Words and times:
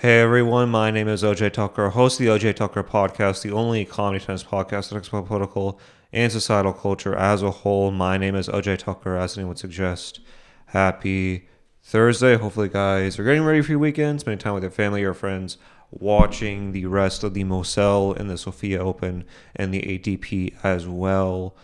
Hey 0.00 0.20
everyone, 0.20 0.68
my 0.68 0.92
name 0.92 1.08
is 1.08 1.24
Ajay 1.24 1.50
Thakkar, 1.50 1.90
host 1.90 2.20
of 2.20 2.26
the 2.26 2.30
Ajay 2.30 2.54
Thakkar 2.54 2.86
podcast, 2.86 3.42
the 3.42 3.50
only 3.50 3.84
comedy 3.84 4.24
tennis 4.24 4.44
podcast 4.44 4.90
that 4.90 4.94
talks 4.94 5.08
about 5.08 5.26
political 5.26 5.80
and 6.12 6.30
societal 6.30 6.72
culture 6.72 7.16
as 7.16 7.42
a 7.42 7.50
whole. 7.50 7.90
My 7.90 8.16
name 8.16 8.36
is 8.36 8.46
Ajay 8.46 8.80
Thakkar, 8.80 9.20
as 9.20 9.36
name 9.36 9.48
would 9.48 9.58
suggest. 9.58 10.20
Happy 10.66 11.48
Thursday. 11.82 12.36
Hopefully, 12.36 12.68
guys 12.68 13.18
are 13.18 13.24
getting 13.24 13.42
ready 13.42 13.60
for 13.60 13.72
your 13.72 13.80
weekend, 13.80 14.20
spending 14.20 14.38
time 14.38 14.54
with 14.54 14.62
your 14.62 14.70
family 14.70 15.02
or 15.02 15.14
friends, 15.14 15.58
watching 15.90 16.70
the 16.70 16.86
rest 16.86 17.24
of 17.24 17.34
the 17.34 17.42
Moselle 17.42 18.12
and 18.12 18.30
the 18.30 18.38
Sofia 18.38 18.78
Open 18.78 19.24
and 19.56 19.74
the 19.74 19.82
ATP 19.82 20.54
as 20.62 20.86
well. 20.86 21.56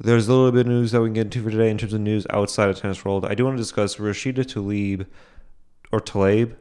There's 0.00 0.26
a 0.26 0.32
little 0.32 0.50
bit 0.50 0.62
of 0.62 0.66
news 0.66 0.90
that 0.90 1.00
we 1.00 1.06
can 1.06 1.14
get 1.14 1.26
into 1.26 1.44
for 1.44 1.52
today 1.52 1.70
in 1.70 1.78
terms 1.78 1.94
of 1.94 2.00
news 2.00 2.26
outside 2.30 2.70
of 2.70 2.80
tennis 2.80 3.04
world. 3.04 3.24
I 3.24 3.36
do 3.36 3.44
want 3.44 3.56
to 3.56 3.62
discuss 3.62 3.98
Rashida 3.98 4.44
Tlaib 4.44 5.06
or 5.92 6.00
Tlaib 6.00 6.56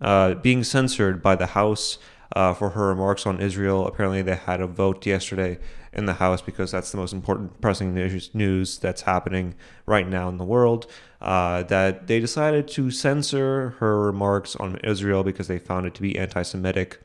uh, 0.00 0.34
being 0.34 0.64
censored 0.64 1.22
by 1.22 1.36
the 1.36 1.46
House 1.46 1.98
uh, 2.34 2.52
for 2.52 2.70
her 2.70 2.88
remarks 2.88 3.26
on 3.26 3.40
Israel. 3.40 3.86
Apparently, 3.86 4.22
they 4.22 4.36
had 4.36 4.60
a 4.60 4.66
vote 4.66 5.06
yesterday 5.06 5.58
in 5.92 6.06
the 6.06 6.14
House 6.14 6.42
because 6.42 6.70
that's 6.70 6.90
the 6.90 6.98
most 6.98 7.12
important 7.12 7.60
pressing 7.60 7.94
news, 7.94 8.78
that's 8.78 9.02
happening 9.02 9.54
right 9.86 10.08
now 10.08 10.28
in 10.28 10.36
the 10.36 10.44
world. 10.44 10.86
Uh, 11.20 11.62
that 11.64 12.06
they 12.06 12.20
decided 12.20 12.68
to 12.68 12.90
censor 12.90 13.70
her 13.78 13.98
remarks 14.00 14.54
on 14.56 14.76
Israel 14.84 15.24
because 15.24 15.48
they 15.48 15.58
found 15.58 15.86
it 15.86 15.94
to 15.94 16.02
be 16.02 16.18
anti 16.18 16.42
Semitic. 16.42 17.00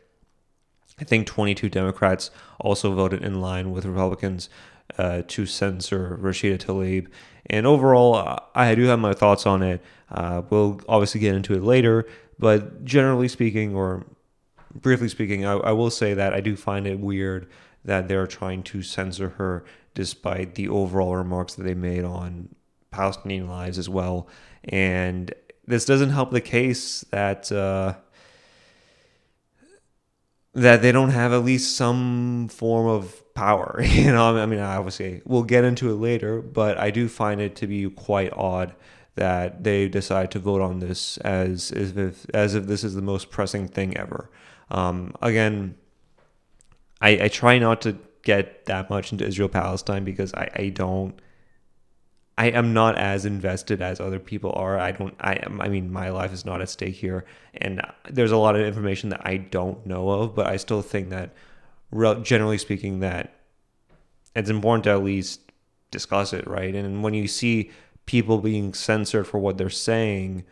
I 1.00 1.04
think 1.04 1.26
22 1.26 1.70
Democrats 1.70 2.30
also 2.60 2.94
voted 2.94 3.24
in 3.24 3.42
line 3.42 3.72
with 3.72 3.86
Republicans 3.86 4.50
uh, 4.98 5.24
to 5.30 5.46
censor 5.46 6.20
Rashida 6.22 6.60
Tlaib. 6.60 7.08
And 7.48 7.66
overall, 7.66 8.40
I 8.54 8.76
do 8.76 8.84
have 8.84 9.00
my 9.00 9.14
thoughts 9.14 9.46
on 9.46 9.64
it. 9.64 9.82
Uh, 10.12 10.42
we'll 10.50 10.82
obviously 10.88 11.22
get 11.22 11.34
into 11.34 11.54
it 11.54 11.64
later. 11.64 12.06
But 12.42 12.84
generally 12.84 13.28
speaking, 13.28 13.76
or 13.76 14.04
briefly 14.74 15.08
speaking, 15.08 15.46
I, 15.46 15.54
I, 15.54 15.72
will 15.74 15.92
say 15.92 16.16
that 16.16 16.34
I 16.34 16.42
do 16.42 16.56
find 16.56 16.88
it 16.88 17.00
weird 17.00 17.48
that 17.86 18.08
they're 18.08 18.26
trying 18.26 18.64
to 18.64 18.82
censor 18.82 19.30
her 19.30 19.64
despite 19.94 20.56
the 20.56 20.68
overall 20.68 21.16
remarks 21.16 21.54
that 21.54 21.64
they 21.64 21.76
made 21.76 22.04
on 22.04 22.50
Palestinian 22.90 23.48
lives 23.48 23.78
as 23.78 23.88
well. 23.88 24.28
And 24.64 25.32
this 25.68 25.86
doesn't 25.86 26.10
help 26.10 26.32
the 26.32 26.42
case 26.42 27.06
that 27.12 27.52
uh, 27.52 27.94
that 30.56 30.82
they 30.82 30.92
don't 30.92 31.12
have 31.12 31.34
at 31.34 31.46
least 31.46 31.78
some 31.78 32.48
form 32.50 32.88
of 32.88 33.22
power. 33.36 33.82
You 33.86 34.12
know, 34.12 34.36
I 34.36 34.48
mean, 34.48 34.60
obviously 34.60 35.22
we'll 35.26 35.44
get 35.44 35.64
into 35.64 35.92
it 35.92 35.96
later, 35.96 36.42
but 36.42 36.80
I 36.80 36.90
do 36.90 37.08
find 37.08 37.40
it 37.40 37.56
to 37.58 37.68
be 37.68 37.88
quite 37.92 38.34
odd 38.34 38.74
that 39.16 39.64
they 39.64 39.88
decide 39.88 40.32
to 40.32 40.40
vote 40.40 40.62
on 40.62 40.80
this 40.80 41.18
as 41.18 41.72
as 41.72 41.96
if 41.98 42.26
as 42.34 42.56
if 42.56 42.66
this 42.66 42.84
is 42.84 42.96
the 42.96 43.02
most 43.02 43.30
pressing 43.30 43.68
thing 43.68 43.98
ever. 43.98 44.30
Um, 44.70 45.14
again, 45.22 45.76
I, 47.02 47.24
I 47.24 47.28
try 47.28 47.60
not 47.60 47.82
to 47.82 47.98
get 48.24 48.66
that 48.66 48.90
much 48.90 49.12
into 49.12 49.26
Israel 49.26 49.50
Palestine 49.50 50.04
because 50.04 50.34
I, 50.34 50.50
I 50.56 50.70
don't 50.70 51.20
I 52.38 52.46
am 52.46 52.74
not 52.74 52.98
as 52.98 53.26
invested 53.26 53.82
as 53.82 54.00
other 54.00 54.20
people 54.20 54.54
are. 54.56 54.80
I 54.80 54.92
don't 54.92 55.16
I 55.20 55.34
am 55.34 55.60
I 55.60 55.68
mean 55.68 55.92
my 55.92 56.10
life 56.10 56.32
is 56.32 56.46
not 56.46 56.62
at 56.62 56.70
stake 56.70 56.96
here 56.96 57.26
and 57.56 57.82
there's 58.10 58.32
a 58.32 58.38
lot 58.38 58.56
of 58.56 58.62
information 58.62 59.10
that 59.10 59.22
I 59.26 59.38
don't 59.38 59.86
know 59.86 60.10
of, 60.10 60.36
but 60.36 60.48
I 60.48 60.58
still 60.58 60.82
think 60.82 61.10
that 61.10 61.34
generally 62.24 62.58
speaking 62.58 63.02
that 63.02 63.34
it's 64.36 64.50
important 64.50 64.86
to 64.86 64.92
at 64.92 65.04
least 65.04 65.42
discuss 65.92 66.32
it, 66.32 66.48
right? 66.48 66.74
And 66.74 67.04
when 67.04 67.14
you 67.14 67.28
see 67.28 67.72
people 68.06 68.40
being 68.40 68.74
censored 68.74 69.28
for 69.28 69.40
what 69.40 69.58
they're 69.58 69.70
saying, 69.70 70.44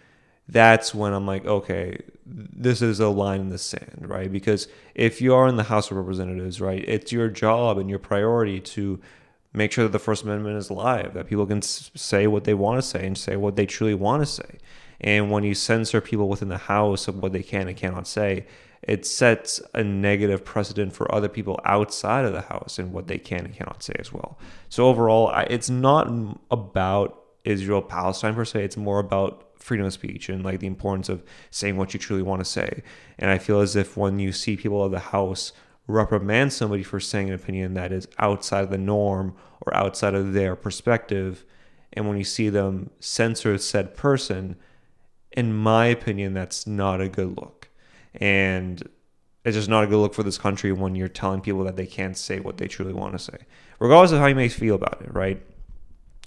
that's 0.47 0.95
when 0.95 1.14
I'm 1.14 1.28
like, 1.28 1.45
okay, 1.45 2.00
this 2.25 2.81
is 2.81 3.00
a 3.00 3.09
line 3.09 3.41
in 3.41 3.50
the 3.50 3.58
sand, 3.58 4.06
right? 4.08 4.31
Because 4.31 4.67
if 4.95 5.22
you 5.22 5.33
are 5.36 5.47
in 5.47 5.58
the 5.58 5.64
House 5.64 5.91
of 5.91 5.97
Representatives, 5.97 6.59
right, 6.59 6.83
it's 6.88 7.11
your 7.11 7.30
job 7.30 7.78
and 7.78 7.89
your 7.89 8.00
priority 8.00 8.59
to 8.59 9.00
make 9.53 9.72
sure 9.72 9.83
that 9.83 9.91
the 9.91 10.00
First 10.00 10.23
Amendment 10.23 10.57
is 10.57 10.69
alive, 10.69 11.13
that 11.13 11.28
people 11.28 11.46
can 11.46 11.62
say 11.62 12.28
what 12.28 12.44
they 12.44 12.53
want 12.53 12.79
to 12.79 12.88
say 12.88 13.06
and 13.06 13.18
say 13.18 13.35
what 13.35 13.56
they 13.56 13.66
truly 13.66 13.94
want 13.94 14.22
to 14.22 14.25
say. 14.25 14.57
And 15.02 15.31
when 15.31 15.44
you 15.44 15.53
censor 15.53 16.02
people 16.02 16.29
within 16.29 16.50
the 16.50 16.57
House 16.57 17.07
of 17.07 17.18
what 17.22 17.31
they 17.31 17.44
can 17.44 17.68
and 17.68 17.78
cannot 17.78 18.07
say, 18.07 18.46
it 18.81 19.06
sets 19.06 19.62
a 19.73 19.84
negative 19.84 20.46
precedent 20.46 20.94
for 20.94 21.13
other 21.13 21.29
people 21.29 21.59
outside 21.66 22.25
of 22.25 22.34
the 22.34 22.41
House 22.41 22.79
and 22.79 22.94
what 22.94 23.07
they 23.07 23.18
can 23.18 23.46
and 23.46 23.56
cannot 23.56 23.84
say 23.84 23.94
as 24.00 24.12
well. 24.13 24.40
So 24.69 24.88
overall, 24.88 25.31
it's 25.50 25.69
not 25.69 26.12
about 26.50 27.23
Israel 27.49 27.81
Palestine 27.81 28.35
per 28.35 28.45
se. 28.45 28.63
It's 28.63 28.77
more 28.77 28.99
about 28.99 29.45
freedom 29.55 29.85
of 29.85 29.93
speech 29.93 30.29
and 30.29 30.43
like 30.43 30.59
the 30.59 30.67
importance 30.67 31.09
of 31.09 31.23
saying 31.51 31.75
what 31.75 31.93
you 31.93 31.99
truly 31.99 32.23
want 32.23 32.39
to 32.39 32.45
say. 32.45 32.83
And 33.17 33.29
I 33.29 33.37
feel 33.37 33.59
as 33.59 33.75
if 33.75 33.97
when 33.97 34.19
you 34.19 34.31
see 34.31 34.55
people 34.55 34.83
of 34.83 34.91
the 34.91 34.99
House 34.99 35.51
reprimand 35.87 36.53
somebody 36.53 36.83
for 36.83 36.99
saying 36.99 37.29
an 37.29 37.35
opinion 37.35 37.73
that 37.73 37.91
is 37.91 38.07
outside 38.19 38.63
of 38.63 38.69
the 38.69 38.77
norm 38.77 39.35
or 39.61 39.75
outside 39.75 40.13
of 40.13 40.33
their 40.33 40.55
perspective, 40.55 41.43
and 41.93 42.07
when 42.07 42.17
you 42.17 42.23
see 42.23 42.49
them 42.49 42.91
censor 42.99 43.57
said 43.57 43.97
person, 43.97 44.55
in 45.31 45.53
my 45.53 45.87
opinion, 45.87 46.33
that's 46.33 46.67
not 46.67 47.01
a 47.01 47.09
good 47.09 47.35
look. 47.37 47.69
And 48.13 48.87
it's 49.43 49.55
just 49.55 49.69
not 49.69 49.83
a 49.83 49.87
good 49.87 49.97
look 49.97 50.13
for 50.13 50.23
this 50.23 50.37
country 50.37 50.71
when 50.71 50.95
you're 50.95 51.07
telling 51.07 51.41
people 51.41 51.63
that 51.63 51.75
they 51.75 51.87
can't 51.87 52.17
say 52.17 52.39
what 52.39 52.57
they 52.57 52.67
truly 52.67 52.93
want 52.93 53.13
to 53.13 53.19
say, 53.19 53.37
regardless 53.79 54.11
of 54.11 54.19
how 54.19 54.27
you 54.27 54.35
may 54.35 54.49
feel 54.49 54.75
about 54.75 55.01
it, 55.01 55.13
right? 55.13 55.41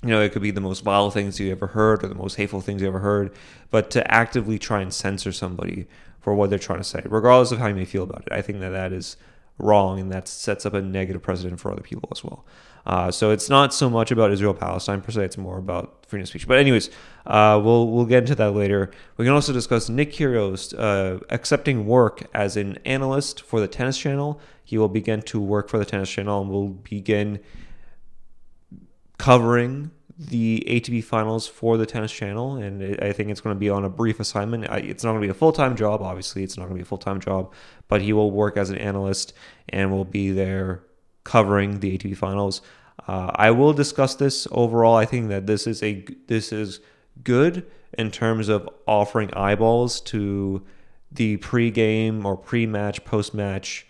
You 0.03 0.09
know, 0.09 0.21
it 0.21 0.33
could 0.33 0.43
be 0.43 0.51
the 0.51 0.61
most 0.61 0.83
vile 0.83 1.11
things 1.11 1.39
you 1.39 1.51
ever 1.53 1.69
heard 1.69 2.03
or 2.03 2.09
the 2.09 2.15
most 2.15 2.35
hateful 2.35 2.61
things 2.61 2.83
you 2.83 2.89
ever 2.89 2.99
heard, 2.99 3.33
but 3.71 3.91
to 3.93 4.13
actively 4.13 4.59
try 4.59 4.81
and 4.81 4.93
censor 4.93 5.31
somebody 5.33 5.87
for 6.21 6.35
what 6.35 6.51
they're 6.51 6.59
trying 6.59 6.81
to 6.81 6.85
say, 6.85 7.03
regardless 7.05 7.53
of 7.53 7.59
how 7.59 7.69
you 7.69 7.75
may 7.75 7.85
feel 7.85 8.03
about 8.03 8.23
it, 8.27 8.33
I 8.33 8.43
think 8.43 8.61
that 8.61 8.71
that 8.71 8.93
is 8.93 9.17
wrong 9.59 10.01
and 10.01 10.11
that 10.11 10.27
sets 10.27 10.67
up 10.67 10.75
a 10.75 10.83
negative 10.83 11.23
precedent 11.23 11.61
for 11.61 11.71
other 11.71 11.83
people 11.83 12.09
as 12.13 12.25
well. 12.25 12.45
Uh, 12.85 13.11
so 13.11 13.31
it's 13.31 13.49
not 13.49 13.73
so 13.73 13.89
much 13.89 14.11
about 14.11 14.33
Israel 14.33 14.55
Palestine 14.55 15.01
per 15.01 15.13
se; 15.13 15.25
it's 15.25 15.39
more 15.39 15.59
about 15.59 16.05
freedom 16.07 16.23
of 16.23 16.29
speech. 16.29 16.49
But 16.49 16.59
anyways, 16.59 16.91
uh, 17.27 17.61
we'll 17.63 17.89
we'll 17.89 18.07
get 18.07 18.25
into 18.25 18.35
that 18.35 18.53
later. 18.53 18.91
We 19.17 19.25
can 19.25 19.33
also 19.33 19.53
discuss 19.53 19.89
Nick 19.89 20.13
Kyrgios 20.13 20.75
uh, 20.77 21.21
accepting 21.31 21.87
work 21.87 22.29
as 22.35 22.57
an 22.57 22.79
analyst 22.85 23.43
for 23.43 23.61
the 23.61 23.69
Tennis 23.69 23.99
Channel. 23.99 24.41
He 24.65 24.79
will 24.79 24.89
begin 24.89 25.23
to 25.23 25.41
work 25.41 25.69
for 25.69 25.79
the 25.79 25.85
Tennis 25.85 26.11
Channel 26.11 26.43
and 26.43 26.51
will 26.51 26.71
begin 26.71 27.39
covering 29.23 29.89
the 30.19 30.65
ATP 30.67 31.05
finals 31.05 31.47
for 31.47 31.77
the 31.77 31.87
Tennis 31.87 32.11
Channel, 32.11 32.57
and 32.57 33.01
I 33.01 33.13
think 33.13 33.31
it's 33.31 33.41
going 33.41 33.55
to 33.55 33.59
be 33.61 33.71
on 33.71 33.85
a 33.85 33.89
brief 33.89 34.19
assignment. 34.19 34.65
It's 34.65 35.05
not 35.05 35.13
going 35.13 35.23
to 35.23 35.27
be 35.29 35.31
a 35.31 35.35
full 35.35 35.53
time 35.53 35.77
job, 35.77 36.03
obviously. 36.03 36.43
It's 36.43 36.57
not 36.57 36.65
going 36.65 36.75
to 36.75 36.79
be 36.79 36.83
a 36.83 36.85
full 36.85 36.99
time 36.99 37.21
job, 37.21 37.53
but 37.87 38.03
he 38.03 38.13
will 38.13 38.33
work 38.33 38.57
as 38.57 38.71
an 38.71 38.79
analyst 38.79 39.33
and 39.69 39.93
will 39.93 40.05
be 40.05 40.33
there 40.33 40.83
covering 41.23 41.79
the 41.79 41.97
ATP 41.97 42.17
finals. 42.17 42.63
Uh, 43.07 43.31
I 43.37 43.53
will 43.53 43.73
discuss 43.73 44.17
this 44.17 44.49
overall. 44.51 44.97
I 44.97 45.05
think 45.05 45.29
that 45.29 45.47
this 45.47 45.69
is 45.69 45.85
a 45.85 46.05
this 46.27 46.53
is 46.53 46.81
good 47.23 47.65
in 47.97 48.11
terms 48.11 48.49
of 48.49 48.69
offering 48.89 49.33
eyeballs 49.35 50.01
to 50.01 50.67
the 51.13 51.37
pre-game 51.37 52.27
or 52.27 52.37
pre-match, 52.37 53.05
post-match 53.05 53.87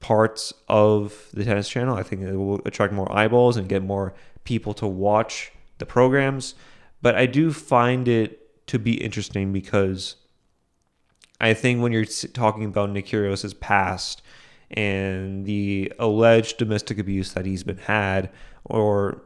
parts 0.00 0.52
of 0.68 1.28
the 1.32 1.44
tennis 1.44 1.68
channel. 1.68 1.96
I 1.96 2.02
think 2.02 2.22
it 2.22 2.34
will 2.34 2.60
attract 2.64 2.92
more 2.92 3.10
eyeballs 3.16 3.56
and 3.56 3.68
get 3.68 3.84
more 3.84 4.12
people 4.46 4.72
to 4.74 4.86
watch 4.86 5.52
the 5.78 5.86
programs. 5.86 6.54
But 7.02 7.14
I 7.14 7.26
do 7.26 7.52
find 7.52 8.08
it 8.08 8.66
to 8.68 8.78
be 8.78 8.94
interesting 9.02 9.52
because 9.52 10.16
I 11.40 11.54
think 11.54 11.82
when 11.82 11.92
you're 11.92 12.04
talking 12.04 12.64
about 12.64 12.90
Nick 12.90 13.12
past 13.60 14.22
and 14.70 15.44
the 15.44 15.92
alleged 15.98 16.56
domestic 16.56 16.98
abuse 16.98 17.32
that 17.34 17.46
he's 17.46 17.62
been 17.62 17.76
had, 17.76 18.30
or 18.64 19.22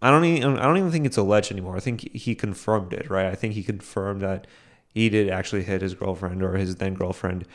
I 0.00 0.10
don't 0.10 0.24
even 0.24 0.58
I 0.58 0.62
don't 0.64 0.78
even 0.78 0.90
think 0.90 1.06
it's 1.06 1.16
alleged 1.16 1.50
anymore. 1.50 1.76
I 1.76 1.80
think 1.80 2.14
he 2.14 2.34
confirmed 2.34 2.92
it, 2.92 3.10
right? 3.10 3.26
I 3.26 3.34
think 3.34 3.54
he 3.54 3.62
confirmed 3.62 4.22
that 4.22 4.46
he 4.86 5.08
did 5.08 5.28
actually 5.28 5.64
hit 5.64 5.82
his 5.82 5.94
girlfriend 5.94 6.42
or 6.42 6.56
his 6.56 6.76
then 6.76 6.94
girlfriend. 6.94 7.46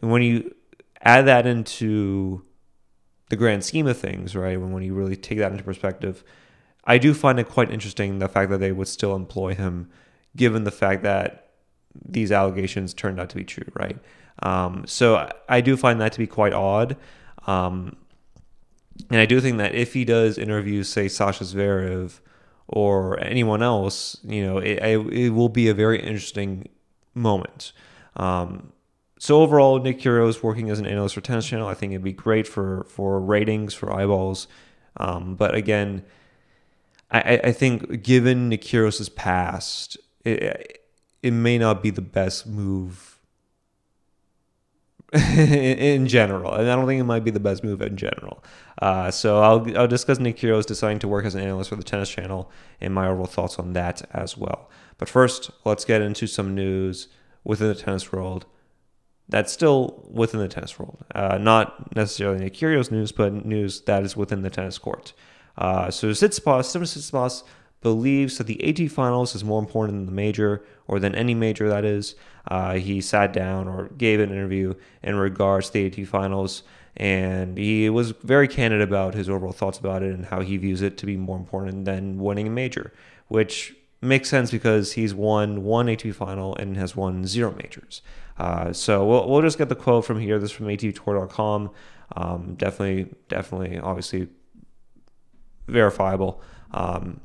And 0.00 0.10
when 0.10 0.22
you 0.22 0.54
add 1.02 1.26
that 1.26 1.46
into 1.46 2.44
the 3.28 3.36
grand 3.36 3.64
scheme 3.64 3.86
of 3.86 3.98
things, 3.98 4.34
right? 4.34 4.60
When 4.60 4.72
when 4.72 4.82
you 4.82 4.94
really 4.94 5.16
take 5.16 5.38
that 5.38 5.52
into 5.52 5.64
perspective, 5.64 6.22
I 6.84 6.98
do 6.98 7.14
find 7.14 7.38
it 7.40 7.48
quite 7.48 7.70
interesting 7.70 8.18
the 8.18 8.28
fact 8.28 8.50
that 8.50 8.58
they 8.58 8.72
would 8.72 8.88
still 8.88 9.16
employ 9.16 9.54
him, 9.54 9.90
given 10.36 10.64
the 10.64 10.70
fact 10.70 11.02
that 11.02 11.50
these 12.04 12.30
allegations 12.30 12.94
turned 12.94 13.18
out 13.18 13.30
to 13.30 13.36
be 13.36 13.44
true, 13.44 13.70
right? 13.74 13.98
Um, 14.42 14.84
so 14.86 15.30
I 15.48 15.60
do 15.60 15.76
find 15.76 16.00
that 16.00 16.12
to 16.12 16.18
be 16.18 16.26
quite 16.26 16.52
odd. 16.52 16.96
Um, 17.46 17.96
and 19.10 19.20
I 19.20 19.26
do 19.26 19.40
think 19.40 19.58
that 19.58 19.74
if 19.74 19.94
he 19.94 20.04
does 20.04 20.38
interview, 20.38 20.82
say, 20.82 21.08
Sasha 21.08 21.44
Zverev 21.44 22.20
or 22.68 23.22
anyone 23.22 23.62
else, 23.62 24.16
you 24.24 24.44
know, 24.44 24.58
it, 24.58 24.78
it 24.82 25.30
will 25.30 25.48
be 25.48 25.68
a 25.68 25.74
very 25.74 26.00
interesting 26.00 26.68
moment. 27.14 27.72
Um, 28.16 28.72
so 29.18 29.40
overall, 29.40 29.78
Nick 29.78 30.00
Kyrgios 30.00 30.42
working 30.42 30.70
as 30.70 30.78
an 30.78 30.86
analyst 30.86 31.14
for 31.14 31.20
Tennis 31.20 31.46
Channel, 31.46 31.66
I 31.66 31.74
think 31.74 31.92
it'd 31.92 32.04
be 32.04 32.12
great 32.12 32.46
for 32.46 32.84
for 32.88 33.20
ratings, 33.20 33.72
for 33.74 33.92
eyeballs. 33.92 34.46
Um, 34.98 35.36
but 35.36 35.54
again, 35.54 36.04
I, 37.10 37.40
I 37.44 37.52
think 37.52 38.02
given 38.02 38.48
Nick 38.48 38.62
Kyrgios' 38.62 39.14
past, 39.14 39.96
it, 40.24 40.82
it 41.22 41.30
may 41.32 41.58
not 41.58 41.82
be 41.82 41.90
the 41.90 42.02
best 42.02 42.46
move 42.46 43.20
in 45.12 46.06
general, 46.08 46.52
and 46.52 46.68
I 46.68 46.74
don't 46.74 46.86
think 46.86 47.00
it 47.00 47.04
might 47.04 47.24
be 47.24 47.30
the 47.30 47.40
best 47.40 47.64
move 47.64 47.80
in 47.80 47.96
general. 47.96 48.44
Uh, 48.82 49.10
so 49.10 49.40
I'll 49.40 49.78
I'll 49.78 49.88
discuss 49.88 50.18
Nick 50.18 50.36
Kyrgios 50.36 50.66
deciding 50.66 50.98
to 51.00 51.08
work 51.08 51.24
as 51.24 51.34
an 51.34 51.40
analyst 51.40 51.70
for 51.70 51.76
the 51.76 51.84
Tennis 51.84 52.10
Channel 52.10 52.50
and 52.82 52.92
my 52.92 53.06
overall 53.08 53.26
thoughts 53.26 53.58
on 53.58 53.72
that 53.72 54.02
as 54.12 54.36
well. 54.36 54.68
But 54.98 55.08
first, 55.08 55.50
let's 55.64 55.84
get 55.84 56.02
into 56.02 56.26
some 56.26 56.54
news 56.54 57.08
within 57.44 57.68
the 57.68 57.74
tennis 57.74 58.12
world. 58.12 58.46
That's 59.28 59.52
still 59.52 60.06
within 60.08 60.40
the 60.40 60.48
tennis 60.48 60.78
world, 60.78 61.04
uh, 61.14 61.38
not 61.38 61.94
necessarily 61.96 62.38
Nick 62.38 62.54
Kyrgios 62.54 62.90
news, 62.92 63.10
but 63.10 63.44
news 63.44 63.80
that 63.82 64.04
is 64.04 64.16
within 64.16 64.42
the 64.42 64.50
tennis 64.50 64.78
court. 64.78 65.12
Uh, 65.58 65.90
so 65.90 66.08
Tsitsipas, 66.08 66.66
Stefan 66.66 66.86
Tsitsipas 66.86 67.42
believes 67.80 68.38
that 68.38 68.46
the 68.46 68.56
ATP 68.56 68.90
finals 68.90 69.34
is 69.34 69.44
more 69.44 69.58
important 69.60 69.98
than 69.98 70.06
the 70.06 70.12
major, 70.12 70.64
or 70.86 70.98
than 70.98 71.14
any 71.14 71.34
major 71.34 71.68
that 71.68 71.84
is. 71.84 72.14
Uh, 72.48 72.74
he 72.74 73.00
sat 73.00 73.32
down 73.32 73.68
or 73.68 73.88
gave 73.96 74.20
an 74.20 74.30
interview 74.30 74.74
in 75.02 75.16
regards 75.16 75.70
to 75.70 75.72
the 75.72 75.90
ATP 75.90 76.06
finals, 76.06 76.62
and 76.96 77.58
he 77.58 77.90
was 77.90 78.12
very 78.12 78.48
candid 78.48 78.80
about 78.80 79.14
his 79.14 79.28
overall 79.28 79.52
thoughts 79.52 79.78
about 79.78 80.02
it 80.02 80.14
and 80.14 80.26
how 80.26 80.40
he 80.40 80.56
views 80.56 80.82
it 80.82 80.96
to 80.98 81.06
be 81.06 81.16
more 81.16 81.36
important 81.36 81.84
than 81.84 82.18
winning 82.18 82.46
a 82.46 82.50
major, 82.50 82.92
which 83.28 83.74
makes 84.00 84.28
sense 84.28 84.50
because 84.50 84.92
he's 84.92 85.14
won 85.14 85.64
one 85.64 85.86
ATP 85.86 86.14
final 86.14 86.54
and 86.56 86.76
has 86.76 86.94
won 86.94 87.26
zero 87.26 87.54
majors. 87.60 88.02
Uh, 88.38 88.72
so 88.72 89.04
we'll, 89.04 89.28
we'll 89.28 89.42
just 89.42 89.58
get 89.58 89.68
the 89.68 89.74
quote 89.74 90.04
from 90.04 90.20
here. 90.20 90.38
This 90.38 90.50
is 90.50 90.56
from 90.56 90.66
ATPTour.com. 90.66 91.70
Um, 92.14 92.54
definitely, 92.56 93.14
definitely, 93.28 93.78
obviously 93.78 94.28
verifiable. 95.66 96.42
Um, 96.72 97.20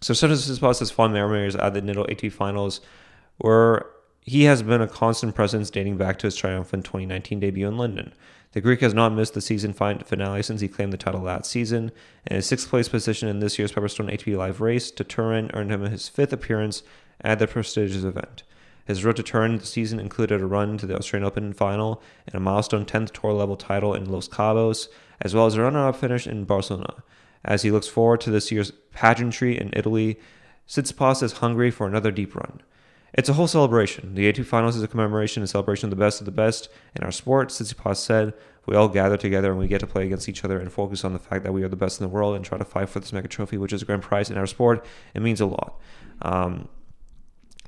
so 0.00 0.12
Sundance 0.12 0.48
Tsitsipas 0.48 0.80
has 0.80 0.90
fun 0.90 1.12
memories 1.12 1.56
at 1.56 1.74
the 1.74 1.82
Nitto 1.82 2.08
ATP 2.08 2.32
Finals, 2.32 2.80
where 3.38 3.86
he 4.20 4.44
has 4.44 4.62
been 4.62 4.80
a 4.80 4.88
constant 4.88 5.34
presence 5.34 5.70
dating 5.70 5.96
back 5.96 6.18
to 6.18 6.26
his 6.26 6.36
triumphant 6.36 6.84
2019 6.84 7.40
debut 7.40 7.68
in 7.68 7.76
London. 7.76 8.12
The 8.52 8.60
Greek 8.60 8.80
has 8.80 8.94
not 8.94 9.12
missed 9.12 9.34
the 9.34 9.40
season 9.40 9.72
finale 9.72 10.42
since 10.42 10.60
he 10.60 10.68
claimed 10.68 10.92
the 10.92 10.96
title 10.96 11.22
that 11.24 11.44
season, 11.46 11.92
and 12.26 12.36
his 12.36 12.46
sixth 12.46 12.68
place 12.68 12.88
position 12.88 13.28
in 13.28 13.38
this 13.38 13.58
year's 13.58 13.72
Pepperstone 13.72 14.10
ATP 14.12 14.36
Live 14.36 14.60
race 14.60 14.90
to 14.92 15.04
Turin 15.04 15.50
earned 15.54 15.70
him 15.70 15.82
his 15.82 16.08
fifth 16.08 16.32
appearance 16.32 16.82
at 17.20 17.38
the 17.38 17.46
prestigious 17.46 18.02
event. 18.02 18.42
His 18.86 19.04
road 19.04 19.16
to 19.16 19.22
Turin 19.22 19.58
the 19.58 19.66
season 19.66 19.98
included 19.98 20.40
a 20.40 20.46
run 20.46 20.78
to 20.78 20.86
the 20.86 20.96
Australian 20.96 21.26
Open 21.26 21.52
final 21.52 22.00
and 22.26 22.34
a 22.34 22.40
milestone 22.40 22.86
10th 22.86 23.10
tour 23.12 23.32
level 23.32 23.56
title 23.56 23.94
in 23.94 24.10
Los 24.10 24.28
Cabos, 24.28 24.88
as 25.20 25.34
well 25.34 25.46
as 25.46 25.56
a 25.56 25.62
runner 25.62 25.86
up 25.86 25.96
finish 25.96 26.26
in 26.26 26.44
Barcelona. 26.44 27.02
As 27.44 27.62
he 27.62 27.70
looks 27.70 27.88
forward 27.88 28.20
to 28.22 28.30
this 28.30 28.50
year's 28.50 28.72
pageantry 28.92 29.58
in 29.58 29.70
Italy, 29.72 30.18
Tsitsipas 30.68 31.22
is 31.22 31.32
hungry 31.32 31.70
for 31.70 31.86
another 31.86 32.10
deep 32.10 32.34
run. 32.34 32.60
It's 33.14 33.28
a 33.28 33.34
whole 33.34 33.46
celebration. 33.46 34.14
The 34.14 34.30
ATP 34.30 34.44
Finals 34.44 34.76
is 34.76 34.82
a 34.82 34.88
commemoration 34.88 35.42
and 35.42 35.48
celebration 35.48 35.86
of 35.86 35.90
the 35.90 36.04
best 36.04 36.20
of 36.20 36.26
the 36.26 36.32
best 36.32 36.68
in 36.94 37.02
our 37.02 37.12
sport. 37.12 37.48
Tsitsipas 37.48 37.96
said, 37.96 38.34
we 38.66 38.76
all 38.76 38.88
gather 38.88 39.16
together 39.16 39.50
and 39.50 39.58
we 39.58 39.68
get 39.68 39.80
to 39.80 39.86
play 39.86 40.04
against 40.04 40.28
each 40.28 40.44
other 40.44 40.58
and 40.58 40.72
focus 40.72 41.04
on 41.04 41.12
the 41.12 41.18
fact 41.18 41.44
that 41.44 41.52
we 41.52 41.62
are 41.62 41.68
the 41.68 41.76
best 41.76 42.00
in 42.00 42.04
the 42.04 42.12
world 42.12 42.34
and 42.34 42.44
try 42.44 42.58
to 42.58 42.64
fight 42.64 42.88
for 42.88 43.00
this 43.00 43.12
mega 43.12 43.28
trophy, 43.28 43.56
which 43.56 43.72
is 43.72 43.82
a 43.82 43.84
grand 43.84 44.02
prize 44.02 44.28
in 44.28 44.36
our 44.36 44.46
sport. 44.46 44.84
It 45.14 45.22
means 45.22 45.40
a 45.40 45.46
lot. 45.46 45.80
Um, 46.22 46.68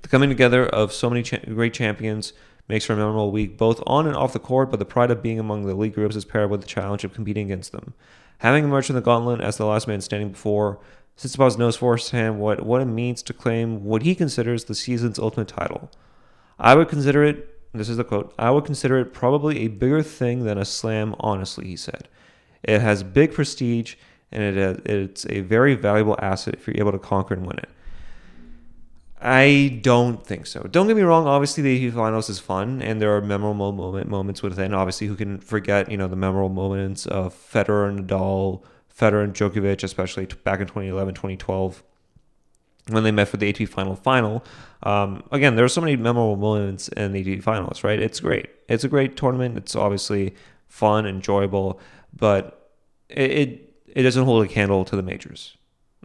the 0.09 0.17
coming 0.17 0.31
together 0.31 0.67
of 0.67 0.93
so 0.93 1.11
many 1.11 1.23
cha- 1.23 1.39
great 1.39 1.75
champions 1.75 2.33
makes 2.67 2.85
for 2.85 2.95
a 2.95 2.97
memorable 2.97 3.31
week, 3.31 3.59
both 3.59 3.83
on 3.87 4.07
and 4.07 4.17
off 4.17 4.33
the 4.33 4.39
court, 4.39 4.71
but 4.71 4.79
the 4.79 4.85
pride 4.85 5.11
of 5.11 5.23
being 5.23 5.39
among 5.39 5.67
the 5.67 5.75
league 5.75 5.95
groups 5.95 6.17
is 6.17 6.25
paired 6.25 6.51
with 6.51 6.61
the 6.61 6.67
challenge 6.67 7.05
of 7.05 7.13
competing 7.13 7.47
against 7.47 7.73
them. 7.73 7.95
Having 8.39 8.65
emerged 8.65 8.87
from 8.87 8.97
the 8.97 9.03
gauntlet 9.03 9.41
as 9.41 9.57
the 9.57 9.67
last 9.67 9.87
man 9.87 10.01
standing 10.01 10.31
before, 10.31 10.79
Tsitsipas 11.19 11.59
knows 11.59 11.77
firsthand 11.77 12.39
what, 12.39 12.65
what 12.65 12.81
it 12.81 12.87
means 12.87 13.23
to 13.25 13.33
claim 13.33 13.85
what 13.85 14.03
he 14.03 14.15
considers 14.15 14.65
the 14.65 14.75
season's 14.75 15.19
ultimate 15.19 15.49
title. 15.49 15.91
I 16.59 16.75
would 16.75 16.89
consider 16.89 17.25
it, 17.25 17.61
this 17.75 17.89
is 17.89 17.97
the 17.97 18.05
quote, 18.05 18.33
I 18.39 18.51
would 18.51 18.65
consider 18.65 18.99
it 18.99 19.13
probably 19.13 19.61
a 19.61 19.69
bigger 19.69 20.03
thing 20.03 20.45
than 20.45 20.59
a 20.59 20.65
slam, 20.65 21.15
honestly, 21.21 21.67
he 21.67 21.77
said. 21.77 22.09
It 22.63 22.81
has 22.81 23.03
big 23.03 23.33
prestige 23.33 23.97
and 24.31 24.43
it 24.43 24.87
it's 24.87 25.27
a 25.29 25.41
very 25.41 25.75
valuable 25.75 26.17
asset 26.21 26.55
if 26.55 26.67
you're 26.67 26.77
able 26.79 26.93
to 26.93 26.99
conquer 26.99 27.35
and 27.35 27.47
win 27.47 27.59
it. 27.59 27.69
I 29.21 29.81
don't 29.83 30.25
think 30.25 30.47
so. 30.47 30.63
Don't 30.63 30.87
get 30.87 30.97
me 30.97 31.03
wrong. 31.03 31.27
Obviously, 31.27 31.63
the 31.63 31.91
Finals 31.91 32.29
is 32.29 32.39
fun, 32.39 32.81
and 32.81 33.03
there 33.03 33.17
are 33.17 33.21
memorable 33.21 33.73
moment 33.73 34.09
moments 34.09 34.43
within. 34.43 34.73
Obviously, 34.73 35.09
who 35.09 35.17
can 35.17 35.39
forget 35.39 35.91
you 35.91 35.97
know 35.97 36.07
the 36.07 36.17
memorable 36.17 36.49
moments 36.49 37.05
of 37.07 37.35
Federer 37.35 37.89
and 37.89 38.07
Nadal, 38.07 38.63
Federer 38.97 39.25
and 39.25 39.35
Djokovic, 39.35 39.83
especially 39.83 40.27
back 40.45 40.61
in 40.61 40.67
2011, 40.67 41.15
2012, 41.15 41.83
when 42.89 43.03
they 43.03 43.11
met 43.11 43.27
for 43.27 43.39
the 43.39 43.53
ATP 43.53 43.69
Final 43.69 43.97
final. 43.97 44.45
Um, 44.85 45.25
again, 45.33 45.57
there 45.57 45.65
are 45.65 45.69
so 45.69 45.81
many 45.81 45.97
memorable 45.97 46.37
moments 46.37 46.87
in 46.89 47.13
the 47.13 47.25
ATP 47.25 47.43
Finals. 47.43 47.83
Right? 47.83 48.01
It's 48.01 48.21
great. 48.21 48.49
It's 48.69 48.85
a 48.85 48.89
great 48.89 49.17
tournament. 49.17 49.57
It's 49.57 49.75
obviously 49.75 50.37
fun, 50.69 51.07
enjoyable, 51.07 51.81
but 52.17 52.71
it, 53.09 53.31
it, 53.31 53.75
it 53.97 54.03
doesn't 54.05 54.25
hold 54.25 54.45
a 54.45 54.49
candle 54.49 54.85
to 54.85 54.95
the 54.95 55.03
majors. 55.03 55.57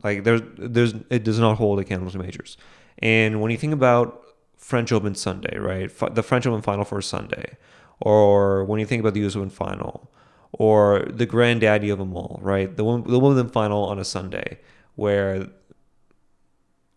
Like 0.03 0.23
there's 0.23 0.41
there's 0.57 0.95
it 1.11 1.23
does 1.23 1.37
not 1.37 1.57
hold 1.57 1.79
a 1.79 1.83
candle 1.83 2.09
to 2.09 2.17
majors. 2.17 2.57
And 2.99 3.41
when 3.41 3.51
you 3.51 3.57
think 3.57 3.73
about 3.73 4.23
French 4.63 4.91
Open 4.91 5.13
Sunday, 5.13 5.57
right? 5.57 5.91
The 6.15 6.23
French 6.23 6.47
Open 6.47 6.61
final 6.61 6.85
for 6.85 7.01
Sunday, 7.01 7.57
or 7.99 8.63
when 8.63 8.79
you 8.79 8.85
think 8.85 9.01
about 9.01 9.13
the 9.13 9.25
US 9.25 9.35
Open 9.35 9.49
final, 9.49 10.09
or 10.53 11.05
the 11.09 11.25
granddaddy 11.25 11.89
of 11.89 11.99
them 11.99 12.15
all, 12.15 12.39
right? 12.41 12.75
The 12.75 12.83
the 12.83 13.19
Wimbledon 13.19 13.49
final 13.49 13.83
on 13.83 13.99
a 13.99 14.05
Sunday, 14.05 14.59
where 14.95 15.47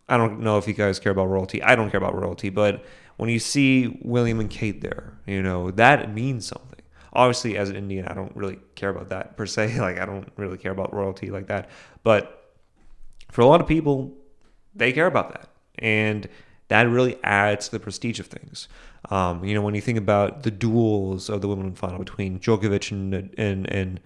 I 0.07 0.15
don't 0.15 0.39
know 0.39 0.57
if 0.57 0.67
you 0.67 0.73
guys 0.73 0.99
care 0.99 1.11
about 1.11 1.25
royalty. 1.25 1.61
I 1.61 1.75
don't 1.75 1.91
care 1.91 1.97
about 1.99 2.15
royalty, 2.15 2.49
but 2.49 2.85
when 3.17 3.29
you 3.29 3.39
see 3.39 3.99
William 4.01 4.39
and 4.39 4.49
Kate 4.49 4.79
there, 4.81 5.19
you 5.25 5.41
know 5.41 5.71
that 5.71 6.13
means 6.13 6.45
something. 6.45 6.81
Obviously, 7.11 7.57
as 7.57 7.69
an 7.69 7.75
Indian, 7.75 8.07
I 8.07 8.13
don't 8.13 8.35
really 8.35 8.59
care 8.75 8.89
about 8.89 9.09
that 9.09 9.35
per 9.35 9.45
se. 9.45 9.77
Like 9.79 9.99
I 9.99 10.05
don't 10.05 10.31
really 10.37 10.57
care 10.57 10.71
about 10.71 10.93
royalty 10.93 11.31
like 11.31 11.47
that, 11.47 11.69
but 12.03 12.53
for 13.29 13.41
a 13.41 13.45
lot 13.45 13.59
of 13.59 13.67
people, 13.67 14.13
they 14.73 14.93
care 14.93 15.07
about 15.07 15.33
that 15.33 15.49
and 15.79 16.27
that 16.69 16.83
really 16.83 17.17
adds 17.23 17.67
to 17.67 17.71
the 17.71 17.79
prestige 17.79 18.19
of 18.19 18.27
things. 18.27 18.67
Um, 19.09 19.43
you 19.43 19.53
know, 19.53 19.61
when 19.61 19.75
you 19.75 19.81
think 19.81 19.97
about 19.97 20.43
the 20.43 20.51
duels 20.51 21.29
of 21.29 21.41
the 21.41 21.47
Wimbledon 21.47 21.75
final 21.75 21.99
between 21.99 22.39
Djokovic 22.39 22.91
and 22.91 23.13
and 23.37 23.69
and 23.69 23.99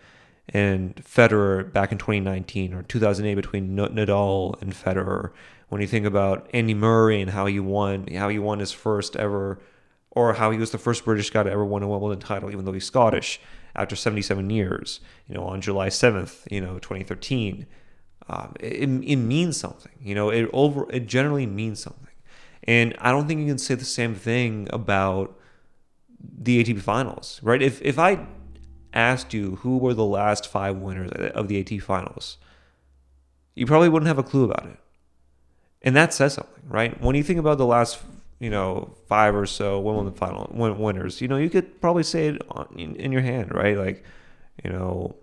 and 0.50 0.96
Federer 0.96 1.72
back 1.72 1.92
in 1.92 1.98
2019 1.98 2.74
or 2.74 2.84
2008 2.84 3.36
between 3.36 3.76
Nadal 3.76 4.62
and 4.62 4.74
Federer. 4.74 5.32
When 5.70 5.82
you 5.82 5.88
think 5.88 6.06
about 6.06 6.50
Andy 6.54 6.74
Murray 6.74 7.22
and 7.22 7.32
how 7.32 7.46
he 7.46 7.60
won, 7.60 8.08
how 8.08 8.28
he 8.28 8.40
won 8.40 8.60
his 8.60 8.74
first 8.74 9.16
ever, 9.16 9.60
or 10.12 10.34
how 10.34 10.52
he 10.52 10.58
was 10.58 10.72
the 10.72 10.78
first 10.78 11.06
British 11.06 11.30
guy 11.30 11.44
to 11.44 11.52
ever 11.52 11.64
win 11.64 11.84
a 11.84 11.88
Wimbledon 11.88 12.20
title, 12.20 12.52
even 12.52 12.66
though 12.66 12.74
he's 12.74 12.86
Scottish, 12.86 13.40
after 13.74 13.96
77 13.96 14.50
years. 14.50 15.00
You 15.28 15.36
know, 15.36 15.44
on 15.44 15.62
July 15.62 15.88
7th, 15.88 16.52
you 16.52 16.60
know, 16.60 16.80
2013 16.80 17.66
um, 18.30 18.54
it, 18.60 18.90
it 18.90 19.16
means 19.18 19.58
something. 19.58 19.92
You 20.02 20.16
know, 20.16 20.30
it 20.30 20.50
over 20.54 20.92
it 20.92 21.08
generally 21.08 21.46
means 21.46 21.82
something. 21.82 22.08
And 22.64 22.96
I 23.00 23.12
don't 23.12 23.28
think 23.28 23.40
you 23.40 23.48
can 23.48 23.58
say 23.58 23.76
the 23.76 23.86
same 23.86 24.16
thing 24.16 24.68
about 24.72 25.38
the 26.20 26.64
ATP 26.64 26.82
finals, 26.82 27.40
right? 27.44 27.62
If 27.62 27.82
if 27.82 27.98
I 27.98 28.26
asked 28.94 29.34
you 29.34 29.56
who 29.58 29.78
were 29.78 29.94
the 29.94 30.06
last 30.06 30.48
five 30.48 30.78
winners 30.78 31.12
of 31.34 31.48
the 31.48 31.64
ATP 31.64 31.82
finals, 31.82 32.38
you 33.56 33.66
probably 33.66 33.90
wouldn't 33.90 34.08
have 34.08 34.20
a 34.20 34.24
clue 34.24 34.44
about 34.44 34.66
it. 34.68 34.78
And 35.82 35.96
that 35.96 36.14
says 36.14 36.34
something, 36.36 36.64
right? 36.68 37.00
When 37.02 37.16
you 37.16 37.24
think 37.24 37.40
about 37.40 37.58
the 37.58 37.66
last, 37.66 38.00
you 38.40 38.50
know, 38.50 38.94
five 39.08 39.36
or 39.36 39.46
so 39.46 39.80
Wimbledon 39.80 40.14
final 40.14 40.48
winners, 40.52 41.22
you 41.22 41.28
know, 41.28 41.38
you 41.38 41.50
could 41.50 41.82
probably 41.82 42.04
say 42.04 42.28
it 42.28 42.42
in, 42.76 42.96
in 42.96 43.12
your 43.12 43.22
hand, 43.22 43.54
right? 43.54 43.78
Like, 43.78 44.04
you 44.64 44.72
know, 44.72 45.16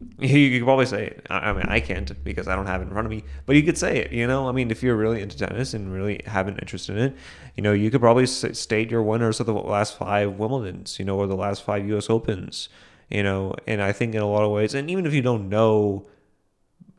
you 0.18 0.58
could 0.58 0.64
probably 0.64 0.86
say 0.86 1.08
it. 1.08 1.26
I 1.28 1.52
mean, 1.52 1.66
I 1.68 1.80
can't 1.80 2.24
because 2.24 2.48
I 2.48 2.56
don't 2.56 2.66
have 2.66 2.80
it 2.80 2.84
in 2.84 2.90
front 2.90 3.06
of 3.06 3.10
me, 3.10 3.22
but 3.44 3.56
you 3.56 3.62
could 3.62 3.76
say 3.76 3.98
it. 3.98 4.12
You 4.12 4.26
know, 4.26 4.48
I 4.48 4.52
mean, 4.52 4.70
if 4.70 4.82
you're 4.82 4.96
really 4.96 5.20
into 5.20 5.36
tennis 5.36 5.74
and 5.74 5.92
really 5.92 6.22
have 6.26 6.48
an 6.48 6.58
interest 6.58 6.88
in 6.88 6.96
it, 6.96 7.16
you 7.56 7.62
know, 7.62 7.72
you 7.72 7.90
could 7.90 8.00
probably 8.00 8.26
state 8.26 8.90
your 8.90 9.02
winners 9.02 9.40
of 9.40 9.46
the 9.46 9.52
last 9.52 9.98
five 9.98 10.30
Wimbledons, 10.30 10.98
you 10.98 11.04
know, 11.04 11.18
or 11.18 11.26
the 11.26 11.36
last 11.36 11.62
five 11.62 11.86
U.S. 11.88 12.08
Opens, 12.08 12.70
you 13.10 13.22
know. 13.22 13.54
And 13.66 13.82
I 13.82 13.92
think 13.92 14.14
in 14.14 14.22
a 14.22 14.26
lot 14.26 14.42
of 14.42 14.50
ways, 14.50 14.74
and 14.74 14.90
even 14.90 15.04
if 15.04 15.12
you 15.12 15.22
don't 15.22 15.50
know 15.50 16.08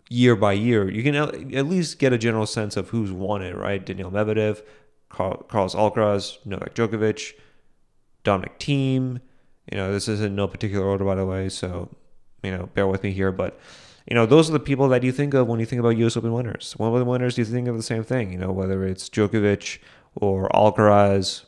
year 0.10 0.36
by 0.36 0.54
year, 0.54 0.90
you 0.90 1.02
can 1.02 1.16
at 1.16 1.66
least 1.66 1.98
get 1.98 2.14
a 2.14 2.18
general 2.20 2.46
sense 2.46 2.78
of 2.78 2.90
who's 2.90 3.12
won 3.12 3.42
it, 3.42 3.56
right? 3.56 3.84
Daniil 3.84 4.12
Medvedev, 4.12 4.62
Carlos 5.10 5.74
Alcaraz, 5.74 6.38
Novak 6.46 6.76
Djokovic, 6.76 7.34
Dominic 8.24 8.60
Thiem. 8.60 9.22
You 9.72 9.78
know, 9.78 9.92
this 9.92 10.08
is 10.08 10.22
in 10.22 10.36
no 10.36 10.48
particular 10.48 10.86
order, 10.86 11.06
by 11.06 11.16
the 11.16 11.26
way, 11.26 11.50
so 11.50 11.90
you 12.44 12.52
know, 12.52 12.68
bear 12.74 12.88
with 12.88 13.04
me 13.04 13.12
here, 13.12 13.32
but 13.32 13.60
you 14.08 14.16
know, 14.16 14.26
those 14.26 14.50
are 14.50 14.54
the 14.54 14.60
people 14.60 14.90
that 14.90 15.04
you 15.04 15.12
think 15.12 15.34
of 15.34 15.48
when 15.48 15.60
you 15.60 15.66
think 15.66 15.80
about 15.80 15.98
U.S. 15.98 16.18
Open 16.18 16.34
winners. 16.34 16.74
One 16.78 16.92
of 16.92 17.00
the 17.00 17.06
winners, 17.06 17.38
you 17.38 17.46
think 17.46 17.68
of 17.68 17.78
the 17.78 17.84
same 17.84 18.04
thing. 18.04 18.32
You 18.32 18.40
know, 18.40 18.52
whether 18.52 18.84
it's 18.84 19.10
Djokovic 19.10 19.80
or 20.16 20.50
Alcaraz. 20.50 21.46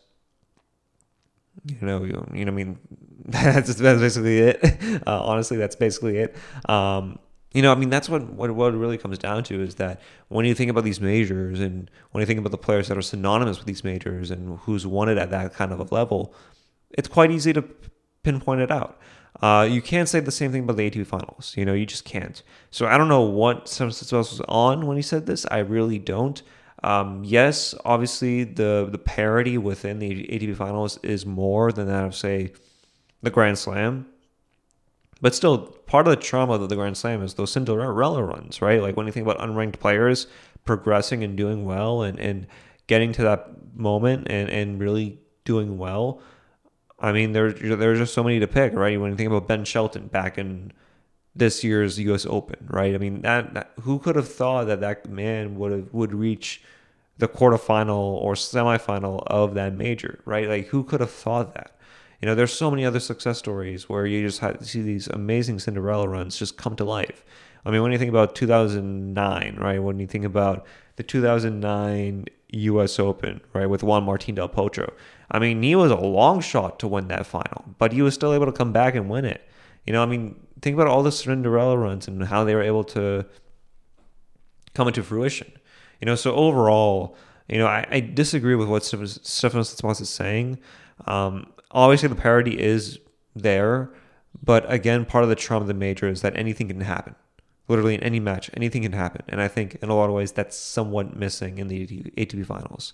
You 1.65 1.77
know, 1.81 2.03
you, 2.03 2.27
you 2.33 2.45
know, 2.45 2.51
I 2.51 2.55
mean, 2.55 2.79
that's, 3.25 3.73
that's 3.75 3.99
basically 3.99 4.39
it. 4.39 4.63
Uh, 5.07 5.21
honestly, 5.23 5.57
that's 5.57 5.75
basically 5.75 6.17
it. 6.17 6.35
Um, 6.69 7.19
you 7.53 7.61
know, 7.61 7.71
I 7.71 7.75
mean, 7.75 7.89
that's 7.89 8.07
what, 8.09 8.23
what 8.31 8.51
what 8.51 8.73
really 8.73 8.97
comes 8.97 9.17
down 9.17 9.43
to 9.45 9.61
is 9.61 9.75
that 9.75 10.01
when 10.29 10.45
you 10.45 10.53
think 10.55 10.71
about 10.71 10.83
these 10.83 11.01
majors 11.01 11.59
and 11.59 11.89
when 12.11 12.21
you 12.21 12.25
think 12.25 12.39
about 12.39 12.51
the 12.51 12.57
players 12.57 12.87
that 12.87 12.97
are 12.97 13.01
synonymous 13.01 13.57
with 13.57 13.67
these 13.67 13.83
majors 13.83 14.31
and 14.31 14.59
who's 14.59 14.87
won 14.87 15.09
it 15.09 15.17
at 15.17 15.29
that 15.31 15.53
kind 15.53 15.71
of 15.71 15.79
a 15.79 15.93
level, 15.93 16.33
it's 16.91 17.07
quite 17.07 17.31
easy 17.31 17.53
to 17.53 17.63
pinpoint 18.23 18.61
it 18.61 18.71
out. 18.71 18.99
Uh, 19.41 19.67
you 19.69 19.81
can't 19.81 20.07
say 20.07 20.19
the 20.19 20.31
same 20.31 20.51
thing 20.51 20.63
about 20.63 20.77
the 20.77 20.89
ATP 20.89 21.05
finals. 21.05 21.53
You 21.57 21.65
know, 21.65 21.73
you 21.73 21.85
just 21.85 22.05
can't. 22.05 22.41
So 22.71 22.85
I 22.85 22.97
don't 22.97 23.09
know 23.09 23.21
what 23.21 23.65
Stefanos 23.65 24.11
was 24.11 24.41
on 24.47 24.85
when 24.85 24.95
he 24.95 25.03
said 25.03 25.25
this. 25.25 25.45
I 25.51 25.59
really 25.59 25.99
don't. 25.99 26.41
Um, 26.83 27.23
yes, 27.23 27.73
obviously 27.85 28.43
the 28.43 28.87
the 28.91 28.97
parity 28.97 29.57
within 29.57 29.99
the 29.99 30.27
ATP 30.27 30.55
finals 30.55 30.99
is 31.01 31.25
more 31.25 31.71
than 31.71 31.87
that 31.87 32.03
of 32.03 32.15
say 32.15 32.51
the 33.21 33.29
Grand 33.29 33.57
Slam. 33.57 34.05
But 35.21 35.33
still, 35.33 35.59
part 35.87 36.05
of 36.05 36.11
the 36.11 36.21
trauma 36.21 36.55
of 36.55 36.67
the 36.67 36.75
Grand 36.75 36.97
Slam 36.97 37.23
is 37.23 37.35
those 37.35 37.53
Cinderella 37.53 38.21
runs, 38.21 38.61
right? 38.61 38.81
Like 38.81 38.97
when 38.97 39.05
you 39.05 39.13
think 39.13 39.25
about 39.25 39.39
unranked 39.39 39.79
players 39.79 40.27
progressing 40.65 41.23
and 41.23 41.37
doing 41.37 41.63
well 41.63 42.01
and, 42.01 42.19
and 42.19 42.47
getting 42.87 43.13
to 43.13 43.23
that 43.23 43.49
moment 43.75 44.27
and, 44.29 44.49
and 44.49 44.79
really 44.79 45.19
doing 45.45 45.77
well. 45.77 46.21
I 47.03 47.11
mean, 47.11 47.33
there, 47.33 47.51
there's 47.51 47.99
just 47.99 48.13
so 48.13 48.23
many 48.23 48.39
to 48.39 48.47
pick, 48.47 48.73
right? 48.73 48.99
When 48.99 49.11
you 49.11 49.17
think 49.17 49.27
about 49.27 49.45
Ben 49.45 49.65
Shelton 49.65 50.07
back 50.07 50.37
in 50.37 50.71
this 51.35 51.61
year's 51.61 51.99
U.S. 51.99 52.25
Open, 52.25 52.65
right? 52.69 52.95
I 52.95 52.97
mean, 52.97 53.21
that, 53.23 53.53
that 53.53 53.71
who 53.81 53.99
could 53.99 54.15
have 54.15 54.31
thought 54.31 54.67
that 54.67 54.79
that 54.79 55.09
man 55.09 55.55
would 55.59 55.71
have 55.73 55.93
would 55.93 56.13
reach 56.13 56.61
the 57.17 57.27
quarterfinal 57.27 57.89
or 57.97 58.35
semifinal 58.35 59.21
of 59.27 59.53
that 59.55 59.73
major, 59.73 60.21
right? 60.23 60.47
Like, 60.47 60.67
who 60.67 60.85
could 60.85 61.01
have 61.01 61.11
thought 61.11 61.53
that? 61.55 61.75
You 62.21 62.27
know, 62.27 62.35
there's 62.35 62.53
so 62.53 62.71
many 62.71 62.85
other 62.85 63.01
success 63.01 63.37
stories 63.37 63.89
where 63.89 64.05
you 64.05 64.25
just 64.25 64.41
see 64.65 64.81
these 64.81 65.07
amazing 65.07 65.59
Cinderella 65.59 66.07
runs 66.07 66.39
just 66.39 66.55
come 66.55 66.77
to 66.77 66.85
life. 66.85 67.25
I 67.65 67.71
mean, 67.71 67.81
when 67.81 67.91
you 67.91 67.97
think 67.97 68.09
about 68.09 68.33
2009, 68.33 69.57
right? 69.57 69.79
When 69.79 69.99
you 69.99 70.07
think 70.07 70.23
about 70.23 70.65
the 70.95 71.03
2009 71.03 72.25
U.S. 72.53 72.97
Open, 72.99 73.41
right, 73.53 73.65
with 73.65 73.83
Juan 73.83 74.05
Martín 74.05 74.35
del 74.35 74.47
Potro, 74.47 74.93
I 75.33 75.39
mean, 75.39 75.63
he 75.63 75.75
was 75.75 75.91
a 75.91 75.97
long 75.97 76.41
shot 76.41 76.79
to 76.79 76.87
win 76.87 77.07
that 77.07 77.25
final, 77.25 77.65
but 77.79 77.91
he 77.91 78.03
was 78.03 78.13
still 78.13 78.33
able 78.33 78.45
to 78.45 78.51
come 78.51 78.71
back 78.71 78.93
and 78.93 79.09
win 79.09 79.25
it. 79.25 79.41
You 79.85 79.91
know, 79.91 80.03
I 80.03 80.05
mean, 80.05 80.35
think 80.61 80.75
about 80.75 80.87
all 80.87 81.01
the 81.01 81.11
Cinderella 81.11 81.75
runs 81.75 82.07
and 82.07 82.23
how 82.23 82.43
they 82.43 82.53
were 82.53 82.61
able 82.61 82.83
to 82.85 83.25
come 84.75 84.87
into 84.87 85.01
fruition. 85.03 85.51
You 85.99 86.05
know, 86.05 86.15
so 86.15 86.35
overall, 86.35 87.17
you 87.49 87.57
know, 87.57 87.67
I, 87.67 87.85
I 87.89 87.99
disagree 87.99 88.55
with 88.55 88.67
what 88.67 88.83
Stefanos 88.83 89.19
Tsitsipas 89.19 90.01
is 90.01 90.09
saying. 90.09 90.59
Um, 91.05 91.51
obviously, 91.71 92.09
the 92.09 92.15
parity 92.15 92.59
is 92.59 92.99
there, 93.35 93.91
but 94.43 94.71
again, 94.71 95.03
part 95.03 95.23
of 95.23 95.29
the 95.29 95.35
charm 95.35 95.61
of 95.61 95.67
the 95.67 95.73
major 95.73 96.07
is 96.07 96.21
that 96.21 96.37
anything 96.37 96.67
can 96.67 96.81
happen. 96.81 97.15
Literally 97.67 97.95
in 97.95 98.03
any 98.03 98.19
match, 98.19 98.51
anything 98.55 98.83
can 98.83 98.91
happen, 98.91 99.23
and 99.29 99.41
I 99.41 99.47
think 99.47 99.75
in 99.75 99.89
a 99.89 99.95
lot 99.95 100.09
of 100.09 100.11
ways 100.13 100.33
that's 100.33 100.57
somewhat 100.57 101.15
missing 101.15 101.59
in 101.59 101.69
the 101.69 101.87
ATP 101.87 102.45
finals. 102.45 102.93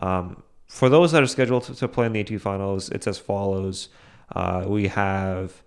Um, 0.00 0.44
for 0.74 0.88
those 0.88 1.12
that 1.12 1.22
are 1.22 1.26
scheduled 1.28 1.62
to, 1.62 1.74
to, 1.76 1.86
play 1.86 2.04
in 2.06 2.12
the 2.12 2.24
ATP 2.24 2.40
finals, 2.40 2.88
it's 2.88 3.06
as 3.06 3.16
follows: 3.16 3.90
uh, 4.34 4.64
we 4.66 4.88
have 4.88 5.62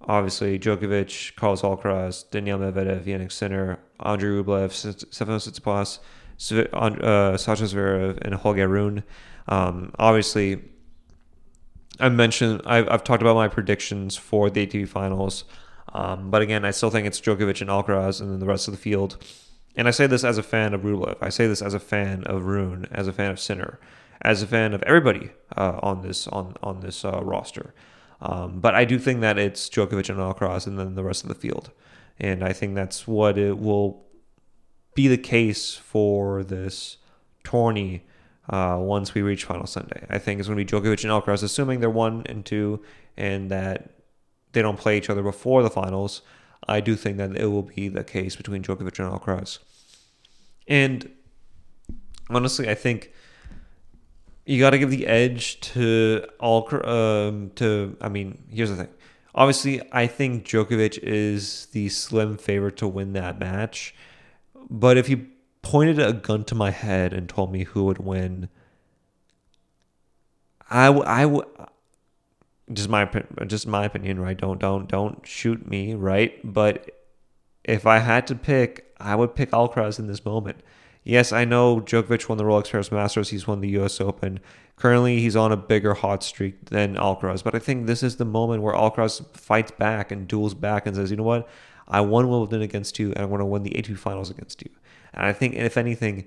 obviously 0.00 0.58
Djokovic, 0.58 1.36
Carlos 1.36 1.60
Alcaraz, 1.60 2.24
Daniil 2.30 2.58
Medvedev, 2.58 3.04
Jannik 3.04 3.30
Sinner, 3.30 3.78
Andrei 4.00 4.30
Rublev, 4.30 4.70
Stefanos 4.70 5.46
Tsitsipas, 5.46 5.98
uh, 6.72 7.36
Sasha 7.36 7.64
Zverev, 7.64 8.18
and 8.22 8.34
Holger 8.34 8.66
Rune. 8.66 9.02
Um, 9.46 9.92
obviously, 9.98 10.62
I 12.00 12.08
mentioned 12.08 12.62
I've, 12.64 12.88
I've, 12.88 13.04
talked 13.04 13.20
about 13.20 13.36
my 13.36 13.48
predictions 13.48 14.16
for 14.16 14.48
the 14.48 14.66
ATP 14.66 14.88
finals, 14.88 15.44
um, 15.92 16.30
but 16.30 16.40
again, 16.40 16.64
I 16.64 16.70
still 16.70 16.88
think 16.88 17.06
it's 17.06 17.20
Djokovic 17.20 17.60
and 17.60 17.68
Alcaraz, 17.68 18.22
and 18.22 18.32
then 18.32 18.40
the 18.40 18.46
rest 18.46 18.68
of 18.68 18.72
the 18.72 18.80
field. 18.80 19.22
And 19.76 19.86
I 19.86 19.90
say 19.90 20.06
this 20.06 20.24
as 20.24 20.38
a 20.38 20.42
fan 20.42 20.72
of 20.72 20.80
Rublev. 20.80 21.18
I 21.20 21.28
say 21.28 21.46
this 21.46 21.60
as 21.60 21.74
a 21.74 21.78
fan 21.78 22.24
of 22.24 22.46
Rune, 22.46 22.88
as 22.90 23.06
a 23.06 23.12
fan 23.12 23.30
of 23.30 23.38
Sinner, 23.38 23.78
as 24.22 24.42
a 24.42 24.46
fan 24.46 24.74
of 24.74 24.82
everybody 24.82 25.30
uh, 25.56 25.78
on 25.82 26.02
this 26.02 26.26
on 26.28 26.54
on 26.62 26.80
this 26.80 27.04
uh, 27.04 27.20
roster. 27.22 27.74
Um, 28.20 28.60
but 28.60 28.74
I 28.74 28.84
do 28.84 28.98
think 28.98 29.20
that 29.20 29.38
it's 29.38 29.68
Djokovic 29.68 30.08
and 30.08 30.18
Alcaraz, 30.18 30.66
and 30.66 30.78
then 30.78 30.94
the 30.94 31.04
rest 31.04 31.22
of 31.22 31.28
the 31.28 31.34
field. 31.34 31.70
And 32.18 32.42
I 32.42 32.52
think 32.52 32.74
that's 32.74 33.06
what 33.06 33.36
it 33.36 33.58
will 33.58 34.06
be 34.94 35.06
the 35.06 35.18
case 35.18 35.74
for 35.74 36.42
this 36.42 36.96
tourney 37.44 38.04
uh, 38.48 38.78
once 38.80 39.12
we 39.14 39.22
reach 39.22 39.44
final 39.44 39.66
Sunday. 39.66 40.06
I 40.08 40.18
think 40.18 40.40
it's 40.40 40.48
going 40.48 40.58
to 40.58 40.64
be 40.64 40.70
Djokovic 40.70 41.04
and 41.04 41.12
Alcaraz, 41.12 41.42
assuming 41.42 41.80
they're 41.80 41.90
one 41.90 42.22
and 42.26 42.44
two 42.44 42.82
and 43.16 43.50
that 43.50 43.90
they 44.52 44.62
don't 44.62 44.78
play 44.78 44.96
each 44.96 45.10
other 45.10 45.22
before 45.22 45.62
the 45.62 45.70
finals. 45.70 46.22
I 46.66 46.80
do 46.80 46.96
think 46.96 47.18
that 47.18 47.36
it 47.36 47.46
will 47.46 47.62
be 47.62 47.88
the 47.88 48.02
case 48.02 48.34
between 48.34 48.62
Djokovic 48.62 48.98
and 48.98 49.12
Alcaraz. 49.12 49.58
And 50.66 51.10
honestly, 52.30 52.68
I 52.68 52.74
think 52.74 53.12
you 54.46 54.60
got 54.60 54.70
to 54.70 54.78
give 54.78 54.90
the 54.90 55.06
edge 55.06 55.60
to 55.60 56.24
Alcaraz. 56.40 56.86
Um, 56.86 57.50
to 57.56 57.96
I 58.00 58.08
mean, 58.08 58.44
here's 58.48 58.70
the 58.70 58.76
thing. 58.76 58.88
Obviously, 59.34 59.82
I 59.92 60.06
think 60.06 60.46
Djokovic 60.46 60.98
is 61.02 61.66
the 61.66 61.88
slim 61.90 62.38
favorite 62.38 62.76
to 62.78 62.88
win 62.88 63.12
that 63.12 63.38
match. 63.38 63.94
But 64.70 64.96
if 64.96 65.08
you 65.10 65.26
pointed 65.60 65.98
a 65.98 66.12
gun 66.12 66.44
to 66.44 66.54
my 66.54 66.70
head 66.70 67.12
and 67.12 67.28
told 67.28 67.52
me 67.52 67.64
who 67.64 67.84
would 67.84 67.98
win, 67.98 68.48
I 70.70 70.88
would 71.26 71.46
just 72.72 72.88
my 72.88 73.08
just 73.46 73.66
my 73.66 73.84
opinion, 73.84 74.20
right? 74.20 74.36
Don't 74.36 74.60
don't 74.60 74.88
don't 74.88 75.26
shoot 75.26 75.68
me, 75.68 75.94
right? 75.94 76.38
But 76.44 76.90
if 77.64 77.86
I 77.86 77.98
had 77.98 78.26
to 78.28 78.34
pick, 78.34 78.94
I 78.98 79.16
would 79.16 79.34
pick 79.34 79.50
Alcaraz 79.50 79.98
in 79.98 80.06
this 80.06 80.24
moment. 80.24 80.60
Yes, 81.06 81.30
I 81.30 81.44
know 81.44 81.80
Djokovic 81.80 82.28
won 82.28 82.36
the 82.36 82.42
Rolex 82.42 82.68
Paris 82.68 82.90
Masters. 82.90 83.28
He's 83.28 83.46
won 83.46 83.60
the 83.60 83.68
U.S. 83.68 84.00
Open. 84.00 84.40
Currently, 84.74 85.20
he's 85.20 85.36
on 85.36 85.52
a 85.52 85.56
bigger 85.56 85.94
hot 85.94 86.24
streak 86.24 86.64
than 86.64 86.96
Alcaraz. 86.96 87.44
But 87.44 87.54
I 87.54 87.60
think 87.60 87.86
this 87.86 88.02
is 88.02 88.16
the 88.16 88.24
moment 88.24 88.64
where 88.64 88.74
Alcaraz 88.74 89.24
fights 89.36 89.70
back 89.70 90.10
and 90.10 90.26
duels 90.26 90.52
back 90.52 90.84
and 90.84 90.96
says, 90.96 91.12
"You 91.12 91.16
know 91.16 91.22
what? 91.22 91.48
I 91.86 92.00
won 92.00 92.28
Wimbledon 92.28 92.60
against 92.60 92.98
you, 92.98 93.12
and 93.12 93.18
I'm 93.20 93.28
going 93.28 93.38
to 93.38 93.46
win 93.46 93.62
the 93.62 93.70
ATP 93.70 93.96
Finals 93.96 94.30
against 94.30 94.62
you." 94.62 94.70
And 95.14 95.24
I 95.24 95.32
think, 95.32 95.54
if 95.54 95.76
anything, 95.76 96.26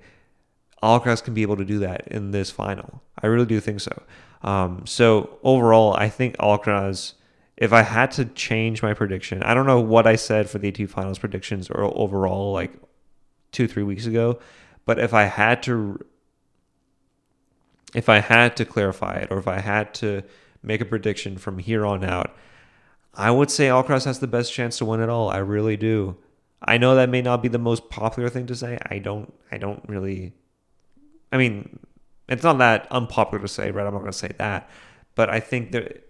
Alcaraz 0.82 1.22
can 1.22 1.34
be 1.34 1.42
able 1.42 1.58
to 1.58 1.64
do 1.66 1.78
that 1.80 2.08
in 2.08 2.30
this 2.30 2.50
final. 2.50 3.02
I 3.22 3.26
really 3.26 3.44
do 3.44 3.60
think 3.60 3.82
so. 3.82 4.02
Um, 4.40 4.86
so 4.86 5.38
overall, 5.42 5.94
I 5.98 6.08
think 6.08 6.38
Alcaraz. 6.38 7.12
If 7.58 7.74
I 7.74 7.82
had 7.82 8.12
to 8.12 8.24
change 8.24 8.82
my 8.82 8.94
prediction, 8.94 9.42
I 9.42 9.52
don't 9.52 9.66
know 9.66 9.80
what 9.80 10.06
I 10.06 10.16
said 10.16 10.48
for 10.48 10.56
the 10.56 10.72
ATP 10.72 10.88
Finals 10.88 11.18
predictions 11.18 11.68
or 11.68 11.84
overall, 11.94 12.54
like 12.54 12.72
two 13.52 13.68
three 13.68 13.82
weeks 13.82 14.06
ago, 14.06 14.38
but 14.90 14.98
if 14.98 15.14
I 15.14 15.26
had 15.26 15.62
to, 15.62 16.04
if 17.94 18.08
I 18.08 18.18
had 18.18 18.56
to 18.56 18.64
clarify 18.64 19.18
it, 19.18 19.28
or 19.30 19.38
if 19.38 19.46
I 19.46 19.60
had 19.60 19.94
to 19.94 20.24
make 20.64 20.80
a 20.80 20.84
prediction 20.84 21.38
from 21.38 21.60
here 21.60 21.86
on 21.86 22.02
out, 22.02 22.34
I 23.14 23.30
would 23.30 23.52
say 23.52 23.68
Alcaraz 23.68 24.04
has 24.04 24.18
the 24.18 24.26
best 24.26 24.52
chance 24.52 24.78
to 24.78 24.84
win 24.84 24.98
it 24.98 25.08
all. 25.08 25.28
I 25.28 25.36
really 25.36 25.76
do. 25.76 26.16
I 26.60 26.76
know 26.76 26.96
that 26.96 27.08
may 27.08 27.22
not 27.22 27.40
be 27.40 27.48
the 27.48 27.56
most 27.56 27.88
popular 27.88 28.28
thing 28.28 28.48
to 28.48 28.56
say. 28.56 28.80
I 28.90 28.98
don't 28.98 29.32
I 29.52 29.58
don't 29.58 29.80
really 29.86 30.32
I 31.30 31.36
mean, 31.36 31.78
it's 32.28 32.42
not 32.42 32.58
that 32.58 32.88
unpopular 32.90 33.40
to 33.42 33.46
say, 33.46 33.70
right? 33.70 33.86
I'm 33.86 33.92
not 33.92 34.00
going 34.00 34.10
to 34.10 34.18
say 34.18 34.32
that. 34.38 34.68
But 35.14 35.30
I 35.30 35.38
think 35.38 35.70
that 35.70 36.04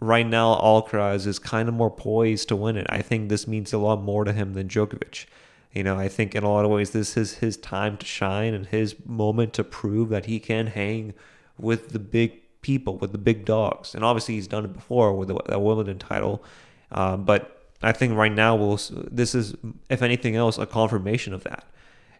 right 0.00 0.26
now 0.26 0.56
Alcaraz 0.56 1.28
is 1.28 1.38
kind 1.38 1.68
of 1.68 1.76
more 1.76 1.92
poised 1.92 2.48
to 2.48 2.56
win 2.56 2.76
it. 2.76 2.88
I 2.88 3.02
think 3.02 3.28
this 3.28 3.46
means 3.46 3.72
a 3.72 3.78
lot 3.78 4.02
more 4.02 4.24
to 4.24 4.32
him 4.32 4.54
than 4.54 4.66
Djokovic. 4.66 5.26
You 5.72 5.84
know, 5.84 5.98
I 5.98 6.08
think 6.08 6.34
in 6.34 6.42
a 6.42 6.50
lot 6.50 6.64
of 6.64 6.70
ways 6.70 6.90
this 6.90 7.16
is 7.16 7.34
his 7.34 7.56
time 7.56 7.96
to 7.98 8.06
shine 8.06 8.54
and 8.54 8.66
his 8.66 8.96
moment 9.04 9.52
to 9.54 9.64
prove 9.64 10.08
that 10.08 10.26
he 10.26 10.38
can 10.40 10.68
hang 10.68 11.14
with 11.58 11.90
the 11.90 11.98
big 11.98 12.40
people, 12.62 12.96
with 12.98 13.12
the 13.12 13.18
big 13.18 13.44
dogs. 13.44 13.94
And 13.94 14.04
obviously 14.04 14.34
he's 14.34 14.48
done 14.48 14.64
it 14.64 14.72
before 14.72 15.12
with 15.14 15.28
the, 15.28 15.58
Wimbledon 15.58 15.98
title. 15.98 16.42
Um, 16.90 17.24
but 17.24 17.56
I 17.82 17.92
think 17.92 18.16
right 18.16 18.32
now 18.32 18.56
we'll 18.56 18.80
this 18.90 19.34
is 19.34 19.54
if 19.90 20.02
anything 20.02 20.34
else 20.34 20.58
a 20.58 20.66
confirmation 20.66 21.32
of 21.34 21.44
that. 21.44 21.64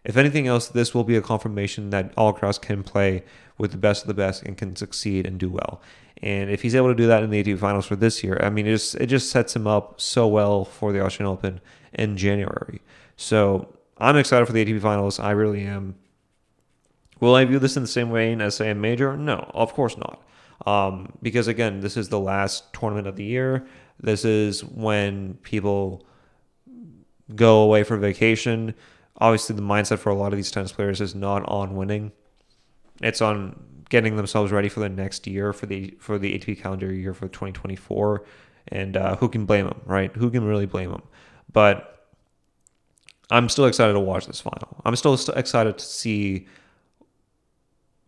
If 0.03 0.15
anything 0.15 0.47
else, 0.47 0.69
this 0.69 0.93
will 0.93 1.03
be 1.03 1.17
a 1.17 1.21
confirmation 1.21 1.89
that 1.89 2.15
Alcaraz 2.15 2.61
can 2.61 2.81
play 2.81 3.23
with 3.57 3.71
the 3.71 3.77
best 3.77 4.03
of 4.03 4.07
the 4.07 4.13
best 4.13 4.43
and 4.43 4.57
can 4.57 4.75
succeed 4.75 5.25
and 5.25 5.37
do 5.37 5.49
well. 5.49 5.81
And 6.21 6.49
if 6.49 6.61
he's 6.61 6.75
able 6.75 6.87
to 6.87 6.95
do 6.95 7.07
that 7.07 7.23
in 7.23 7.29
the 7.29 7.43
ATP 7.43 7.59
Finals 7.59 7.85
for 7.85 7.95
this 7.95 8.23
year, 8.23 8.39
I 8.41 8.49
mean, 8.49 8.65
it 8.65 8.71
just 8.71 8.95
it 8.95 9.07
just 9.07 9.29
sets 9.29 9.55
him 9.55 9.67
up 9.67 9.99
so 9.99 10.27
well 10.27 10.63
for 10.63 10.91
the 10.91 11.03
Australian 11.03 11.33
Open 11.33 11.61
in 11.93 12.17
January. 12.17 12.81
So 13.17 13.77
I'm 13.97 14.15
excited 14.15 14.45
for 14.45 14.53
the 14.53 14.63
ATP 14.63 14.79
Finals. 14.81 15.19
I 15.19 15.31
really 15.31 15.63
am. 15.63 15.95
Will 17.19 17.35
I 17.35 17.43
view 17.45 17.59
this 17.59 17.75
in 17.75 17.81
the 17.81 17.87
same 17.87 18.11
way 18.11 18.33
as 18.33 18.55
say 18.55 18.69
a 18.69 18.75
major? 18.75 19.17
No, 19.17 19.49
of 19.53 19.73
course 19.73 19.97
not. 19.97 20.23
Um, 20.65 21.11
because 21.21 21.47
again, 21.47 21.81
this 21.81 21.97
is 21.97 22.09
the 22.09 22.19
last 22.19 22.71
tournament 22.73 23.07
of 23.07 23.15
the 23.15 23.23
year. 23.23 23.67
This 23.99 24.23
is 24.23 24.63
when 24.63 25.33
people 25.35 26.05
go 27.35 27.61
away 27.61 27.83
for 27.83 27.97
vacation. 27.97 28.75
Obviously, 29.17 29.55
the 29.55 29.61
mindset 29.63 29.97
for 29.97 30.11
a 30.11 30.15
lot 30.15 30.31
of 30.31 30.37
these 30.37 30.51
tennis 30.51 30.71
players 30.71 31.01
is 31.01 31.15
not 31.15 31.47
on 31.49 31.75
winning. 31.75 32.11
It's 33.01 33.21
on 33.21 33.59
getting 33.89 34.15
themselves 34.15 34.51
ready 34.51 34.69
for 34.69 34.79
the 34.79 34.89
next 34.89 35.25
year 35.25 35.53
for 35.53 35.65
the 35.65 35.95
for 35.99 36.19
the 36.19 36.37
ATP 36.37 36.61
calendar 36.61 36.93
year 36.93 37.13
for 37.13 37.27
2024. 37.27 38.23
And 38.69 38.97
uh, 38.97 39.15
who 39.15 39.29
can 39.29 39.45
blame 39.45 39.65
them, 39.65 39.81
right? 39.85 40.13
Who 40.15 40.29
can 40.29 40.43
really 40.43 40.65
blame 40.65 40.91
them? 40.91 41.03
But 41.51 41.96
I'm 43.29 43.49
still 43.49 43.65
excited 43.65 43.93
to 43.93 43.99
watch 43.99 44.25
this 44.25 44.39
final. 44.39 44.81
I'm 44.85 44.95
still 44.95 45.13
excited 45.35 45.77
to 45.77 45.85
see 45.85 46.47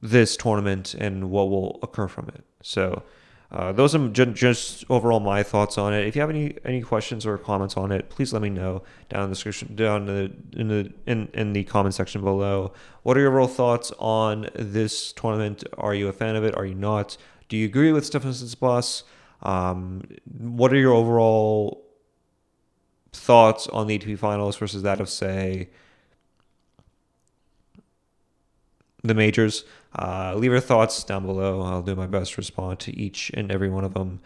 this 0.01 0.37
tournament 0.37 0.93
and 0.93 1.29
what 1.29 1.49
will 1.49 1.79
occur 1.83 2.07
from 2.07 2.29
it. 2.29 2.43
So 2.61 3.03
uh, 3.51 3.71
those 3.71 3.95
are 3.95 4.07
ju- 4.09 4.27
just 4.27 4.85
overall 4.89 5.19
my 5.19 5.43
thoughts 5.43 5.77
on 5.77 5.93
it. 5.93 6.05
If 6.05 6.15
you 6.15 6.21
have 6.21 6.29
any 6.29 6.55
any 6.63 6.81
questions 6.81 7.25
or 7.25 7.37
comments 7.37 7.75
on 7.75 7.91
it, 7.91 8.09
please 8.09 8.31
let 8.31 8.41
me 8.41 8.49
know 8.49 8.83
down 9.09 9.23
in 9.23 9.29
the 9.29 9.35
description, 9.35 9.75
down 9.75 10.07
in 10.07 10.15
the 10.53 10.59
in 10.59 10.67
the 10.67 10.93
in, 11.07 11.29
in 11.33 11.53
the 11.53 11.63
comment 11.63 11.95
section 11.95 12.21
below. 12.21 12.71
What 13.03 13.17
are 13.17 13.21
your 13.21 13.29
overall 13.29 13.47
thoughts 13.47 13.91
on 13.97 14.49
this 14.55 15.11
tournament? 15.13 15.63
Are 15.77 15.95
you 15.95 16.07
a 16.07 16.13
fan 16.13 16.35
of 16.35 16.43
it? 16.43 16.55
Are 16.55 16.65
you 16.65 16.75
not? 16.75 17.17
Do 17.49 17.57
you 17.57 17.65
agree 17.65 17.91
with 17.91 18.05
Stefan 18.05 18.31
Tsitsipas? 18.31 19.03
Um, 19.41 20.03
what 20.37 20.71
are 20.71 20.77
your 20.77 20.93
overall 20.93 21.88
thoughts 23.13 23.67
on 23.67 23.87
the 23.87 23.97
ATP 23.97 24.17
finals 24.17 24.57
versus 24.57 24.83
that 24.83 24.99
of 24.99 25.09
say 25.09 25.69
the 29.03 29.13
majors? 29.13 29.63
Uh, 29.97 30.35
leave 30.35 30.51
your 30.51 30.59
thoughts 30.59 31.03
down 31.03 31.25
below. 31.25 31.61
I'll 31.61 31.81
do 31.81 31.95
my 31.95 32.07
best 32.07 32.33
to 32.33 32.41
respond 32.41 32.79
to 32.81 32.97
each 32.97 33.31
and 33.33 33.51
every 33.51 33.69
one 33.69 33.83
of 33.83 33.93
them. 33.93 34.19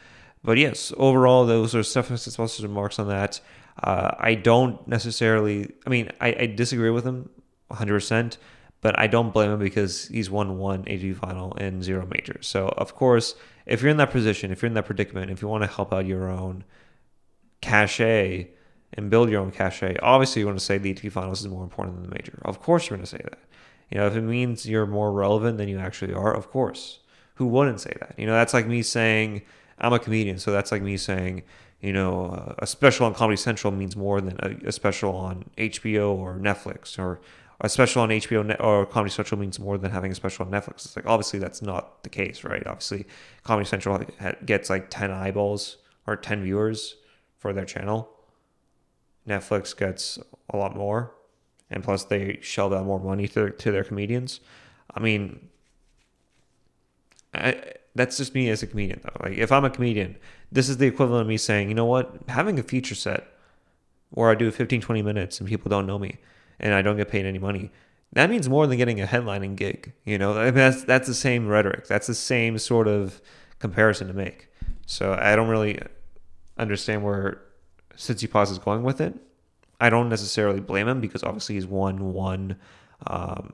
But 0.43 0.57
yes, 0.57 0.91
overall, 0.97 1.45
those 1.45 1.73
are 1.73 1.83
Stefan 1.83 2.17
Tsitsipas' 2.17 2.61
remarks 2.61 2.99
on 2.99 3.07
that. 3.07 3.39
Uh, 3.81 4.11
I 4.19 4.35
don't 4.35 4.85
necessarily. 4.87 5.71
I 5.85 5.89
mean, 5.89 6.11
I, 6.19 6.35
I 6.39 6.45
disagree 6.47 6.89
with 6.89 7.05
him 7.05 7.29
100, 7.67 7.93
percent 7.93 8.37
but 8.83 8.99
I 8.99 9.07
don't 9.07 9.33
blame 9.33 9.49
him 9.49 9.59
because 9.59 10.09
he's 10.09 10.29
won 10.29 10.57
one 10.59 10.83
ATP 10.83 11.15
final 11.15 11.55
and 11.55 11.81
zero 11.81 12.05
majors. 12.05 12.45
So 12.45 12.67
of 12.77 12.93
course, 12.93 13.33
if 13.65 13.81
you're 13.81 13.89
in 13.89 13.97
that 13.97 14.11
position, 14.11 14.51
if 14.51 14.61
you're 14.61 14.67
in 14.67 14.73
that 14.73 14.85
predicament, 14.85 15.31
if 15.31 15.41
you 15.41 15.47
want 15.47 15.63
to 15.63 15.69
help 15.69 15.93
out 15.93 16.05
your 16.05 16.29
own 16.29 16.65
cachet 17.61 18.49
and 18.93 19.09
build 19.09 19.29
your 19.29 19.41
own 19.41 19.51
cachet, 19.51 19.97
obviously 20.01 20.41
you 20.41 20.45
want 20.45 20.59
to 20.59 20.63
say 20.63 20.77
the 20.77 20.93
ATP 20.93 21.11
finals 21.11 21.41
is 21.41 21.47
more 21.47 21.63
important 21.63 21.95
than 21.95 22.09
the 22.09 22.15
major. 22.15 22.39
Of 22.43 22.61
course, 22.61 22.89
you're 22.89 22.97
going 22.97 23.05
to 23.05 23.09
say 23.09 23.21
that. 23.23 23.39
You 23.89 23.97
know, 23.97 24.07
if 24.07 24.15
it 24.15 24.21
means 24.21 24.67
you're 24.67 24.85
more 24.85 25.11
relevant 25.11 25.57
than 25.57 25.67
you 25.67 25.79
actually 25.79 26.13
are, 26.13 26.33
of 26.33 26.49
course. 26.49 26.99
Who 27.35 27.47
wouldn't 27.47 27.81
say 27.81 27.93
that? 27.99 28.15
You 28.17 28.25
know, 28.25 28.33
that's 28.33 28.53
like 28.53 28.67
me 28.67 28.83
saying 28.83 29.41
I'm 29.79 29.93
a 29.93 29.99
comedian, 29.99 30.39
so 30.39 30.51
that's 30.51 30.71
like 30.71 30.81
me 30.81 30.97
saying, 30.97 31.43
you 31.81 31.93
know, 31.93 32.27
uh, 32.27 32.55
a 32.59 32.67
special 32.67 33.05
on 33.05 33.13
Comedy 33.13 33.37
Central 33.37 33.71
means 33.73 33.95
more 33.95 34.21
than 34.21 34.37
a, 34.39 34.67
a 34.67 34.71
special 34.71 35.15
on 35.15 35.49
HBO 35.57 36.15
or 36.15 36.37
Netflix, 36.37 36.97
or 36.97 37.19
a 37.61 37.69
special 37.69 38.01
on 38.01 38.09
HBO 38.09 38.55
or 38.59 38.85
Comedy 38.85 39.11
Central 39.11 39.39
means 39.39 39.59
more 39.59 39.77
than 39.77 39.91
having 39.91 40.11
a 40.11 40.15
special 40.15 40.45
on 40.45 40.51
Netflix. 40.51 40.85
It's 40.85 40.95
like 40.95 41.05
obviously 41.05 41.39
that's 41.39 41.61
not 41.61 42.03
the 42.03 42.09
case, 42.09 42.43
right? 42.43 42.65
Obviously, 42.65 43.05
Comedy 43.43 43.67
Central 43.67 44.03
gets 44.45 44.69
like 44.69 44.89
ten 44.89 45.11
eyeballs 45.11 45.77
or 46.07 46.15
ten 46.15 46.43
viewers 46.43 46.95
for 47.37 47.51
their 47.53 47.65
channel. 47.65 48.09
Netflix 49.27 49.75
gets 49.75 50.19
a 50.49 50.57
lot 50.57 50.75
more 50.75 51.13
and 51.69 51.83
plus 51.83 52.03
they 52.05 52.39
shelled 52.41 52.73
out 52.73 52.85
more 52.85 52.99
money 52.99 53.27
to, 53.29 53.49
to 53.49 53.71
their 53.71 53.83
comedians. 53.83 54.39
I 54.93 54.99
mean, 54.99 55.49
I, 57.33 57.73
that's 57.95 58.17
just 58.17 58.35
me 58.35 58.49
as 58.49 58.63
a 58.63 58.67
comedian 58.67 59.01
though. 59.03 59.27
Like 59.27 59.37
if 59.37 59.51
I'm 59.51 59.65
a 59.65 59.69
comedian, 59.69 60.17
this 60.51 60.69
is 60.69 60.77
the 60.77 60.87
equivalent 60.87 61.21
of 61.21 61.27
me 61.27 61.37
saying, 61.37 61.69
you 61.69 61.75
know 61.75 61.85
what, 61.85 62.15
having 62.27 62.59
a 62.59 62.63
feature 62.63 62.95
set 62.95 63.27
where 64.11 64.29
I 64.29 64.35
do 64.35 64.51
15, 64.51 64.81
20 64.81 65.01
minutes 65.01 65.39
and 65.39 65.49
people 65.49 65.69
don't 65.69 65.87
know 65.87 65.97
me 65.97 66.17
and 66.59 66.73
I 66.73 66.81
don't 66.81 66.97
get 66.97 67.09
paid 67.09 67.25
any 67.25 67.39
money. 67.39 67.71
That 68.13 68.29
means 68.29 68.47
more 68.47 68.67
than 68.67 68.77
getting 68.77 69.01
a 69.01 69.07
headlining 69.07 69.55
gig. 69.55 69.93
You 70.05 70.19
know, 70.19 70.37
I 70.37 70.45
mean, 70.45 70.55
that's 70.55 70.83
that's 70.83 71.07
the 71.07 71.15
same 71.15 71.47
rhetoric. 71.47 71.87
That's 71.87 72.05
the 72.05 72.13
same 72.13 72.59
sort 72.59 72.87
of 72.87 73.19
comparison 73.57 74.07
to 74.07 74.13
make. 74.13 74.49
So 74.85 75.17
I 75.19 75.35
don't 75.35 75.49
really 75.49 75.79
understand 76.59 77.03
where 77.03 77.41
Tsitsipas 77.97 78.51
is 78.51 78.59
going 78.59 78.83
with 78.83 79.01
it. 79.01 79.15
I 79.79 79.89
don't 79.89 80.09
necessarily 80.09 80.59
blame 80.59 80.87
him 80.87 81.01
because 81.01 81.23
obviously 81.23 81.55
he's 81.55 81.67
won 81.67 82.13
one 82.13 82.57
um, 83.07 83.53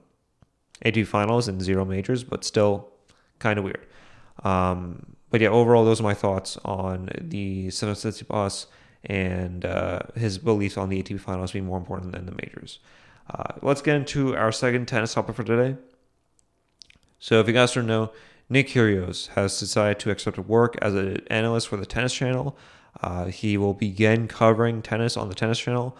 ATP 0.86 1.08
finals 1.08 1.48
and 1.48 1.62
zero 1.62 1.86
majors, 1.86 2.24
but 2.24 2.44
still 2.44 2.90
kind 3.40 3.58
of 3.58 3.66
weird. 3.66 3.86
Um, 4.44 5.16
but 5.30 5.42
yeah, 5.42 5.50
overall, 5.50 5.86
those 5.86 6.00
are 6.00 6.04
my 6.04 6.14
thoughts 6.14 6.58
on 6.64 7.10
the 7.20 7.70
Stefan 7.70 7.96
Tsitsipas 7.96 8.68
and 9.06 9.66
uh, 9.66 10.02
his 10.16 10.38
beliefs 10.38 10.78
on 10.78 10.90
the 10.90 11.02
ATP 11.02 11.20
finals 11.20 11.52
being 11.52 11.66
more 11.66 11.78
important 11.78 12.12
than 12.12 12.26
the 12.26 12.32
majors. 12.32 12.80
Uh, 13.30 13.54
let's 13.62 13.82
get 13.82 13.96
into 13.96 14.36
our 14.36 14.52
second 14.52 14.88
tennis 14.88 15.14
topic 15.14 15.36
for 15.36 15.44
today. 15.44 15.78
So, 17.20 17.40
if 17.40 17.48
you 17.48 17.54
guys 17.54 17.74
don't 17.74 17.86
know, 17.86 18.12
Nick 18.50 18.70
Kyrgios 18.70 19.28
has 19.30 19.60
decided 19.60 20.00
to 20.00 20.12
accept 20.12 20.40
work 20.40 20.78
as 20.82 20.96
an 20.96 21.18
analyst 21.28 21.68
for 21.68 21.78
the 21.78 21.86
Tennis 21.86 22.14
Channel. 22.14 22.58
Uh, 23.02 23.26
he 23.26 23.58
will 23.58 23.74
begin 23.74 24.28
covering 24.28 24.82
tennis 24.82 25.16
on 25.16 25.30
the 25.30 25.36
Tennis 25.36 25.60
Channel 25.60 25.98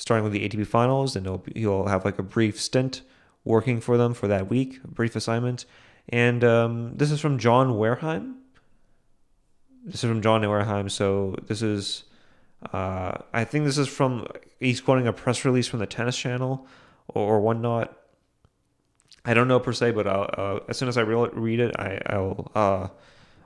starting 0.00 0.24
with 0.24 0.32
the 0.32 0.48
ATP 0.48 0.66
finals, 0.66 1.14
and 1.14 1.26
he'll, 1.26 1.44
he'll 1.54 1.86
have 1.86 2.06
like 2.06 2.18
a 2.18 2.22
brief 2.22 2.58
stint 2.58 3.02
working 3.44 3.82
for 3.82 3.98
them 3.98 4.14
for 4.14 4.26
that 4.28 4.48
week, 4.48 4.80
a 4.82 4.88
brief 4.88 5.14
assignment. 5.14 5.66
And 6.08 6.42
um, 6.42 6.96
this 6.96 7.10
is 7.10 7.20
from 7.20 7.38
Jon 7.38 7.74
Wertheim. 7.74 8.36
This 9.84 9.96
is 9.96 10.08
from 10.08 10.22
Jon 10.22 10.40
Wertheim. 10.40 10.90
So 10.90 11.36
this 11.46 11.60
is, 11.60 12.04
uh, 12.72 13.18
I 13.34 13.44
think 13.44 13.66
this 13.66 13.76
is 13.76 13.88
from, 13.88 14.26
he's 14.58 14.80
quoting 14.80 15.06
a 15.06 15.12
press 15.12 15.44
release 15.44 15.66
from 15.66 15.80
the 15.80 15.86
Tennis 15.86 16.16
Channel 16.16 16.66
or, 17.08 17.34
or 17.34 17.40
whatnot. 17.40 17.94
I 19.26 19.34
don't 19.34 19.48
know 19.48 19.60
per 19.60 19.74
se, 19.74 19.90
but 19.90 20.06
uh, 20.06 20.60
as 20.66 20.78
soon 20.78 20.88
as 20.88 20.96
I 20.96 21.02
re- 21.02 21.30
read 21.34 21.60
it, 21.60 21.78
I, 21.78 22.00
I'll 22.06 22.50
uh, 22.54 22.88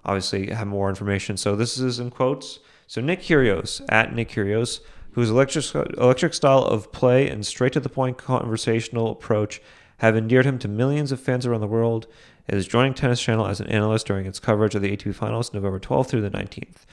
obviously 0.04 0.50
have 0.50 0.68
more 0.68 0.88
information. 0.88 1.36
So 1.36 1.56
this 1.56 1.78
is 1.78 1.98
in 1.98 2.10
quotes. 2.10 2.60
So 2.94 3.00
Nick 3.00 3.22
Kyrgios, 3.22 3.84
at 3.88 4.14
Nick 4.14 4.28
Kyrgios, 4.28 4.78
whose 5.14 5.28
electric, 5.28 5.64
electric 5.74 6.32
style 6.32 6.60
of 6.60 6.92
play 6.92 7.28
and 7.28 7.44
straight 7.44 7.72
to 7.72 7.80
the 7.80 7.88
point 7.88 8.18
conversational 8.18 9.10
approach 9.10 9.60
have 9.98 10.16
endeared 10.16 10.46
him 10.46 10.60
to 10.60 10.68
millions 10.68 11.10
of 11.10 11.18
fans 11.18 11.44
around 11.44 11.60
the 11.60 11.66
world, 11.66 12.06
is 12.46 12.68
joining 12.68 12.94
Tennis 12.94 13.20
Channel 13.20 13.48
as 13.48 13.58
an 13.58 13.66
analyst 13.66 14.06
during 14.06 14.26
its 14.26 14.38
coverage 14.38 14.76
of 14.76 14.82
the 14.82 14.96
ATP 14.96 15.12
Finals 15.12 15.52
November 15.52 15.80
12th 15.80 16.06
through 16.06 16.20
the 16.20 16.30
19th. 16.30 16.84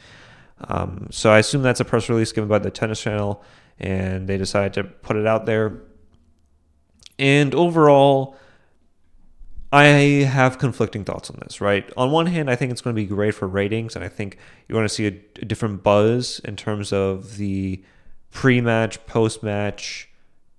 Um, 0.69 1.07
so 1.11 1.31
I 1.31 1.37
assume 1.37 1.61
that's 1.61 1.81
a 1.81 1.85
press 1.85 2.09
release 2.09 2.31
given 2.31 2.47
by 2.47 2.57
the 2.57 2.71
Tennis 2.71 2.99
Channel, 2.99 3.43
and 3.79 4.27
they 4.27 4.39
decided 4.39 4.73
to 4.73 4.85
put 4.85 5.17
it 5.17 5.27
out 5.27 5.45
there. 5.45 5.83
And 7.19 7.53
overall, 7.53 8.37
I 9.71 9.85
have 9.85 10.57
conflicting 10.57 11.05
thoughts 11.05 11.29
on 11.29 11.39
this, 11.41 11.61
right? 11.61 11.89
On 11.95 12.11
one 12.11 12.25
hand, 12.25 12.49
I 12.49 12.55
think 12.55 12.71
it's 12.71 12.81
going 12.81 12.95
to 12.95 13.01
be 13.01 13.07
great 13.07 13.33
for 13.33 13.47
ratings, 13.47 13.95
and 13.95 14.03
I 14.03 14.09
think 14.09 14.37
you're 14.67 14.75
going 14.75 14.87
to 14.87 14.93
see 14.93 15.07
a, 15.07 15.21
a 15.41 15.45
different 15.45 15.81
buzz 15.81 16.41
in 16.43 16.57
terms 16.57 16.91
of 16.91 17.37
the 17.37 17.81
pre-match, 18.31 19.05
post-match 19.05 20.09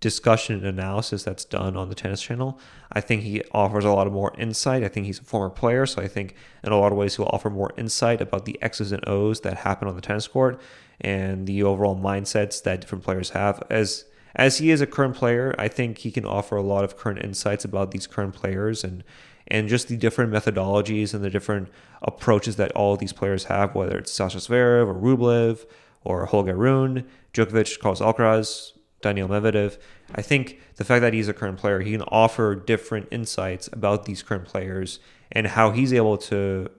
discussion 0.01 0.57
and 0.57 0.67
analysis 0.67 1.23
that's 1.23 1.45
done 1.45 1.77
on 1.77 1.89
the 1.89 1.95
tennis 1.95 2.21
channel. 2.23 2.59
I 2.91 3.01
think 3.01 3.23
he 3.23 3.43
offers 3.53 3.85
a 3.85 3.93
lot 3.93 4.07
of 4.07 4.13
more 4.13 4.35
insight. 4.37 4.83
I 4.83 4.89
think 4.89 5.07
he's 5.07 5.21
a 5.21 5.25
former 5.25 5.51
player, 5.51 5.87
so 5.87 6.03
I 6.03 6.09
think 6.09 6.35
in 6.65 6.73
a 6.73 6.79
lot 6.79 6.91
of 6.91 6.99
ways 6.99 7.17
he'll 7.17 7.27
offer 7.27 7.51
more 7.51 7.73
insight 7.77 8.21
about 8.21 8.47
the 8.47 8.61
X's 8.63 8.93
and 8.93 9.07
O's 9.09 9.43
that 9.43 9.59
happen 9.59 9.89
on 9.89 9.95
the 9.95 10.01
tennis 10.01 10.27
court 10.27 10.61
and 11.01 11.47
the 11.47 11.63
overall 11.63 11.97
mindsets 11.97 12.63
that 12.65 12.81
different 12.81 13.05
players 13.05 13.31
have. 13.31 13.63
As 13.71 14.07
as 14.35 14.59
he 14.59 14.71
is 14.71 14.81
a 14.81 14.87
current 14.87 15.15
player, 15.15 15.55
I 15.59 15.69
think 15.69 15.99
he 15.99 16.11
can 16.11 16.25
offer 16.25 16.57
a 16.57 16.63
lot 16.63 16.85
of 16.85 16.97
current 16.97 17.23
insights 17.23 17.65
about 17.65 17.91
these 17.91 18.07
current 18.07 18.35
players 18.35 18.85
and 18.85 19.05
and 19.49 19.69
just 19.69 19.89
the 19.89 19.97
different 19.97 20.33
methodologies 20.33 21.13
and 21.13 21.23
the 21.23 21.29
different 21.29 21.69
approaches 22.01 22.57
that 22.57 22.73
all 22.73 22.97
these 22.97 23.13
players 23.13 23.45
have, 23.45 23.75
whether 23.75 23.99
it's 23.99 24.13
Sasha 24.13 24.39
Zverev 24.39 24.87
or 24.87 24.95
Rublev 24.95 25.67
or 26.05 26.27
Holger 26.27 26.57
Rune, 26.57 27.07
Djokovic, 27.35 27.79
Carlos 27.81 28.01
Alcaraz, 28.01 28.73
Daniil 29.03 29.29
Medvedev. 29.29 29.79
I 30.15 30.23
think 30.23 30.61
the 30.77 30.85
fact 30.85 31.03
that 31.03 31.13
he's 31.13 31.29
a 31.29 31.35
current 31.35 31.59
player, 31.59 31.81
he 31.81 31.93
can 31.93 32.03
offer 32.03 32.55
different 32.55 33.09
insights 33.11 33.69
about 33.73 34.05
these 34.05 34.23
current 34.23 34.45
players 34.45 35.01
and 35.31 35.49
how 35.49 35.71
he's 35.71 35.93
able 35.93 36.17
to 36.19 36.71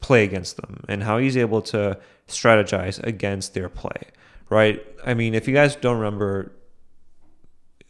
play 0.00 0.24
against 0.24 0.56
them 0.56 0.84
and 0.88 1.02
how 1.02 1.18
he's 1.18 1.36
able 1.36 1.60
to 1.62 1.98
strategize 2.28 3.02
against 3.02 3.54
their 3.54 3.68
play, 3.68 4.02
right? 4.48 4.84
I 5.04 5.14
mean, 5.14 5.34
if 5.34 5.48
you 5.48 5.54
guys 5.54 5.76
don't 5.76 5.98
remember, 5.98 6.52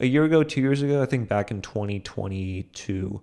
a 0.01 0.07
year 0.07 0.25
ago, 0.25 0.42
two 0.42 0.61
years 0.61 0.83
ago, 0.83 1.03
I 1.03 1.07
think 1.07 1.29
back 1.29 1.51
in 1.51 1.62
2022, 1.62 3.23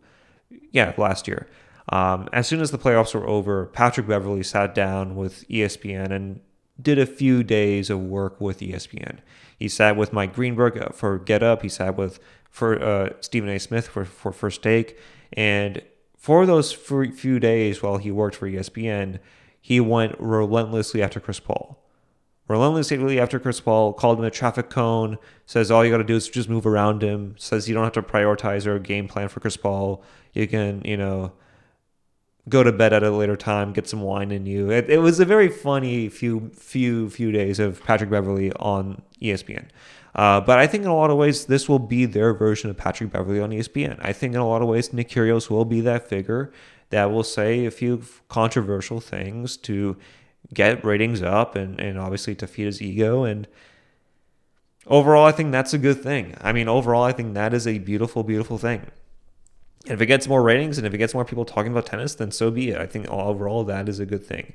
yeah, 0.72 0.93
last 0.98 1.28
year, 1.28 1.48
um, 1.89 2.30
as 2.32 2.48
soon 2.48 2.62
as 2.62 2.72
the 2.72 2.78
playoffs 2.78 3.13
were 3.13 3.28
over, 3.28 3.67
Patrick 3.67 4.08
Beverley 4.08 4.43
sat 4.43 4.74
down 4.74 5.15
with 5.15 5.48
ESPN 5.50 6.12
and 6.12 6.39
did 6.82 6.98
a 6.98 7.06
few 7.06 7.43
days 7.43 7.89
of 7.89 8.00
work 8.00 8.39
with 8.39 8.60
ESPN. 8.60 9.19
He 9.58 9.67
sat 9.67 9.96
with 9.96 10.13
Mike 10.13 10.34
Greenberg 10.34 10.93
for 10.93 11.19
Get 11.19 11.43
Up. 11.43 11.62
He 11.62 11.69
sat 11.69 11.98
with 11.98 12.19
for 12.50 12.82
uh, 12.82 13.10
Stephen 13.19 13.50
A. 13.50 13.60
Smith 13.60 13.88
for, 13.88 14.06
for 14.06 14.32
First 14.32 14.62
Take. 14.62 14.98
And 15.34 15.82
for 16.17 16.46
those 16.46 16.72
few 16.72 17.39
days 17.39 17.82
while 17.82 17.98
he 17.98 18.12
worked 18.12 18.36
for 18.36 18.50
ESPN, 18.50 19.19
he 19.60 19.80
went 19.80 20.15
relentlessly 20.19 21.02
after 21.02 21.19
Chris 21.19 21.39
Paul. 21.39 21.83
Relentlessly 22.54 23.20
after 23.20 23.39
Chris 23.39 23.60
Paul, 23.60 23.94
called 23.94 24.20
him 24.20 24.26
a 24.26 24.30
traffic 24.30 24.70
cone, 24.70 25.18
says 25.48 25.72
all 25.72 25.84
you 25.84 25.89
got 25.89 25.98
to 25.98 26.04
do 26.04 26.16
is 26.16 26.30
just 26.30 26.48
move 26.48 26.68
around 26.68 27.02
him, 27.02 27.34
says 27.36 27.68
you 27.68 27.74
don't 27.74 27.84
have 27.84 27.94
to 27.94 28.04
prioritize 28.04 28.68
or 28.68 28.78
game 28.78 29.08
plan 29.08 29.28
for 29.28 29.39
Chris 29.39 29.58
Paul. 29.58 30.04
You 30.34 30.48
can, 30.48 30.84
you 30.86 30.96
know, 30.96 31.32
go 32.48 32.62
to 32.62 32.72
bed 32.72 32.94
at 32.94 33.02
a 33.02 33.10
later 33.10 33.36
time, 33.36 33.74
get 33.74 33.89
some 33.89 34.02
wine 34.02 34.30
in 34.30 34.46
you. 34.46 34.70
It, 34.70 34.88
it, 34.88 35.00
was 35.00 35.20
a 35.20 35.26
very 35.26 35.50
funny 35.50 36.10
few 36.10 36.52
few 36.54 37.10
few 37.10 37.32
days 37.32 37.60
of 37.60 37.84
Patrick 37.84 38.12
Beverley 38.12 38.52
on 38.54 39.02
ESPN. 39.20 39.70
Uh, 40.13 40.39
but 40.39 40.60
I 40.60 40.68
think 40.68 40.84
in 40.84 40.92
a 40.92 40.96
lot 40.96 41.10
of 41.10 41.18
ways 41.18 41.48
this 41.48 41.68
will 41.68 41.80
be 41.80 42.06
their 42.06 42.36
version 42.36 42.70
of 42.70 42.78
Patrick 42.78 43.12
Beverley 43.12 43.39
on 43.39 43.50
ESPN. 43.50 43.98
I 44.00 44.13
think 44.13 44.36
in 44.36 44.39
a 44.39 44.48
lot 44.48 44.62
of 44.62 44.68
ways 44.68 44.94
Nick 44.94 45.10
Kyrgios 45.10 45.50
will 45.50 45.66
be 45.66 45.82
that 45.82 46.08
figure 46.08 46.52
that 46.92 47.12
will 47.12 47.24
say 47.24 47.66
a 47.66 47.72
few 47.72 48.04
controversial 48.30 49.00
things 49.00 49.58
to 49.58 49.98
get 50.51 50.84
ratings 50.84 51.21
up 51.21 51.56
and, 51.56 51.79
and 51.79 51.99
obviously 51.99 52.36
to 52.36 52.47
feed 52.47 52.65
his 52.65 52.82
ego. 52.82 53.23
And 53.23 53.47
overall, 54.88 55.25
I 55.25 55.32
think 55.32 55.51
that's 55.51 55.73
a 55.73 55.77
good 55.77 56.01
thing. 56.01 56.36
I 56.41 56.51
mean, 56.53 56.67
overall, 56.67 57.03
I 57.03 57.12
think 57.12 57.34
that 57.34 57.53
is 57.53 57.67
a 57.67 57.79
beautiful, 57.79 58.23
beautiful 58.23 58.58
thing. 58.58 58.88
And 59.86 59.93
if 59.93 60.01
it 60.01 60.06
gets 60.06 60.27
more 60.27 60.41
ratings 60.41 60.77
and 60.77 60.88
if 60.88 60.93
it 60.93 60.97
gets 60.97 61.13
more 61.13 61.25
people 61.25 61.45
talking 61.45 61.71
about 61.71 61.86
tennis, 61.86 62.15
then 62.15 62.32
so 62.32 62.49
be 62.49 62.69
it. 62.69 62.79
I 62.79 62.86
think 62.86 63.08
overall 63.10 63.63
that 63.65 63.89
is 63.89 63.99
a 63.99 64.06
good 64.06 64.25
thing. 64.25 64.53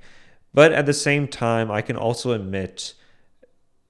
But 0.55 0.73
at 0.73 0.87
the 0.87 0.95
same 0.95 1.29
time, 1.29 1.71
I 1.71 1.83
can 1.83 1.97
also 1.97 2.33
admit 2.33 2.95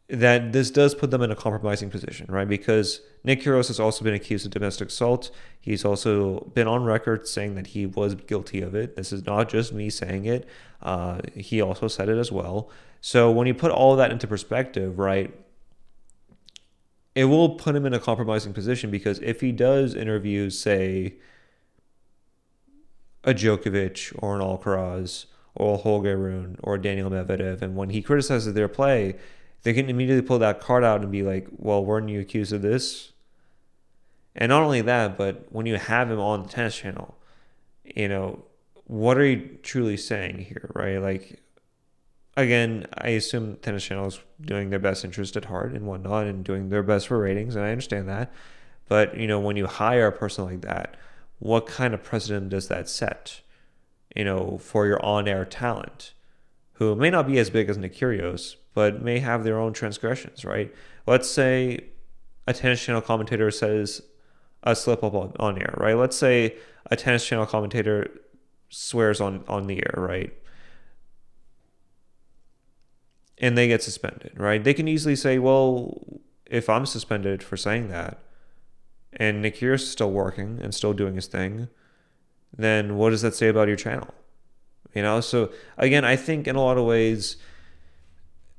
that 0.09 0.53
this 0.53 0.71
does 0.71 0.95
put 0.95 1.11
them 1.11 1.21
in 1.21 1.31
a 1.31 1.37
compromising 1.37 1.91
position, 1.91 2.27
right? 2.31 2.49
Because 2.49 3.03
Nick 3.25 3.43
Kyrgios 3.43 3.69
has 3.69 3.79
also 3.79 4.05
been 4.05 4.15
accused 4.15 4.47
of 4.47 4.53
domestic 4.53 4.89
assault. 4.89 5.31
He's 5.61 5.85
also 5.85 6.51
been 6.55 6.67
on 6.67 6.85
record 6.85 7.29
saying 7.29 7.57
that 7.57 7.69
he 7.69 7.85
was 7.85 8.15
guilty 8.15 8.63
of 8.63 8.75
it. 8.75 8.97
This 8.97 9.13
is 9.13 9.27
not 9.27 9.51
just 9.51 9.73
me 9.73 9.91
saying 9.91 10.25
it. 10.25 10.49
Uh, 10.81 11.21
he 11.35 11.61
also 11.61 11.89
said 11.89 12.09
it 12.09 12.17
as 12.17 12.33
well. 12.33 12.71
So 13.03 13.31
when 13.31 13.47
you 13.47 13.55
put 13.55 13.71
all 13.71 13.97
that 13.97 14.11
into 14.11 14.27
perspective, 14.27 14.99
right, 14.99 15.35
it 17.15 17.25
will 17.25 17.51
put 17.51 17.77
him 17.77 17.85
in 17.85 17.93
a 17.93 17.99
compromising 17.99 18.55
position 18.55 18.91
because 18.91 19.19
if 19.19 19.43
he 19.43 19.53
does 19.53 19.95
interview, 19.95 20.49
say, 20.49 21.17
a 23.25 23.35
Djokovic 23.35 24.15
or 24.23 24.37
an 24.37 24.41
Alcaraz 24.41 25.27
or 25.55 25.75
a 25.75 25.77
Holger 25.79 26.17
Rune 26.17 26.57
or 26.63 26.79
Daniil 26.79 27.11
Medvedev, 27.11 27.61
and 27.61 27.77
when 27.77 27.91
he 27.91 28.01
criticizes 28.01 28.55
their 28.55 28.69
play, 28.69 29.17
they 29.63 29.73
can 29.73 29.91
immediately 29.91 30.27
pull 30.27 30.39
that 30.39 30.61
card 30.61 30.85
out 30.85 31.03
and 31.03 31.11
be 31.11 31.23
like, 31.23 31.49
well, 31.57 31.85
weren't 31.85 32.09
you 32.09 32.21
accused 32.21 32.53
of 32.53 32.63
this? 32.63 33.13
And 34.35 34.51
not 34.51 34.63
only 34.63 34.83
that, 34.83 35.19
but 35.19 35.47
when 35.51 35.67
you 35.67 35.77
have 35.77 36.11
him 36.11 36.21
on 36.21 36.45
the 36.45 36.49
tennis 36.49 36.77
channel, 36.77 37.17
you 37.85 38.09
know, 38.09 38.45
what 38.85 39.19
are 39.19 39.25
you 39.25 39.59
truly 39.63 39.97
saying 39.97 40.39
here, 40.39 40.71
right? 40.75 40.99
Like, 40.99 41.43
again, 42.37 42.87
I 42.97 43.11
assume 43.11 43.57
tennis 43.57 43.85
channel 43.85 44.07
is 44.07 44.21
doing 44.41 44.71
their 44.71 44.79
best 44.79 45.05
interest 45.05 45.37
at 45.37 45.47
heart 45.47 45.73
and 45.73 45.87
whatnot 45.87 46.27
and 46.27 46.45
doing 46.45 46.69
their 46.69 46.85
best 46.85 47.09
for 47.09 47.19
ratings, 47.19 47.57
and 47.57 47.65
I 47.65 47.71
understand 47.71 48.09
that. 48.09 48.33
But, 48.87 49.17
you 49.17 49.27
know, 49.27 49.41
when 49.41 49.57
you 49.57 49.67
hire 49.67 50.07
a 50.07 50.13
person 50.13 50.45
like 50.45 50.63
that, 50.63 50.97
what 51.41 51.67
kind 51.67 51.93
of 51.93 52.03
precedent 52.03 52.49
does 52.51 52.69
that 52.69 52.89
set, 52.89 53.41
you 54.15 54.25
know, 54.25 54.59
for 54.59 54.87
your 54.87 55.05
on 55.05 55.29
air 55.29 55.45
talent, 55.45 56.15
who 56.75 56.95
may 56.95 57.11
not 57.11 57.27
be 57.27 57.39
as 57.39 57.51
big 57.51 57.69
as 57.69 57.77
Nick 57.77 57.95
Kyrgios, 57.95 58.55
but 58.79 59.03
may 59.03 59.19
have 59.19 59.43
their 59.43 59.59
own 59.59 59.73
transgressions, 59.73 60.45
right? 60.45 60.73
Let's 61.05 61.29
say 61.29 61.87
a 62.47 62.53
tennis 62.53 62.81
channel 62.81 63.01
commentator 63.01 63.51
says 63.51 64.03
a 64.63 64.77
slip 64.77 65.03
up 65.03 65.15
on, 65.15 65.33
on 65.41 65.59
air, 65.59 65.75
right? 65.79 65.97
Let's 65.97 66.17
say 66.17 66.55
a 66.89 66.95
tennis 66.95 67.27
channel 67.27 67.45
commentator 67.45 68.09
swears 68.69 69.21
on, 69.21 69.43
on 69.49 69.67
the 69.67 69.79
air, 69.79 69.95
right? 69.97 70.33
And 73.39 73.59
they 73.59 73.67
get 73.67 73.83
suspended, 73.83 74.35
right? 74.37 74.63
They 74.63 74.75
can 74.75 74.87
easily 74.87 75.17
say, 75.17 75.41
well, 75.41 76.01
if 76.47 76.69
I'm 76.69 76.87
suspended 76.87 77.43
for 77.43 77.57
saying 77.57 77.89
that, 77.89 78.21
and 79.13 79.43
Nick 79.43 79.61
is 79.61 79.91
still 79.91 80.13
working 80.13 80.61
and 80.63 80.73
still 80.73 80.93
doing 80.93 81.17
his 81.17 81.27
thing, 81.27 81.67
then 82.57 82.97
what 82.97 83.11
does 83.11 83.23
that 83.23 83.35
say 83.35 83.49
about 83.49 83.67
your 83.67 83.77
channel? 83.77 84.15
You 84.95 85.03
know, 85.03 85.21
so 85.21 85.51
again, 85.77 86.05
I 86.05 86.15
think 86.15 86.47
in 86.47 86.55
a 86.55 86.63
lot 86.63 86.79
of 86.79 86.85
ways, 86.85 87.39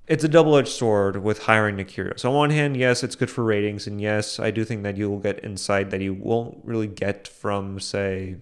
it's 0.10 0.24
a 0.24 0.28
double-edged 0.28 0.68
sword 0.68 1.18
with 1.18 1.44
hiring 1.44 1.76
Nick 1.76 1.92
So 2.18 2.30
On 2.30 2.36
one 2.36 2.50
hand, 2.50 2.76
yes, 2.76 3.04
it's 3.04 3.16
good 3.16 3.30
for 3.30 3.44
ratings, 3.44 3.86
and 3.86 4.02
yes, 4.02 4.40
I 4.40 4.50
do 4.50 4.66
think 4.66 4.82
that 4.82 4.98
you 4.98 5.08
will 5.08 5.20
get 5.20 5.46
insight 5.46 5.92
that 5.92 6.02
you 6.02 6.16
won't 6.16 6.58
really 6.64 6.88
get 6.88 7.28
from, 7.28 7.80
say, 7.80 8.38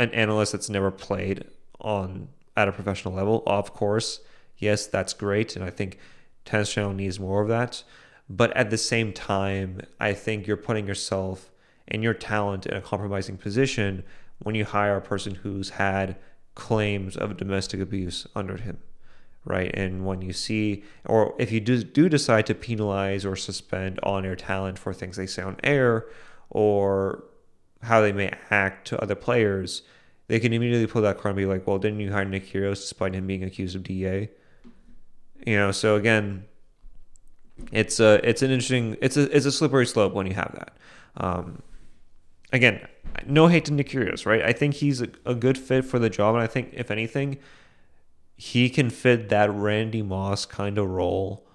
an 0.00 0.10
analyst 0.10 0.50
that's 0.50 0.68
never 0.68 0.90
played 0.90 1.44
on 1.80 2.26
at 2.56 2.66
a 2.66 2.72
professional 2.72 3.14
level. 3.14 3.44
Of 3.46 3.74
course, 3.74 4.22
yes, 4.58 4.88
that's 4.88 5.12
great, 5.12 5.54
and 5.54 5.64
I 5.64 5.70
think 5.70 6.00
Tennis 6.44 6.72
Channel 6.72 6.92
needs 6.92 7.20
more 7.20 7.40
of 7.40 7.48
that. 7.48 7.84
But 8.28 8.56
at 8.56 8.70
the 8.70 8.78
same 8.78 9.12
time, 9.12 9.82
I 10.00 10.14
think 10.14 10.48
you're 10.48 10.56
putting 10.56 10.88
yourself 10.88 11.52
and 11.86 12.02
your 12.02 12.14
talent 12.14 12.66
in 12.66 12.74
a 12.74 12.82
compromising 12.82 13.36
position 13.36 14.02
when 14.40 14.56
you 14.56 14.64
hire 14.64 14.96
a 14.96 15.00
person 15.00 15.36
who's 15.36 15.70
had 15.70 16.16
claims 16.56 17.16
of 17.16 17.36
domestic 17.36 17.80
abuse 17.80 18.26
under 18.34 18.56
him 18.56 18.78
right? 19.46 19.70
And 19.72 20.04
when 20.04 20.20
you 20.20 20.32
see, 20.32 20.82
or 21.04 21.34
if 21.38 21.52
you 21.52 21.60
do, 21.60 21.82
do 21.82 22.08
decide 22.08 22.46
to 22.46 22.54
penalize 22.54 23.24
or 23.24 23.36
suspend 23.36 24.00
on 24.02 24.26
air 24.26 24.36
talent 24.36 24.78
for 24.78 24.92
things 24.92 25.16
they 25.16 25.26
say 25.26 25.42
on 25.42 25.56
air 25.62 26.06
or 26.50 27.24
how 27.82 28.00
they 28.00 28.12
may 28.12 28.32
act 28.50 28.88
to 28.88 29.00
other 29.00 29.14
players, 29.14 29.82
they 30.26 30.40
can 30.40 30.52
immediately 30.52 30.86
pull 30.86 31.02
that 31.02 31.18
card 31.18 31.30
and 31.30 31.36
be 31.36 31.46
like, 31.46 31.66
well, 31.66 31.78
didn't 31.78 32.00
you 32.00 32.12
hire 32.12 32.24
Nick 32.24 32.48
Kyrgios 32.48 32.80
despite 32.80 33.14
him 33.14 33.26
being 33.26 33.44
accused 33.44 33.76
of 33.76 33.84
DA? 33.84 34.28
You 35.46 35.56
know, 35.56 35.70
so 35.70 35.94
again, 35.94 36.44
it's 37.70 38.00
a 38.00 38.20
it's 38.28 38.42
an 38.42 38.50
interesting 38.50 38.96
it's 39.00 39.16
a 39.16 39.34
it's 39.34 39.46
a 39.46 39.52
slippery 39.52 39.86
slope 39.86 40.12
when 40.12 40.26
you 40.26 40.34
have 40.34 40.52
that. 40.54 40.76
Um, 41.16 41.62
again, 42.52 42.86
no 43.26 43.46
hate 43.46 43.64
to 43.66 43.72
Nick 43.72 43.90
Kyrgios, 43.90 44.26
right? 44.26 44.42
I 44.42 44.52
think 44.52 44.74
he's 44.74 45.00
a, 45.00 45.08
a 45.24 45.34
good 45.34 45.56
fit 45.56 45.84
for 45.84 46.00
the 46.00 46.10
job, 46.10 46.34
and 46.34 46.42
I 46.42 46.48
think 46.48 46.70
if 46.72 46.90
anything, 46.90 47.38
he 48.36 48.68
can 48.68 48.90
fit 48.90 49.28
that 49.30 49.52
Randy 49.52 50.02
Moss 50.02 50.44
kind 50.46 50.78
of 50.78 50.88
role 50.88 51.46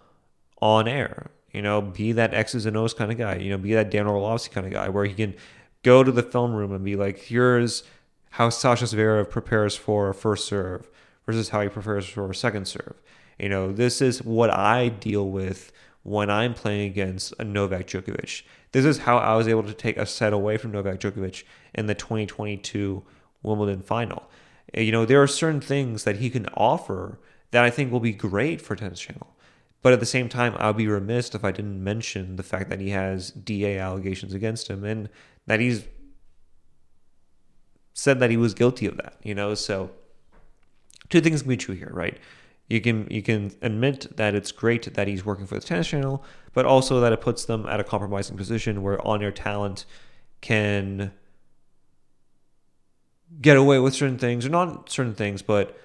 on 0.62 0.88
air. 0.88 1.32
You 1.52 1.62
know, 1.62 1.82
be 1.82 2.12
that 2.14 2.34
X's 2.34 2.66
and 2.66 2.78
O's 2.78 2.94
kind 2.94 3.12
of 3.12 3.18
guy. 3.18 3.36
You 3.36 3.52
know, 3.52 3.58
be 3.58 3.74
that 3.74 3.92
Dan 3.92 4.08
Orlovsky 4.08 4.54
kind 4.54 4.66
of 4.66 4.74
guy 4.74 4.90
where 4.90 5.06
he 5.06 5.14
can 5.14 5.36
go 5.84 6.04
to 6.04 6.12
the 6.12 6.24
film 6.24 6.54
room 6.54 6.72
and 6.72 6.84
be 6.84 6.96
like, 6.96 7.20
here's 7.20 7.84
how 8.32 8.50
Sasha 8.50 8.86
Zverev 8.86 9.30
prepares 9.30 9.76
for 9.76 10.10
a 10.10 10.14
first 10.14 10.48
serve 10.48 10.90
versus 11.26 11.50
how 11.50 11.62
he 11.62 11.70
prepares 11.70 12.08
for 12.08 12.30
a 12.30 12.36
second 12.36 12.68
serve. 12.68 12.96
You 13.38 13.50
know, 13.50 13.72
this 13.72 14.02
is 14.02 14.24
what 14.24 14.50
I 14.50 14.90
deal 14.90 15.30
with 15.30 15.72
when 16.04 16.30
I'm 16.30 16.54
playing 16.54 16.90
against 16.90 17.34
a 17.40 17.44
Novak 17.44 17.88
Djokovic. 17.88 18.44
This 18.72 18.86
is 18.86 19.00
how 19.00 19.18
I 19.18 19.36
was 19.36 19.48
able 19.48 19.64
to 19.64 19.74
take 19.74 19.98
a 19.98 20.06
set 20.06 20.34
away 20.34 20.58
from 20.58 20.72
Novak 20.72 21.00
Djokovic 21.00 21.44
in 21.76 21.88
the 21.88 21.96
2022 21.96 23.04
Wimbledon 23.44 23.82
final. 23.82 24.24
You 24.74 24.92
know, 24.92 25.06
there 25.06 25.22
are 25.22 25.28
certain 25.28 25.62
things 25.62 26.04
that 26.04 26.18
he 26.18 26.30
can 26.30 26.48
offer 26.56 27.20
that 27.52 27.64
I 27.64 27.70
think 27.70 27.92
will 27.92 28.00
be 28.00 28.14
great 28.14 28.62
for 28.62 28.76
Tennis 28.76 29.00
Channel. 29.00 29.36
But 29.82 29.94
at 29.94 30.00
the 30.00 30.06
same 30.06 30.30
time, 30.30 30.56
I'll 30.58 30.74
be 30.74 30.88
remiss 30.88 31.34
if 31.34 31.44
I 31.44 31.52
didn't 31.52 31.84
mention 31.84 32.36
the 32.36 32.44
fact 32.44 32.70
that 32.70 32.80
he 32.80 32.92
has 32.92 33.32
DA 33.32 33.80
allegations 33.80 34.34
against 34.34 34.70
him 34.70 34.84
and 34.84 35.10
that 35.48 35.60
he's 35.60 35.86
said 37.94 38.20
that 38.20 38.30
he 38.30 38.38
was 38.38 38.54
guilty 38.54 38.86
of 38.86 38.98
that, 38.98 39.16
you 39.24 39.34
know? 39.34 39.56
So 39.56 39.92
two 41.10 41.20
things 41.20 41.42
can 41.42 41.50
be 41.50 41.58
true 41.58 41.76
here, 41.76 41.92
right? 41.92 42.18
You 42.70 42.80
can 42.80 43.08
you 43.12 43.22
can 43.22 43.52
admit 43.62 44.16
that 44.16 44.34
it's 44.34 44.52
great 44.52 44.94
that 44.94 45.08
he's 45.08 45.26
working 45.26 45.46
for 45.46 45.56
the 45.56 45.62
tennis 45.62 45.88
channel, 45.88 46.24
but 46.54 46.66
also 46.66 47.02
that 47.02 47.12
it 47.12 47.20
puts 47.20 47.44
them 47.46 47.66
at 47.66 47.82
a 47.82 47.84
compromising 47.84 48.38
position 48.38 48.82
where 48.82 49.06
on-air 49.06 49.32
talent 49.32 49.86
can 50.40 51.12
get 53.40 53.58
away 53.58 53.80
with 53.80 53.94
certain 53.94 54.18
things, 54.18 54.46
or 54.46 54.50
not 54.50 54.90
certain 54.90 55.16
things, 55.16 55.42
but 55.42 55.78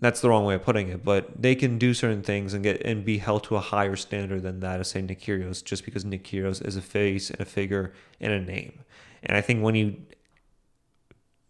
that's 0.00 0.20
the 0.20 0.28
wrong 0.28 0.44
way 0.44 0.54
of 0.54 0.62
putting 0.62 0.88
it. 0.88 1.04
But 1.04 1.40
they 1.40 1.54
can 1.54 1.78
do 1.78 1.94
certain 1.94 2.22
things 2.22 2.54
and 2.54 2.62
get 2.62 2.82
and 2.82 3.04
be 3.04 3.18
held 3.18 3.44
to 3.44 3.56
a 3.56 3.60
higher 3.60 3.96
standard 3.96 4.42
than 4.42 4.60
that 4.60 4.80
of 4.80 4.86
say 4.86 5.02
Nick 5.02 5.20
Kyrgios, 5.20 5.64
just 5.64 5.84
because 5.84 6.04
Nick 6.04 6.24
Kyrgios 6.24 6.66
is 6.66 6.76
a 6.76 6.82
face 6.82 7.30
and 7.30 7.40
a 7.40 7.44
figure 7.44 7.92
and 8.20 8.32
a 8.32 8.40
name. 8.40 8.80
And 9.22 9.36
I 9.36 9.40
think 9.40 9.62
when 9.62 9.74
you 9.74 9.96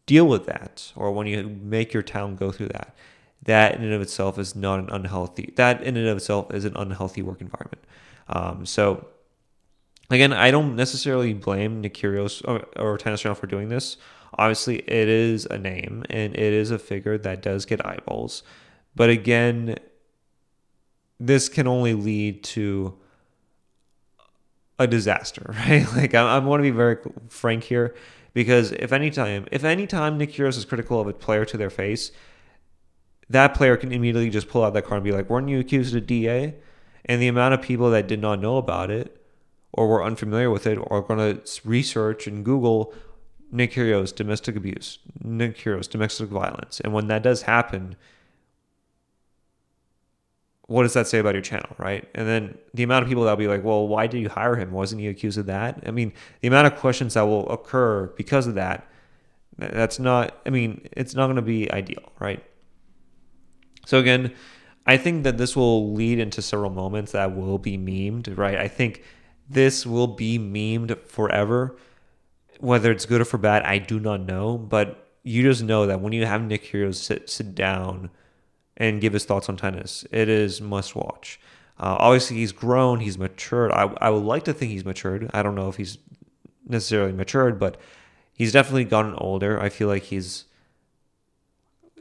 deal 0.07 0.27
with 0.27 0.47
that, 0.47 0.93
or 0.95 1.13
when 1.13 1.27
you 1.27 1.49
make 1.49 1.93
your 1.93 2.03
town 2.03 2.37
go 2.37 2.53
through 2.53 2.69
that, 2.69 2.95
that 3.43 3.77
in 3.77 3.83
and 3.83 3.93
of 3.93 4.01
itself 4.01 4.39
is 4.39 4.55
not 4.55 4.79
an 4.79 4.89
unhealthy. 4.91 5.53
That 5.57 5.83
in 5.83 5.97
and 5.97 6.07
of 6.09 6.17
itself 6.17 6.53
is 6.55 6.65
an 6.65 6.77
unhealthy 6.77 7.23
work 7.23 7.41
environment. 7.41 7.85
Um, 8.29 8.67
so 8.67 9.07
again, 10.11 10.33
I 10.33 10.51
don't 10.51 10.77
necessarily 10.77 11.33
blame 11.35 11.81
Nick 11.81 11.95
Kyrgios 11.95 12.43
or, 12.47 12.67
or 12.81 12.99
Tennis 12.99 13.21
Channel 13.21 13.35
for 13.35 13.47
doing 13.47 13.69
this. 13.69 13.97
Obviously, 14.37 14.79
it 14.79 15.09
is 15.09 15.47
a 15.47 15.59
name 15.59 16.05
and 16.11 16.35
it 16.35 16.53
is 16.53 16.71
a 16.71 16.79
figure 16.79 17.19
that 17.19 17.43
does 17.43 17.65
get 17.65 17.85
eyeballs. 17.85 18.43
But 18.95 19.11
again, 19.11 19.77
this 21.19 21.49
can 21.49 21.67
only 21.67 21.95
lead 21.95 22.45
to 22.45 22.97
a 24.79 24.87
disaster, 24.87 25.55
right? 25.67 25.87
Like 25.95 26.15
I, 26.15 26.37
I 26.37 26.39
want 26.39 26.61
to 26.61 26.63
be 26.63 26.77
very 26.77 26.99
frank 27.29 27.65
here 27.65 27.95
because 28.35 28.73
if 28.73 28.93
any 28.93 29.11
time, 29.11 29.47
if 29.51 29.65
any 29.65 29.87
time 29.87 30.19
Nick 30.19 30.33
Kyrgios 30.33 30.59
is 30.59 30.65
critical 30.65 31.01
of 31.01 31.09
a 31.09 31.13
player 31.13 31.45
to 31.47 31.57
their 31.57 31.71
face, 31.71 32.13
that 33.29 33.55
player 33.55 33.77
can 33.77 33.93
immediately 33.93 34.31
just 34.31 34.49
pull 34.49 34.63
out 34.63 34.75
that 34.75 34.85
card 34.85 34.99
and 34.99 35.05
be 35.05 35.13
like, 35.13 35.31
"Weren't 35.31 35.49
you 35.49 35.59
accused 35.59 35.97
of 35.97 36.07
DA?" 36.07 36.55
And 37.07 37.23
the 37.23 37.29
amount 37.29 37.55
of 37.55 37.63
people 37.63 37.91
that 37.91 38.07
did 38.07 38.21
not 38.21 38.41
know 38.41 38.57
about 38.57 38.91
it 38.91 39.21
or 39.73 39.89
were 39.89 40.05
unfamiliar 40.05 40.51
with 40.51 40.67
it 40.67 40.77
or 40.77 40.93
are 40.93 41.03
going 41.03 41.19
to 41.19 41.61
research 41.65 42.27
and 42.27 42.45
Google 42.45 42.93
Nick 43.57 43.73
domestic 43.73 44.55
abuse, 44.57 44.99
Nick 45.23 45.63
domestic 45.63 46.29
violence, 46.29 46.81
and 46.81 46.93
when 46.93 47.07
that 47.07 47.23
does 47.23 47.43
happen, 47.43 47.97
what 50.69 50.83
does 50.83 50.95
that 50.95 51.07
say 51.07 51.19
about 51.19 51.35
your 51.35 51.43
channel, 51.43 51.75
right? 51.79 52.09
And 52.15 52.27
then 52.27 52.59
the 52.75 52.83
amount 52.83 53.05
of 53.05 53.09
people 53.09 53.25
that'll 53.25 53.37
be 53.37 53.47
like, 53.49 53.65
well, 53.65 53.87
why 53.87 54.09
did 54.09 54.21
you 54.21 54.29
hire 54.29 54.57
him? 54.57 54.73
Wasn't 54.73 55.01
he 55.01 55.07
accused 55.07 55.39
of 55.39 55.47
that? 55.47 55.83
I 55.87 55.91
mean, 55.93 56.13
the 56.41 56.49
amount 56.49 56.67
of 56.67 56.77
questions 56.77 57.15
that 57.15 57.23
will 57.23 57.49
occur 57.49 58.09
because 58.17 58.47
of 58.47 58.57
that, 58.57 58.87
That's 59.59 59.99
not. 59.99 60.39
I 60.45 60.51
mean, 60.51 60.87
it's 60.93 61.15
not 61.15 61.27
going 61.27 61.37
to 61.37 61.43
be 61.43 61.71
ideal, 61.73 62.13
right? 62.21 62.45
So 63.87 63.99
again, 63.99 64.35
I 64.87 64.97
think 64.97 65.25
that 65.25 65.39
this 65.39 65.57
will 65.57 65.93
lead 65.95 66.19
into 66.19 66.43
several 66.43 66.71
moments 66.71 67.13
that 67.13 67.35
will 67.37 67.59
be 67.59 67.79
memed, 67.79 68.37
right? 68.37 68.59
I 68.59 68.69
think 68.69 69.03
this 69.49 69.87
will 69.87 70.09
be 70.09 70.39
memed 70.39 70.99
forever. 71.07 71.77
Whether 72.61 72.91
it's 72.91 73.07
good 73.07 73.21
or 73.21 73.25
for 73.25 73.39
bad, 73.39 73.63
I 73.63 73.79
do 73.79 74.01
not 74.01 74.21
know. 74.21 74.57
But 74.57 75.07
you 75.23 75.43
just 75.43 75.63
know 75.63 75.87
that 75.87 76.01
when 76.01 76.13
you 76.13 76.25
have 76.25 76.43
Nick 76.43 76.65
Kyrgios 76.65 76.97
sit 76.97 77.29
sit 77.29 77.55
down 77.55 78.11
and 78.77 79.01
give 79.01 79.13
his 79.13 79.25
thoughts 79.25 79.49
on 79.49 79.57
tennis, 79.57 80.07
it 80.11 80.29
is 80.29 80.61
must 80.61 80.95
watch. 80.95 81.41
Uh, 81.79 81.97
obviously, 81.99 82.37
he's 82.37 82.53
grown, 82.53 83.01
he's 83.01 83.19
matured. 83.19 83.71
I, 83.73 83.93
I 84.01 84.11
would 84.11 84.23
like 84.23 84.45
to 84.45 84.53
think 84.53 84.73
he's 84.73 84.85
matured. 84.85 85.31
I 85.35 85.43
don't 85.43 85.55
know 85.55 85.69
if 85.69 85.77
he's 85.77 85.99
necessarily 86.67 87.13
matured, 87.13 87.59
but 87.59 87.77
he's 88.33 88.53
definitely 88.53 88.85
gotten 88.85 89.15
older. 89.17 89.61
I 89.61 89.69
feel 89.69 89.89
like 89.89 90.05
he's 90.05 90.45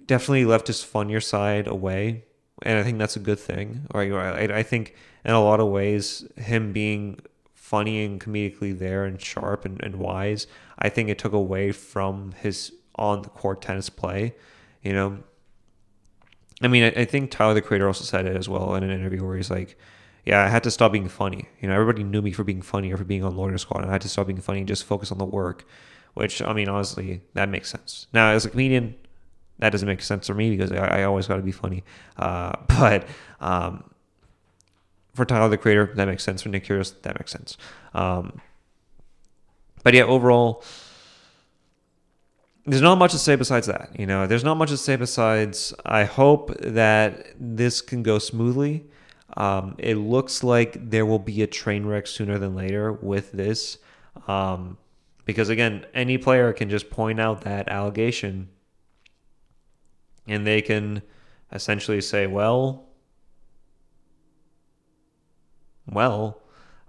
definitely 0.05 0.45
left 0.45 0.67
his 0.67 0.83
funnier 0.83 1.19
side 1.19 1.67
away, 1.67 2.23
and 2.61 2.79
I 2.79 2.83
think 2.83 2.99
that's 2.99 3.15
a 3.15 3.19
good 3.19 3.39
thing. 3.39 3.87
Right? 3.93 4.11
I, 4.11 4.59
I 4.59 4.63
think 4.63 4.95
in 5.25 5.31
a 5.31 5.43
lot 5.43 5.59
of 5.59 5.67
ways, 5.67 6.25
him 6.37 6.71
being 6.71 7.19
funny 7.65 8.05
and 8.05 8.21
comedically 8.21 8.77
there 8.77 9.05
and 9.05 9.19
sharp 9.19 9.65
and, 9.65 9.81
and 9.81 9.95
wise, 9.95 10.45
I 10.77 10.87
think 10.89 11.09
it 11.09 11.17
took 11.17 11.33
away 11.33 11.71
from 11.71 12.33
his 12.33 12.71
on 12.95 13.23
the 13.23 13.29
court 13.29 13.59
tennis 13.59 13.89
play. 13.89 14.35
You 14.83 14.93
know, 14.93 15.23
I 16.61 16.67
mean, 16.67 16.83
I, 16.83 17.01
I 17.01 17.05
think 17.05 17.31
Tyler 17.31 17.55
the 17.55 17.63
Creator 17.63 17.87
also 17.87 18.03
said 18.03 18.27
it 18.27 18.37
as 18.37 18.47
well 18.47 18.75
in 18.75 18.83
an 18.83 18.91
interview 18.91 19.25
where 19.25 19.35
he's 19.35 19.49
like, 19.49 19.79
yeah, 20.25 20.43
I 20.43 20.47
had 20.47 20.61
to 20.63 20.71
stop 20.71 20.91
being 20.91 21.09
funny. 21.09 21.49
You 21.59 21.67
know, 21.67 21.73
everybody 21.73 22.03
knew 22.03 22.21
me 22.21 22.31
for 22.31 22.43
being 22.43 22.61
funny 22.61 22.93
or 22.93 22.97
for 22.97 23.03
being 23.03 23.23
on 23.23 23.35
Loiter 23.35 23.57
Squad, 23.57 23.81
and 23.81 23.89
I 23.89 23.93
had 23.93 24.01
to 24.01 24.09
stop 24.09 24.27
being 24.27 24.41
funny 24.41 24.59
and 24.59 24.67
just 24.67 24.83
focus 24.83 25.11
on 25.11 25.17
the 25.17 25.25
work. 25.25 25.67
Which 26.13 26.43
I 26.43 26.53
mean, 26.53 26.69
honestly, 26.69 27.21
that 27.33 27.49
makes 27.49 27.69
sense. 27.69 28.05
Now, 28.13 28.29
as 28.29 28.45
a 28.45 28.49
comedian, 28.51 28.95
that 29.57 29.71
doesn't 29.71 29.87
make 29.87 30.01
sense 30.01 30.27
for 30.27 30.35
me 30.35 30.51
because 30.55 30.71
I, 30.71 30.99
I 30.99 31.03
always 31.03 31.27
got 31.27 31.37
to 31.37 31.41
be 31.41 31.51
funny. 31.51 31.83
Uh, 32.15 32.53
but 32.67 33.07
um, 33.41 33.83
for 35.15 35.25
Tyler 35.25 35.49
the 35.49 35.57
Creator, 35.57 35.93
that 35.95 36.07
makes 36.07 36.23
sense. 36.23 36.43
For 36.43 36.49
Nick 36.49 36.65
Kyrgios, 36.65 37.01
that 37.01 37.17
makes 37.17 37.31
sense. 37.31 37.57
Um, 37.93 38.41
but 39.83 39.93
yeah, 39.93 40.03
overall, 40.03 40.63
there's 42.65 42.81
not 42.81 42.97
much 42.97 43.11
to 43.11 43.19
say 43.19 43.35
besides 43.35 43.67
that. 43.67 43.91
You 43.97 44.05
know, 44.05 44.27
there's 44.27 44.43
not 44.43 44.57
much 44.57 44.69
to 44.69 44.77
say 44.77 44.95
besides 44.95 45.73
I 45.85 46.03
hope 46.03 46.55
that 46.59 47.27
this 47.39 47.81
can 47.81 48.03
go 48.03 48.19
smoothly. 48.19 48.85
Um, 49.37 49.75
it 49.77 49.95
looks 49.95 50.43
like 50.43 50.89
there 50.89 51.05
will 51.05 51.19
be 51.19 51.41
a 51.41 51.47
train 51.47 51.85
wreck 51.85 52.07
sooner 52.07 52.37
than 52.37 52.55
later 52.55 52.91
with 52.93 53.31
this. 53.31 53.77
Um, 54.27 54.77
because 55.25 55.49
again, 55.49 55.85
any 55.93 56.17
player 56.17 56.53
can 56.53 56.69
just 56.69 56.89
point 56.89 57.19
out 57.19 57.41
that 57.41 57.67
allegation 57.69 58.49
and 60.27 60.45
they 60.45 60.61
can 60.61 61.01
essentially 61.51 62.01
say, 62.01 62.27
well, 62.27 62.84
well, 65.87 66.41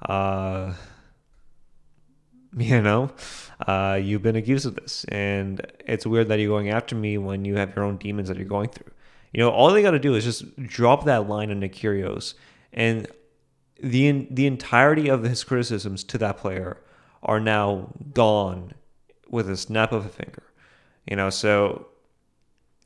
uh, 0.03 0.75
you 2.57 2.81
know, 2.81 3.11
uh, 3.67 3.99
you've 4.03 4.23
been 4.23 4.37
accused 4.37 4.67
of 4.67 4.77
this. 4.77 5.05
And 5.05 5.61
it's 5.81 6.07
weird 6.07 6.29
that 6.29 6.39
you're 6.39 6.49
going 6.49 6.71
after 6.71 6.95
me 6.95 7.19
when 7.19 7.45
you 7.45 7.57
have 7.57 7.75
your 7.77 7.85
own 7.85 7.97
demons 7.99 8.29
that 8.29 8.37
you're 8.37 8.47
going 8.47 8.71
through. 8.71 8.93
You 9.33 9.41
know, 9.41 9.51
all 9.51 9.71
they 9.71 9.83
got 9.83 9.91
to 9.91 9.99
do 9.99 10.15
is 10.15 10.25
just 10.25 10.57
drop 10.57 11.05
that 11.05 11.29
line 11.29 11.51
on 11.51 11.61
Nick 11.61 11.85
and 12.73 13.07
the 13.83 14.27
the 14.31 14.47
entirety 14.47 15.09
of 15.09 15.23
his 15.23 15.45
criticisms 15.45 16.03
to 16.05 16.17
that 16.19 16.39
player 16.39 16.81
are 17.23 17.41
now 17.41 17.91
gone 18.15 18.73
with 19.29 19.51
a 19.51 19.57
snap 19.57 19.93
of 19.93 20.07
a 20.07 20.09
finger. 20.09 20.43
You 21.07 21.17
know, 21.17 21.29
so 21.29 21.89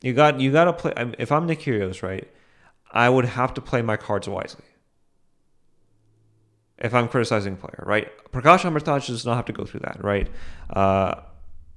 you 0.01 0.13
got 0.13 0.41
you 0.41 0.51
got 0.51 0.65
to 0.65 0.73
play. 0.73 0.93
If 1.17 1.31
I'm 1.31 1.45
Nick 1.45 1.61
Kyrgios, 1.61 2.03
right, 2.03 2.29
I 2.91 3.07
would 3.07 3.25
have 3.25 3.53
to 3.53 3.61
play 3.61 3.81
my 3.81 3.95
cards 3.95 4.27
wisely 4.27 4.65
if 6.81 6.93
I'm 6.93 7.07
criticizing 7.07 7.53
a 7.53 7.55
player, 7.55 7.83
right? 7.85 8.09
Prakash 8.31 8.61
Amritraj 8.61 9.07
does 9.07 9.25
not 9.25 9.35
have 9.35 9.45
to 9.45 9.53
go 9.53 9.65
through 9.65 9.81
that, 9.81 10.03
right? 10.03 10.27
Uh, 10.69 11.21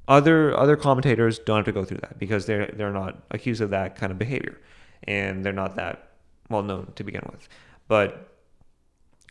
other 0.08 0.56
other 0.58 0.76
commentators 0.76 1.38
don't 1.38 1.56
have 1.56 1.64
to 1.66 1.72
go 1.72 1.84
through 1.84 1.98
that 1.98 2.18
because 2.18 2.46
they're 2.46 2.66
they're 2.74 2.92
not 2.92 3.22
accused 3.30 3.60
of 3.60 3.70
that 3.70 3.96
kind 3.96 4.10
of 4.10 4.18
behavior, 4.18 4.60
and 5.04 5.44
they're 5.44 5.52
not 5.52 5.76
that 5.76 6.10
well 6.50 6.62
known 6.62 6.92
to 6.96 7.04
begin 7.04 7.22
with. 7.30 7.48
But 7.86 8.28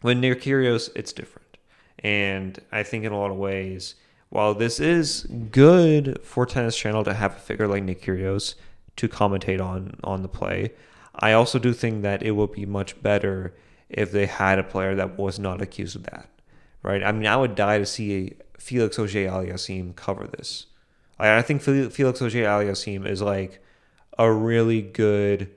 when 0.01 0.21
Nick 0.21 0.41
Kyrgios, 0.41 0.89
it's 0.95 1.13
different, 1.13 1.57
and 1.99 2.59
I 2.71 2.83
think 2.83 3.03
in 3.03 3.11
a 3.11 3.19
lot 3.19 3.31
of 3.31 3.37
ways, 3.37 3.95
while 4.29 4.53
this 4.53 4.79
is 4.79 5.23
good 5.51 6.19
for 6.23 6.45
Tennis 6.45 6.77
Channel 6.77 7.03
to 7.03 7.13
have 7.13 7.33
a 7.33 7.39
figure 7.39 7.67
like 7.67 7.83
Nick 7.83 8.01
Kyrgios 8.01 8.55
to 8.95 9.07
commentate 9.07 9.61
on 9.61 9.95
on 10.03 10.21
the 10.21 10.27
play, 10.27 10.71
I 11.15 11.33
also 11.33 11.59
do 11.59 11.73
think 11.73 12.01
that 12.03 12.23
it 12.23 12.31
will 12.31 12.47
be 12.47 12.65
much 12.65 13.01
better 13.01 13.53
if 13.93 14.11
they 14.11 14.25
had 14.25 14.59
a 14.59 14.63
player 14.63 14.95
that 14.95 15.17
was 15.17 15.39
not 15.39 15.61
accused 15.61 15.95
of 15.95 16.03
that, 16.03 16.29
right? 16.81 17.03
I 17.03 17.11
mean, 17.11 17.27
I 17.27 17.37
would 17.37 17.55
die 17.55 17.77
to 17.77 17.85
see 17.85 18.33
Felix 18.57 18.97
Auger-Aliassime 18.97 19.95
cover 19.95 20.27
this. 20.27 20.65
I, 21.19 21.37
I 21.37 21.41
think 21.41 21.61
Felix 21.61 22.21
Auger-Aliassime 22.21 23.07
is 23.07 23.21
like 23.21 23.63
a 24.17 24.31
really 24.31 24.81
good 24.81 25.51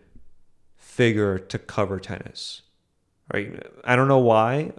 figure 0.77 1.39
to 1.39 1.59
cover 1.59 1.99
tennis, 1.99 2.63
right? 3.33 3.63
I 3.85 3.97
don't 3.97 4.09
know 4.09 4.19
why, 4.19 4.73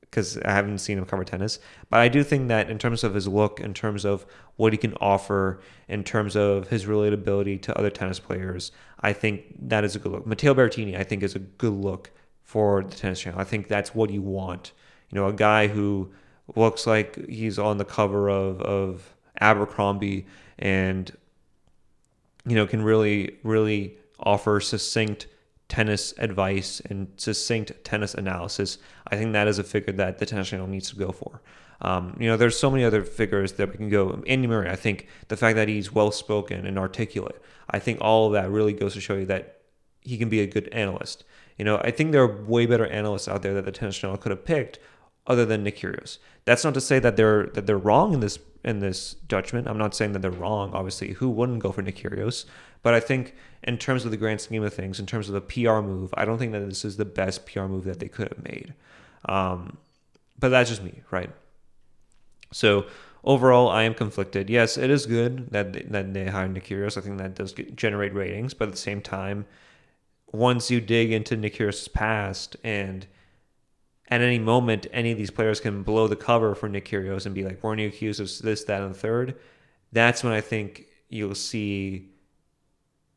because 0.00 0.36
I 0.38 0.50
haven't 0.52 0.78
seen 0.78 0.98
him 0.98 1.06
cover 1.06 1.24
tennis, 1.24 1.58
but 1.90 2.00
I 2.00 2.08
do 2.08 2.22
think 2.22 2.48
that 2.48 2.68
in 2.68 2.78
terms 2.78 3.02
of 3.02 3.14
his 3.14 3.26
look, 3.26 3.60
in 3.60 3.72
terms 3.72 4.04
of 4.04 4.26
what 4.56 4.72
he 4.72 4.76
can 4.76 4.94
offer, 5.00 5.60
in 5.88 6.04
terms 6.04 6.36
of 6.36 6.68
his 6.68 6.84
relatability 6.84 7.60
to 7.62 7.78
other 7.78 7.90
tennis 7.90 8.18
players, 8.18 8.72
I 9.00 9.12
think 9.12 9.68
that 9.68 9.84
is 9.84 9.96
a 9.96 9.98
good 9.98 10.12
look. 10.12 10.26
Matteo 10.26 10.54
Berrettini, 10.54 10.98
I 10.98 11.02
think, 11.02 11.22
is 11.22 11.34
a 11.34 11.40
good 11.40 11.72
look 11.72 12.10
for 12.42 12.82
the 12.82 12.94
tennis 12.94 13.20
channel. 13.20 13.40
I 13.40 13.44
think 13.44 13.68
that's 13.68 13.94
what 13.94 14.10
you 14.10 14.22
want. 14.22 14.72
You 15.10 15.16
know, 15.16 15.26
a 15.26 15.32
guy 15.32 15.68
who 15.68 16.12
looks 16.56 16.86
like 16.86 17.28
he's 17.28 17.58
on 17.58 17.78
the 17.78 17.84
cover 17.84 18.28
of 18.28 18.60
of 18.62 19.14
Abercrombie 19.40 20.26
and 20.58 21.10
you 22.46 22.54
know 22.54 22.66
can 22.66 22.82
really 22.82 23.38
really 23.42 23.96
offer 24.20 24.60
succinct 24.60 25.26
tennis 25.68 26.12
advice 26.18 26.80
and 26.90 27.08
succinct 27.16 27.72
tennis 27.84 28.14
analysis. 28.14 28.78
I 29.08 29.16
think 29.16 29.32
that 29.32 29.48
is 29.48 29.58
a 29.58 29.64
figure 29.64 29.92
that 29.94 30.18
the 30.18 30.26
tennis 30.26 30.48
channel 30.48 30.66
needs 30.66 30.90
to 30.90 30.96
go 30.96 31.12
for. 31.12 31.40
Um, 31.80 32.16
you 32.20 32.28
know, 32.28 32.36
there's 32.36 32.58
so 32.58 32.70
many 32.70 32.84
other 32.84 33.02
figures 33.02 33.52
that 33.54 33.70
we 33.70 33.76
can 33.76 33.88
go. 33.88 34.22
Andy 34.26 34.46
Murray, 34.46 34.70
I 34.70 34.76
think 34.76 35.08
the 35.28 35.36
fact 35.36 35.56
that 35.56 35.68
he's 35.68 35.92
well 35.92 36.12
spoken 36.12 36.64
and 36.64 36.78
articulate, 36.78 37.40
I 37.70 37.80
think 37.80 37.98
all 38.00 38.26
of 38.26 38.34
that 38.34 38.50
really 38.50 38.72
goes 38.72 38.94
to 38.94 39.00
show 39.00 39.16
you 39.16 39.26
that 39.26 39.62
he 40.00 40.16
can 40.16 40.28
be 40.28 40.40
a 40.40 40.46
good 40.46 40.68
analyst. 40.68 41.24
You 41.58 41.64
know, 41.64 41.78
I 41.78 41.90
think 41.90 42.12
there 42.12 42.22
are 42.22 42.44
way 42.44 42.66
better 42.66 42.86
analysts 42.86 43.28
out 43.28 43.42
there 43.42 43.54
that 43.54 43.64
the 43.64 43.72
Tennis 43.72 43.96
Channel 43.96 44.16
could 44.16 44.30
have 44.30 44.44
picked 44.44 44.78
other 45.26 45.44
than 45.44 45.62
Nick 45.62 45.78
Kyrgios. 45.78 46.18
That's 46.44 46.64
not 46.64 46.74
to 46.74 46.80
say 46.80 46.98
that 46.98 47.16
they're 47.16 47.46
that 47.48 47.66
they're 47.66 47.78
wrong 47.78 48.14
in 48.14 48.20
this 48.20 48.38
in 48.64 48.80
this 48.80 49.16
judgment. 49.28 49.68
I'm 49.68 49.78
not 49.78 49.94
saying 49.94 50.12
that 50.12 50.22
they're 50.22 50.30
wrong. 50.30 50.72
Obviously, 50.72 51.12
who 51.12 51.30
wouldn't 51.30 51.60
go 51.60 51.72
for 51.72 51.82
Nick 51.82 51.96
Kyrgios? 51.96 52.44
But 52.82 52.94
I 52.94 53.00
think 53.00 53.34
in 53.62 53.78
terms 53.78 54.04
of 54.04 54.10
the 54.10 54.16
grand 54.16 54.40
scheme 54.40 54.62
of 54.62 54.74
things, 54.74 54.98
in 54.98 55.06
terms 55.06 55.28
of 55.28 55.34
the 55.34 55.40
PR 55.40 55.80
move, 55.80 56.12
I 56.16 56.24
don't 56.24 56.38
think 56.38 56.52
that 56.52 56.68
this 56.68 56.84
is 56.84 56.96
the 56.96 57.04
best 57.04 57.46
PR 57.46 57.62
move 57.62 57.84
that 57.84 58.00
they 58.00 58.08
could 58.08 58.28
have 58.28 58.42
made. 58.42 58.74
Um, 59.28 59.78
but 60.38 60.48
that's 60.48 60.70
just 60.70 60.82
me, 60.82 61.02
right? 61.12 61.30
So 62.52 62.86
overall, 63.22 63.68
I 63.68 63.84
am 63.84 63.94
conflicted. 63.94 64.50
Yes, 64.50 64.76
it 64.76 64.90
is 64.90 65.06
good 65.06 65.50
that 65.52 65.72
they, 65.72 65.82
that 65.82 66.12
they 66.12 66.26
hired 66.26 66.52
Nick 66.52 66.66
Kyrgios. 66.66 66.96
I 66.96 67.00
think 67.00 67.18
that 67.18 67.36
does 67.36 67.52
get, 67.52 67.76
generate 67.76 68.14
ratings, 68.14 68.52
but 68.52 68.68
at 68.68 68.72
the 68.72 68.80
same 68.80 69.00
time, 69.00 69.46
once 70.32 70.70
you 70.70 70.80
dig 70.80 71.12
into 71.12 71.36
Nick 71.36 71.60
past 71.92 72.56
and 72.64 73.06
at 74.08 74.20
any 74.20 74.38
moment 74.38 74.86
any 74.92 75.12
of 75.12 75.18
these 75.18 75.30
players 75.30 75.60
can 75.60 75.82
blow 75.82 76.08
the 76.08 76.16
cover 76.16 76.54
for 76.54 76.68
Nick 76.68 76.92
and 76.92 77.34
be 77.34 77.44
like, 77.44 77.62
weren't 77.62 77.80
you 77.80 77.88
accused 77.88 78.20
of 78.20 78.30
this, 78.42 78.64
that, 78.64 78.82
and 78.82 78.94
the 78.94 78.98
third? 78.98 79.38
That's 79.92 80.24
when 80.24 80.32
I 80.32 80.40
think 80.40 80.86
you'll 81.08 81.34
see 81.34 82.10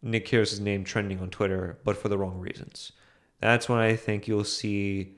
Nick 0.01 0.31
name 0.59 0.83
trending 0.83 1.19
on 1.19 1.29
Twitter, 1.29 1.79
but 1.83 1.97
for 1.97 2.09
the 2.09 2.17
wrong 2.17 2.39
reasons. 2.39 2.91
That's 3.39 3.67
when 3.67 3.79
I 3.79 3.95
think 3.95 4.27
you'll 4.27 4.43
see 4.43 5.15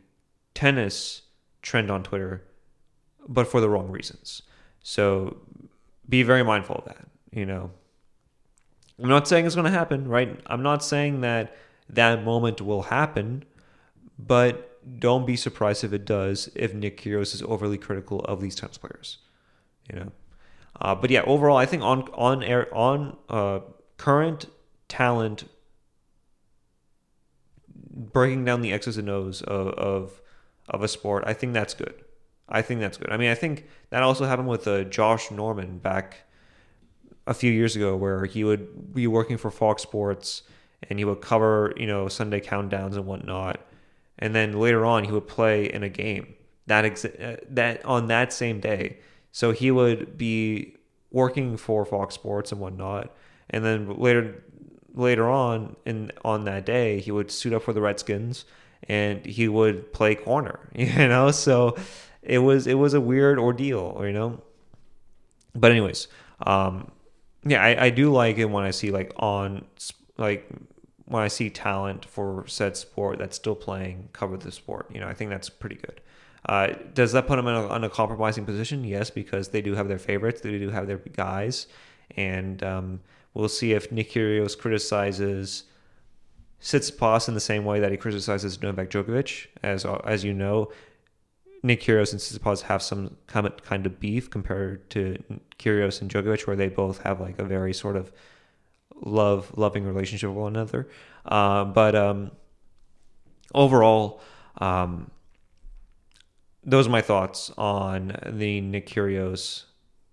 tennis 0.54 1.24
trend 1.62 1.92
on 1.92 2.04
Twitter, 2.04 2.44
but 3.28 3.48
for 3.48 3.60
the 3.60 3.70
wrong 3.70 3.90
reasons. 3.90 4.44
So 4.82 5.38
be 6.08 6.24
very 6.24 6.44
mindful 6.44 6.78
of 6.78 6.86
that. 6.86 7.08
You 7.32 7.46
know, 7.46 7.72
I'm 9.02 9.10
not 9.10 9.28
saying 9.28 9.46
it's 9.46 9.56
going 9.56 9.66
to 9.66 9.78
happen, 9.78 10.08
right? 10.08 10.40
I'm 10.48 10.64
not 10.64 10.84
saying 10.84 11.22
that 11.22 11.56
that 11.90 12.24
moment 12.24 12.62
will 12.62 12.84
happen, 12.84 13.44
but 14.18 14.80
don't 15.00 15.26
be 15.26 15.36
surprised 15.36 15.84
if 15.84 15.94
it 15.94 16.06
does 16.06 16.50
if 16.56 16.74
Nick 16.74 17.02
Kyrgios 17.02 17.34
is 17.34 17.42
overly 17.44 17.78
critical 17.78 18.22
of 18.22 18.42
these 18.42 18.56
tennis 18.56 18.78
players. 18.78 19.18
You 19.90 20.00
know, 20.00 20.12
uh, 20.80 20.96
but 20.96 21.10
yeah, 21.10 21.22
overall, 21.26 21.58
I 21.58 21.66
think 21.66 21.84
on 21.84 22.10
on 22.14 22.44
air 22.44 22.74
on 22.74 23.18
uh, 23.30 23.60
current 23.98 24.48
talent, 24.88 25.46
breaking 27.92 28.46
down 28.46 28.62
the 28.62 28.72
X's 28.74 28.98
and 28.98 29.10
O's 29.10 29.42
of, 29.42 29.68
of 29.70 30.22
of 30.70 30.84
a 30.84 30.88
sport, 30.88 31.24
I 31.26 31.34
think 31.34 31.54
that's 31.54 31.74
good. 31.74 31.94
I 32.50 32.62
think 32.62 32.80
that's 32.80 32.98
good. 32.98 33.10
I 33.12 33.18
mean, 33.18 33.30
I 33.30 33.36
think 33.36 33.66
that 33.90 34.04
also 34.04 34.26
happened 34.26 34.48
with 34.48 34.68
uh, 34.68 34.84
Josh 34.86 35.32
Norman 35.32 35.80
back 35.80 36.24
a 37.26 37.34
few 37.34 37.52
years 37.52 37.76
ago 37.76 37.96
where 37.96 38.26
he 38.26 38.44
would 38.44 38.94
be 38.94 39.06
working 39.06 39.38
for 39.38 39.52
Fox 39.52 39.82
Sports 39.82 40.44
and 40.90 41.00
he 41.00 41.06
would 41.06 41.22
cover, 41.22 41.74
you 41.78 41.88
know, 41.88 42.08
Sunday 42.08 42.40
countdowns 42.40 42.96
and 42.96 43.06
whatnot. 43.06 43.60
And 44.20 44.34
then 44.34 44.54
later 44.54 44.86
on, 44.86 45.04
he 45.04 45.12
would 45.12 45.28
play 45.28 45.72
in 45.72 45.84
a 45.84 45.90
game 45.90 46.34
that 46.68 46.86
ex- 46.86 47.06
uh, 47.06 47.38
that 47.50 47.84
on 47.86 48.08
that 48.08 48.34
same 48.34 48.60
day. 48.60 48.98
So 49.32 49.52
he 49.52 49.72
would 49.72 50.18
be 50.18 50.76
working 51.12 51.58
for 51.58 51.86
Fox 51.86 52.16
Sports 52.16 52.52
and 52.52 52.60
whatnot, 52.60 53.16
and 53.50 53.64
then 53.64 53.98
later 53.98 54.44
later 54.94 55.30
on 55.30 55.76
in 55.86 56.12
on 56.26 56.46
that 56.46 56.66
day, 56.66 57.00
he 57.00 57.12
would 57.12 57.32
suit 57.32 57.54
up 57.54 57.64
for 57.64 57.74
the 57.74 57.82
Redskins 57.82 58.46
and 58.88 59.26
he 59.26 59.48
would 59.48 59.94
play 59.94 60.16
corner. 60.16 60.60
You 60.76 61.08
know, 61.08 61.32
so 61.32 61.76
it 62.22 62.40
was 62.40 62.68
it 62.68 62.76
was 62.76 62.94
a 62.94 63.02
weird 63.02 63.40
ordeal. 63.40 63.98
You 64.02 64.14
know, 64.14 64.42
but 65.56 65.72
anyways, 65.72 66.08
um, 66.42 66.92
yeah, 67.46 67.64
I, 67.64 67.86
I 67.86 67.90
do 67.90 68.12
like 68.12 68.38
it 68.38 68.46
when 68.46 68.64
I 68.64 68.72
see 68.72 68.92
like 68.92 69.14
on 69.18 69.66
like 70.18 70.50
when 71.08 71.24
I 71.24 71.30
see 71.30 71.50
talent 71.50 72.06
for 72.06 72.46
said 72.48 72.76
sport 72.76 73.18
that's 73.18 73.36
still 73.36 73.56
playing 73.56 74.10
cover 74.14 74.38
the 74.38 74.52
sport. 74.52 74.88
You 74.94 75.00
know, 75.00 75.08
I 75.08 75.14
think 75.14 75.30
that's 75.30 75.50
pretty 75.50 75.76
good. 75.76 76.02
Uh, 76.48 76.74
does 76.94 77.14
that 77.14 77.28
put 77.28 77.38
them 77.38 77.48
in 77.48 77.56
a, 77.56 77.76
in 77.76 77.84
a, 77.84 77.90
compromising 77.90 78.46
position? 78.46 78.84
Yes, 78.84 79.10
because 79.10 79.50
they 79.50 79.62
do 79.62 79.74
have 79.74 79.88
their 79.88 79.98
favorites, 79.98 80.42
they 80.42 80.58
do 80.60 80.70
have 80.70 80.88
their 80.88 80.98
guys, 80.98 81.68
and 82.16 82.64
um, 82.64 83.00
we'll 83.34 83.50
see 83.50 83.74
if 83.74 83.92
Nick 83.92 84.12
Kyrgios 84.12 84.58
criticizes 84.58 85.64
Tsitsipas 86.62 87.28
in 87.28 87.34
the 87.34 87.40
same 87.40 87.66
way 87.66 87.80
that 87.80 87.92
he 87.92 87.98
criticizes 87.98 88.62
Novak 88.62 88.90
Djokovic. 88.90 89.48
As 89.64 89.86
as 89.86 90.24
you 90.24 90.34
know, 90.34 90.72
Nick 91.64 91.82
Kyrgios 91.82 92.12
and 92.12 92.22
Tsitsipas 92.22 92.64
have 92.64 92.82
some 92.82 93.18
kind 93.28 93.86
of 93.86 94.00
beef 94.00 94.30
compared 94.30 94.90
to 94.92 95.22
Kyrgios 95.60 96.02
and 96.02 96.10
Djokovic, 96.10 96.48
where 96.48 96.56
they 96.56 96.70
both 96.70 97.02
have 97.02 97.20
like 97.20 97.40
a 97.40 97.44
very 97.44 97.74
sort 97.74 97.96
of 97.96 98.12
love 99.02 99.58
loving 99.58 99.86
relationship 99.86 100.30
with 100.30 100.38
one 100.38 100.56
another. 100.56 100.88
Uh, 101.26 101.66
but 101.66 101.96
um, 101.96 102.32
overall, 103.54 104.22
um, 104.60 105.12
those 106.64 106.88
are 106.88 106.92
my 106.92 107.02
thoughts 107.02 107.52
on 107.58 108.18
the 108.26 108.62
Nick 108.62 108.88
Kyrgios 108.88 109.64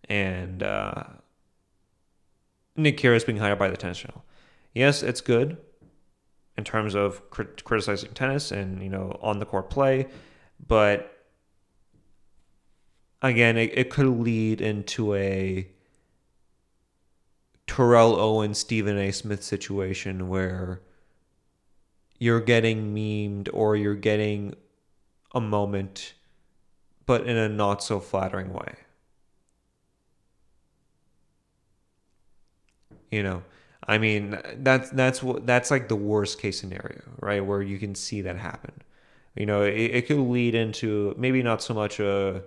and 0.08 0.62
uh, 0.62 1.04
Nick 2.76 2.98
Kyrgios 2.98 3.26
being 3.26 3.38
hired 3.38 3.58
by 3.58 3.68
the 3.68 3.76
tennis 3.76 3.98
channel. 3.98 4.24
Yes, 4.72 5.02
it's 5.02 5.20
good 5.20 5.56
in 6.56 6.64
terms 6.64 6.94
of 6.94 7.28
crit- 7.30 7.64
criticizing 7.64 8.12
tennis 8.12 8.52
and 8.52 8.82
you 8.82 8.88
know 8.88 9.18
on 9.20 9.38
the 9.38 9.46
court 9.46 9.70
play, 9.70 10.06
but 10.64 11.10
again, 13.22 13.56
it, 13.56 13.76
it 13.76 13.90
could 13.90 14.06
lead 14.06 14.60
into 14.60 15.14
a 15.14 15.66
Terrell 17.66 18.18
Owens, 18.20 18.58
Stephen 18.58 18.98
A. 18.98 19.10
Smith 19.10 19.42
situation 19.42 20.28
where 20.28 20.80
you're 22.18 22.40
getting 22.40 22.94
memed 22.94 23.48
or 23.52 23.76
you're 23.76 23.94
getting 23.94 24.54
a 25.34 25.40
moment 25.40 26.14
but 27.06 27.26
in 27.26 27.36
a 27.36 27.48
not 27.48 27.82
so 27.82 28.00
flattering 28.00 28.52
way. 28.52 28.74
You 33.10 33.22
know, 33.22 33.42
I 33.86 33.98
mean, 33.98 34.38
that's 34.56 34.90
that's 34.90 35.22
what 35.22 35.46
that's 35.46 35.70
like 35.70 35.88
the 35.88 35.96
worst 35.96 36.40
case 36.40 36.58
scenario, 36.60 37.02
right? 37.20 37.44
Where 37.44 37.62
you 37.62 37.78
can 37.78 37.94
see 37.94 38.22
that 38.22 38.36
happen. 38.36 38.72
You 39.36 39.46
know, 39.46 39.62
it, 39.62 39.72
it 39.74 40.06
could 40.06 40.18
lead 40.18 40.54
into 40.54 41.14
maybe 41.18 41.42
not 41.42 41.62
so 41.62 41.74
much 41.74 42.00
a. 42.00 42.42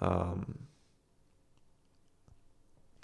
Um, 0.00 0.58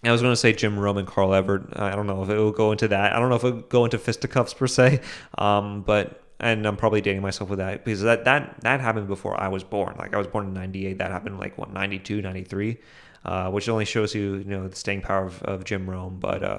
I 0.08 0.12
was 0.12 0.22
going 0.22 0.32
to 0.32 0.36
say 0.36 0.52
Jim 0.52 0.78
Rome 0.78 0.98
and 0.98 1.06
Carl 1.06 1.34
Everett. 1.34 1.78
I 1.78 1.94
don't 1.94 2.06
know 2.06 2.22
if 2.22 2.28
it 2.28 2.36
will 2.36 2.52
go 2.52 2.72
into 2.72 2.88
that. 2.88 3.12
I 3.12 3.18
don't 3.18 3.28
know 3.28 3.36
if 3.36 3.44
it 3.44 3.54
will 3.54 3.60
go 3.62 3.84
into 3.84 3.98
fisticuffs 3.98 4.54
per 4.54 4.66
se, 4.66 5.00
um, 5.38 5.82
but 5.82 6.22
and 6.38 6.66
I'm 6.66 6.76
probably 6.76 7.00
dating 7.00 7.22
myself 7.22 7.48
with 7.48 7.58
that 7.58 7.84
because 7.84 8.02
that 8.02 8.24
that 8.24 8.60
that 8.60 8.80
happened 8.80 9.08
before 9.08 9.40
I 9.40 9.48
was 9.48 9.64
born. 9.64 9.96
Like 9.98 10.14
I 10.14 10.18
was 10.18 10.26
born 10.26 10.46
in 10.46 10.54
'98. 10.54 10.98
That 10.98 11.10
happened 11.10 11.38
like 11.38 11.56
what 11.56 11.72
'92, 11.72 12.20
'93, 12.20 12.76
uh, 13.24 13.50
which 13.50 13.68
only 13.68 13.84
shows 13.84 14.14
you 14.14 14.36
you 14.36 14.44
know 14.44 14.68
the 14.68 14.76
staying 14.76 15.02
power 15.02 15.24
of, 15.24 15.42
of 15.42 15.64
Jim 15.64 15.88
Rome. 15.88 16.18
But 16.20 16.42
uh, 16.42 16.58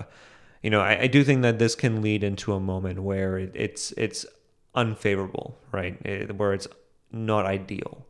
you 0.64 0.70
know, 0.70 0.82
I, 0.82 1.02
I, 1.02 1.08
do 1.08 1.24
think 1.24 1.44
that 1.44 1.60
this 1.60 1.76
can 1.76 2.02
lead 2.02 2.24
into 2.24 2.54
a 2.54 2.60
moment 2.60 3.00
where 3.04 3.38
it, 3.38 3.52
it's 3.54 3.92
it's 3.94 4.26
unfavorable, 4.74 5.58
right? 5.72 5.98
It, 6.06 6.36
where 6.36 6.54
it's 6.54 6.68
not 7.12 7.46
ideal. 7.46 8.06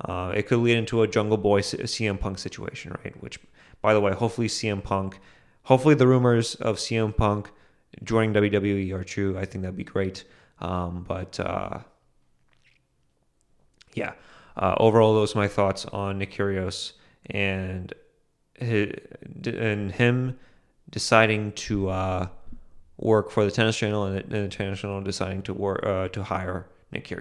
Uh, 0.00 0.32
it 0.34 0.46
could 0.48 0.58
lead 0.58 0.76
into 0.76 1.02
a 1.02 1.08
Jungle 1.08 1.36
Boy 1.36 1.60
CM 1.60 2.18
Punk 2.18 2.38
situation, 2.38 2.96
right? 3.04 3.14
Which, 3.22 3.38
by 3.84 3.92
the 3.92 4.00
way, 4.00 4.14
hopefully 4.14 4.48
CM 4.48 4.82
Punk, 4.82 5.20
hopefully 5.64 5.94
the 5.94 6.06
rumors 6.06 6.54
of 6.54 6.76
CM 6.76 7.14
Punk 7.14 7.50
joining 8.02 8.32
WWE 8.32 8.90
are 8.94 9.04
true. 9.04 9.36
I 9.36 9.44
think 9.44 9.60
that'd 9.60 9.76
be 9.76 9.84
great. 9.84 10.24
Um, 10.58 11.04
but 11.06 11.38
uh, 11.38 11.80
yeah, 13.92 14.14
uh, 14.56 14.74
overall, 14.78 15.12
those 15.12 15.36
are 15.36 15.38
my 15.38 15.48
thoughts 15.48 15.84
on 15.84 16.16
Nick 16.16 16.40
and 17.26 17.92
and 18.58 19.92
him 19.92 20.38
deciding 20.88 21.52
to 21.52 21.90
uh, 21.90 22.28
work 22.96 23.30
for 23.30 23.44
the 23.44 23.50
tennis 23.50 23.76
channel 23.76 24.04
and 24.04 24.30
the, 24.30 24.48
tennis 24.48 24.80
channel 24.80 25.02
deciding 25.02 25.42
to 25.42 25.52
work 25.52 25.84
uh, 25.84 26.08
to 26.08 26.22
hire 26.22 26.68
Nick. 26.90 27.12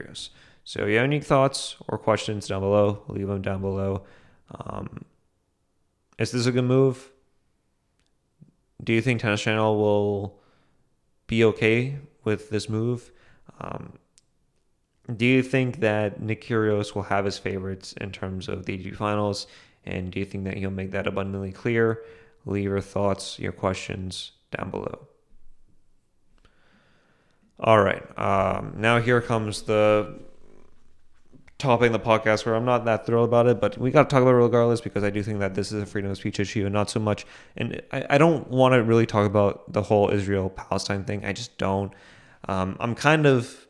So, 0.64 0.84
if 0.84 0.88
you 0.88 0.96
have 0.96 1.04
any 1.04 1.20
thoughts 1.20 1.76
or 1.90 1.98
questions 1.98 2.48
down 2.48 2.62
below, 2.62 3.04
leave 3.10 3.28
them 3.28 3.42
down 3.42 3.60
below. 3.60 4.06
Um, 4.50 5.04
is 6.18 6.32
this 6.32 6.46
a 6.46 6.52
good 6.52 6.66
move? 6.66 7.12
Do 8.84 8.94
you 8.94 9.02
think 9.02 9.22
Tennis 9.22 9.42
Channel 9.42 9.78
will 9.78 10.40
be 11.28 11.44
okay 11.44 11.98
with 12.24 12.50
this 12.50 12.70
move? 12.70 13.12
Um, 13.60 13.94
do 15.16 15.26
you 15.26 15.44
think 15.44 15.80
that 15.80 16.22
Nick 16.22 16.46
Kyrgios 16.46 16.96
will 16.96 17.04
have 17.04 17.26
his 17.26 17.38
favorites 17.38 17.94
in 18.00 18.12
terms 18.12 18.48
of 18.48 18.66
the 18.66 18.78
ATP 18.78 18.96
finals? 18.96 19.48
And 19.86 20.12
do 20.12 20.20
you 20.20 20.26
think 20.26 20.46
that 20.46 20.58
he'll 20.58 20.72
make 20.72 20.92
that 20.92 21.08
abundantly 21.08 21.52
clear? 21.52 22.02
Leave 22.46 22.66
your 22.66 22.82
thoughts, 22.82 23.40
your 23.40 23.52
questions 23.52 24.32
down 24.52 24.70
below. 24.70 25.08
All 27.60 27.82
right. 27.82 28.04
Um, 28.18 28.76
now 28.78 29.00
here 29.00 29.22
comes 29.22 29.64
the 29.64 30.20
topic 31.64 31.88
in 31.88 31.92
the 31.94 32.00
podcast 32.00 32.46
where 32.46 32.56
I'm 32.56 32.66
not 32.66 32.86
that 32.86 33.06
thrilled 33.06 33.28
about 33.28 33.48
it, 33.48 33.60
but 33.60 33.78
we 33.78 33.90
got 33.90 34.10
to 34.10 34.14
talk 34.14 34.22
about 34.22 34.36
it 34.36 34.44
regardless 34.44 34.82
because 34.82 35.04
I 35.04 35.10
do 35.10 35.24
think 35.24 35.40
that 35.40 35.56
this 35.56 35.72
is 35.72 35.82
a 35.82 35.86
freedom 35.86 36.12
of 36.12 36.18
speech 36.18 36.40
issue 36.40 36.66
and 36.66 36.74
not 36.74 36.90
so 36.90 37.00
much. 37.00 37.26
And 37.58 37.82
I, 37.92 38.06
I 38.12 38.18
don't 38.18 38.50
want 38.50 38.74
to 38.74 38.84
really 38.84 39.06
talk 39.06 39.26
about 39.26 39.72
the 39.72 39.82
whole 39.82 40.10
Israel 40.12 40.50
Palestine 40.50 41.04
thing. 41.06 41.26
I 41.26 41.34
just 41.34 41.58
don't. 41.58 41.92
Um, 42.48 42.78
I'm 42.80 42.94
kind 42.94 43.26
of 43.26 43.66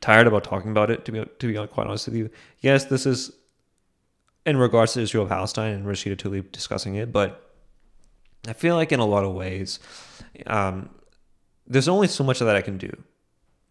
tired 0.00 0.26
about 0.26 0.44
talking 0.44 0.70
about 0.70 0.90
it. 0.90 1.04
To 1.04 1.12
be 1.12 1.24
to 1.24 1.46
be 1.46 1.66
quite 1.66 1.86
honest 1.86 2.06
with 2.06 2.16
you, 2.16 2.30
yes, 2.60 2.84
this 2.84 3.04
is 3.04 3.32
in 4.46 4.56
regards 4.56 4.94
to 4.94 5.00
Israel 5.00 5.26
Palestine 5.26 5.74
and 5.74 5.86
Rashida 5.86 6.16
Tlaib 6.16 6.50
discussing 6.52 6.94
it, 6.94 7.12
but 7.12 7.50
I 8.48 8.52
feel 8.52 8.76
like 8.76 8.92
in 8.92 9.00
a 9.00 9.04
lot 9.04 9.24
of 9.24 9.34
ways, 9.34 9.78
um, 10.46 10.90
there's 11.66 11.88
only 11.88 12.08
so 12.08 12.24
much 12.24 12.40
of 12.40 12.46
that 12.46 12.56
I 12.56 12.62
can 12.62 12.78
do, 12.78 12.90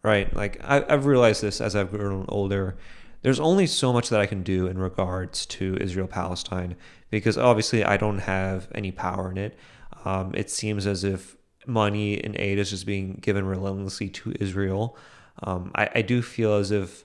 right? 0.02 0.34
Like 0.34 0.60
I, 0.64 0.84
I've 0.88 1.06
realized 1.06 1.42
this 1.42 1.60
as 1.60 1.76
I've 1.76 1.90
grown 1.90 2.24
older. 2.28 2.76
There's 3.22 3.40
only 3.40 3.66
so 3.66 3.92
much 3.92 4.08
that 4.08 4.20
I 4.20 4.26
can 4.26 4.42
do 4.42 4.66
in 4.66 4.78
regards 4.78 5.44
to 5.46 5.76
Israel 5.80 6.06
Palestine 6.06 6.76
because 7.10 7.36
obviously 7.36 7.84
I 7.84 7.96
don't 7.96 8.20
have 8.20 8.68
any 8.74 8.92
power 8.92 9.30
in 9.30 9.36
it. 9.36 9.58
Um, 10.04 10.32
it 10.34 10.48
seems 10.50 10.86
as 10.86 11.04
if 11.04 11.36
money 11.66 12.22
and 12.22 12.36
aid 12.36 12.58
is 12.58 12.70
just 12.70 12.86
being 12.86 13.18
given 13.20 13.44
relentlessly 13.44 14.08
to 14.08 14.32
Israel. 14.40 14.96
Um, 15.42 15.70
I, 15.74 15.90
I 15.96 16.02
do 16.02 16.22
feel 16.22 16.54
as 16.54 16.70
if, 16.70 17.04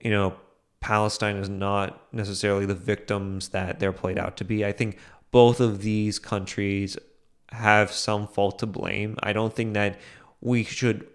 you 0.00 0.10
know, 0.10 0.34
Palestine 0.80 1.36
is 1.36 1.48
not 1.48 2.12
necessarily 2.12 2.66
the 2.66 2.74
victims 2.74 3.48
that 3.50 3.80
they're 3.80 3.92
played 3.92 4.18
out 4.18 4.36
to 4.38 4.44
be. 4.44 4.64
I 4.64 4.72
think 4.72 4.98
both 5.30 5.60
of 5.60 5.82
these 5.82 6.18
countries 6.18 6.98
have 7.50 7.90
some 7.92 8.26
fault 8.26 8.58
to 8.58 8.66
blame. 8.66 9.16
I 9.22 9.32
don't 9.32 9.54
think 9.54 9.74
that 9.74 9.98
we 10.40 10.62
should, 10.64 11.06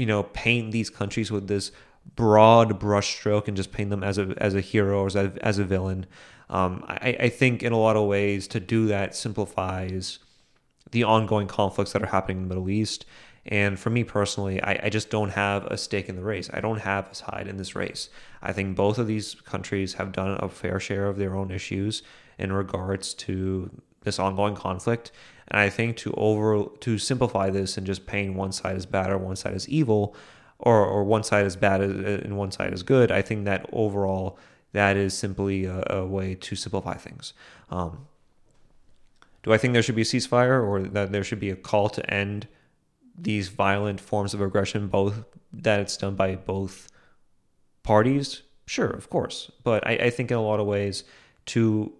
you 0.00 0.06
know, 0.06 0.22
paint 0.22 0.72
these 0.72 0.90
countries 0.90 1.30
with 1.30 1.46
this 1.48 1.72
broad 2.16 2.80
brushstroke 2.80 3.46
and 3.48 3.56
just 3.56 3.72
paint 3.72 3.90
them 3.90 4.02
as 4.02 4.18
a 4.18 4.34
as 4.38 4.54
a 4.54 4.60
hero 4.60 5.02
or 5.02 5.06
as 5.06 5.16
a, 5.16 5.32
as 5.42 5.58
a 5.58 5.64
villain. 5.64 6.06
Um, 6.48 6.84
I, 6.88 7.16
I 7.20 7.28
think 7.28 7.62
in 7.62 7.72
a 7.72 7.78
lot 7.78 7.96
of 7.96 8.08
ways 8.08 8.48
to 8.48 8.60
do 8.60 8.86
that 8.88 9.14
simplifies 9.14 10.18
the 10.90 11.04
ongoing 11.04 11.46
conflicts 11.46 11.92
that 11.92 12.02
are 12.02 12.06
happening 12.06 12.38
in 12.38 12.42
the 12.44 12.48
Middle 12.48 12.70
East. 12.70 13.06
And 13.46 13.78
for 13.78 13.90
me 13.90 14.04
personally, 14.04 14.60
I, 14.60 14.80
I, 14.84 14.88
just 14.90 15.08
don't 15.08 15.30
have 15.30 15.64
a 15.66 15.78
stake 15.78 16.08
in 16.08 16.16
the 16.16 16.22
race. 16.22 16.50
I 16.52 16.60
don't 16.60 16.80
have 16.80 17.08
a 17.10 17.14
side 17.14 17.46
in 17.48 17.56
this 17.56 17.74
race. 17.74 18.10
I 18.42 18.52
think 18.52 18.76
both 18.76 18.98
of 18.98 19.06
these 19.06 19.34
countries 19.34 19.94
have 19.94 20.12
done 20.12 20.36
a 20.40 20.48
fair 20.48 20.78
share 20.78 21.06
of 21.06 21.16
their 21.16 21.34
own 21.34 21.50
issues 21.50 22.02
in 22.38 22.52
regards 22.52 23.14
to 23.14 23.70
this 24.02 24.18
ongoing 24.18 24.54
conflict. 24.54 25.12
And 25.50 25.60
I 25.60 25.68
think 25.68 25.96
to 25.98 26.12
over 26.16 26.64
to 26.80 26.98
simplify 26.98 27.50
this 27.50 27.76
and 27.76 27.86
just 27.86 28.06
paint 28.06 28.34
one 28.34 28.52
side 28.52 28.76
as 28.76 28.86
bad 28.86 29.10
or 29.10 29.18
one 29.18 29.36
side 29.36 29.54
as 29.54 29.68
evil, 29.68 30.14
or 30.58 30.84
or 30.84 31.04
one 31.04 31.22
side 31.22 31.46
as 31.46 31.56
bad 31.56 31.80
and 31.80 32.36
one 32.36 32.52
side 32.52 32.72
as 32.72 32.82
good, 32.82 33.10
I 33.10 33.22
think 33.22 33.44
that 33.46 33.68
overall 33.72 34.38
that 34.72 34.96
is 34.96 35.16
simply 35.16 35.64
a, 35.64 35.82
a 35.90 36.06
way 36.06 36.34
to 36.34 36.54
simplify 36.54 36.94
things. 36.94 37.32
Um, 37.70 38.06
do 39.42 39.52
I 39.52 39.58
think 39.58 39.72
there 39.72 39.82
should 39.82 39.96
be 39.96 40.02
a 40.02 40.04
ceasefire 40.04 40.62
or 40.62 40.82
that 40.82 41.12
there 41.12 41.24
should 41.24 41.40
be 41.40 41.50
a 41.50 41.56
call 41.56 41.88
to 41.90 42.08
end 42.12 42.46
these 43.18 43.48
violent 43.48 44.00
forms 44.00 44.34
of 44.34 44.40
aggression, 44.40 44.88
both 44.88 45.24
that 45.52 45.80
it's 45.80 45.96
done 45.96 46.14
by 46.14 46.36
both 46.36 46.88
parties? 47.82 48.42
Sure, 48.66 48.88
of 48.88 49.10
course. 49.10 49.50
But 49.64 49.86
I, 49.86 49.92
I 49.92 50.10
think 50.10 50.30
in 50.30 50.36
a 50.36 50.42
lot 50.42 50.60
of 50.60 50.66
ways 50.66 51.04
to 51.46 51.92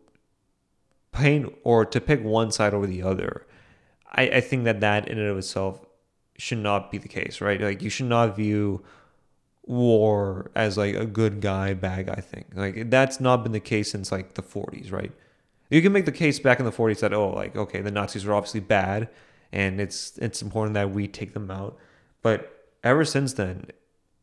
paint 1.13 1.53
or 1.65 1.85
to 1.85 2.01
pick 2.01 2.23
one 2.23 2.51
side 2.51 2.75
over 2.75 2.87
the 2.87 3.03
other, 3.03 3.47
I, 4.13 4.23
I 4.23 4.41
think 4.41 4.65
that 4.65 4.81
that 4.81 5.09
in 5.09 5.19
and 5.19 5.29
of 5.29 5.39
itself 5.39 5.85
should 6.37 6.59
not 6.59 6.91
be 6.91 6.99
the 6.99 7.09
case, 7.09 7.41
right? 7.41 7.61
Like 7.61 7.83
you 7.83 7.91
should 7.91 8.07
not 8.07 8.37
view 8.37 8.83
war 9.63 10.51
as 10.55 10.77
like 10.77 10.95
a 10.95 11.07
good 11.07 11.41
guy, 11.41 11.75
bad 11.75 12.07
guy 12.07 12.21
thing. 12.21 12.45
Like 12.55 12.91
that's 12.91 13.21
not 13.21 13.43
been 13.43 13.53
the 13.53 13.61
case 13.61 13.91
since 13.91 14.11
like 14.11 14.35
the 14.35 14.43
40s, 14.43 14.91
right? 14.91 15.13
You 15.71 15.81
can 15.83 15.93
make 15.93 16.05
the 16.05 16.13
case 16.13 16.41
back 16.41 16.59
in 16.59 16.65
the 16.65 16.73
40s 16.73 17.01
that 17.01 17.13
oh, 17.13 17.31
like 17.31 17.57
okay, 17.57 17.81
the 17.81 17.91
Nazis 17.91 18.25
were 18.25 18.35
obviously 18.35 18.61
bad, 18.61 19.09
and 19.53 19.81
it's 19.81 20.19
it's 20.19 20.43
important 20.43 20.75
that 20.75 20.91
we 20.91 21.07
take 21.07 21.33
them 21.33 21.51
out. 21.51 21.77
But 22.23 22.69
ever 22.83 23.05
since 23.05 23.35
then, 23.35 23.67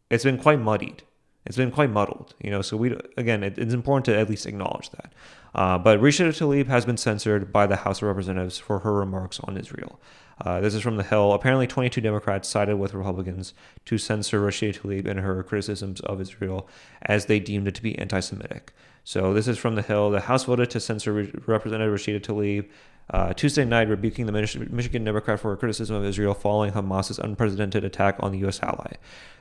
it's 0.09 0.23
been 0.23 0.37
quite 0.37 0.59
muddied. 0.59 1.03
It's 1.45 1.55
been 1.55 1.71
quite 1.71 1.89
muddled, 1.89 2.35
you 2.41 2.51
know. 2.51 2.61
So 2.61 2.75
we 2.75 2.97
again, 3.15 3.43
it, 3.43 3.57
it's 3.57 3.73
important 3.73 4.05
to 4.05 4.17
at 4.17 4.29
least 4.29 4.45
acknowledge 4.45 4.89
that. 4.91 5.13
Uh, 5.55 5.77
but 5.77 5.99
Rashida 5.99 6.29
Tlaib 6.29 6.67
has 6.67 6.85
been 6.85 6.97
censored 6.97 7.51
by 7.51 7.67
the 7.67 7.77
House 7.77 8.01
of 8.01 8.07
Representatives 8.07 8.57
for 8.57 8.79
her 8.79 8.93
remarks 8.93 9.39
on 9.41 9.57
Israel. 9.57 9.99
Uh, 10.39 10.59
this 10.59 10.75
is 10.75 10.81
from 10.81 10.97
The 10.97 11.03
Hill. 11.03 11.33
Apparently, 11.33 11.65
22 11.65 11.99
Democrats 11.99 12.47
sided 12.47 12.77
with 12.77 12.93
Republicans 12.93 13.53
to 13.85 13.97
censor 13.97 14.39
Rashida 14.39 14.79
Tlaib 14.79 15.07
and 15.07 15.19
her 15.19 15.41
criticisms 15.43 15.99
of 16.01 16.21
Israel 16.21 16.67
as 17.01 17.25
they 17.25 17.39
deemed 17.39 17.67
it 17.67 17.75
to 17.75 17.81
be 17.81 17.97
anti 17.97 18.19
Semitic. 18.19 18.73
So, 19.03 19.33
this 19.33 19.47
is 19.47 19.57
from 19.57 19.75
The 19.75 19.81
Hill. 19.81 20.11
The 20.11 20.21
House 20.21 20.43
voted 20.43 20.69
to 20.71 20.79
censor 20.79 21.13
Re- 21.13 21.33
Representative 21.47 21.93
Rashida 21.93 22.21
Tlaib 22.21 22.69
uh, 23.09 23.33
Tuesday 23.33 23.63
night, 23.63 23.87
rebuking 23.87 24.25
the 24.25 24.31
Michigan 24.31 25.03
Democrat 25.03 25.39
for 25.39 25.51
her 25.51 25.57
criticism 25.57 25.95
of 25.95 26.03
Israel 26.03 26.33
following 26.33 26.73
Hamas's 26.73 27.19
unprecedented 27.19 27.85
attack 27.85 28.17
on 28.19 28.31
the 28.31 28.39
U.S. 28.39 28.61
ally. 28.61 28.93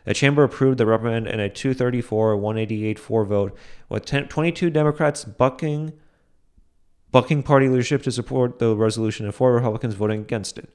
The 0.04 0.14
chamber 0.14 0.44
approved 0.44 0.78
the 0.78 0.86
reprimand 0.86 1.26
in 1.26 1.40
a 1.40 1.48
234 1.48 2.36
188 2.36 2.98
4 2.98 3.24
vote, 3.24 3.58
with 3.88 4.04
10, 4.04 4.28
22 4.28 4.70
Democrats 4.70 5.24
bucking 5.24 5.92
bucking 7.10 7.42
party 7.42 7.68
leadership 7.68 8.02
to 8.02 8.12
support 8.12 8.58
the 8.58 8.76
resolution 8.76 9.24
and 9.24 9.34
four 9.34 9.54
Republicans 9.54 9.94
voting 9.94 10.20
against 10.20 10.58
it. 10.58 10.68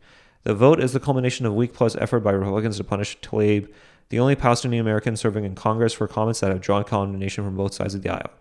The 0.43 0.55
vote 0.55 0.81
is 0.81 0.91
the 0.91 0.99
culmination 0.99 1.45
of 1.45 1.53
week 1.53 1.73
plus 1.73 1.95
effort 1.95 2.21
by 2.21 2.31
Republicans 2.31 2.77
to 2.77 2.83
punish 2.83 3.19
Tlaib, 3.19 3.71
the 4.09 4.19
only 4.19 4.35
Palestinian 4.35 4.81
American 4.81 5.15
serving 5.15 5.45
in 5.45 5.55
Congress, 5.55 5.93
for 5.93 6.07
comments 6.07 6.39
that 6.39 6.51
have 6.51 6.61
drawn 6.61 6.83
condemnation 6.83 7.43
from 7.43 7.55
both 7.55 7.73
sides 7.73 7.93
of 7.93 8.01
the 8.01 8.09
aisle. 8.09 8.31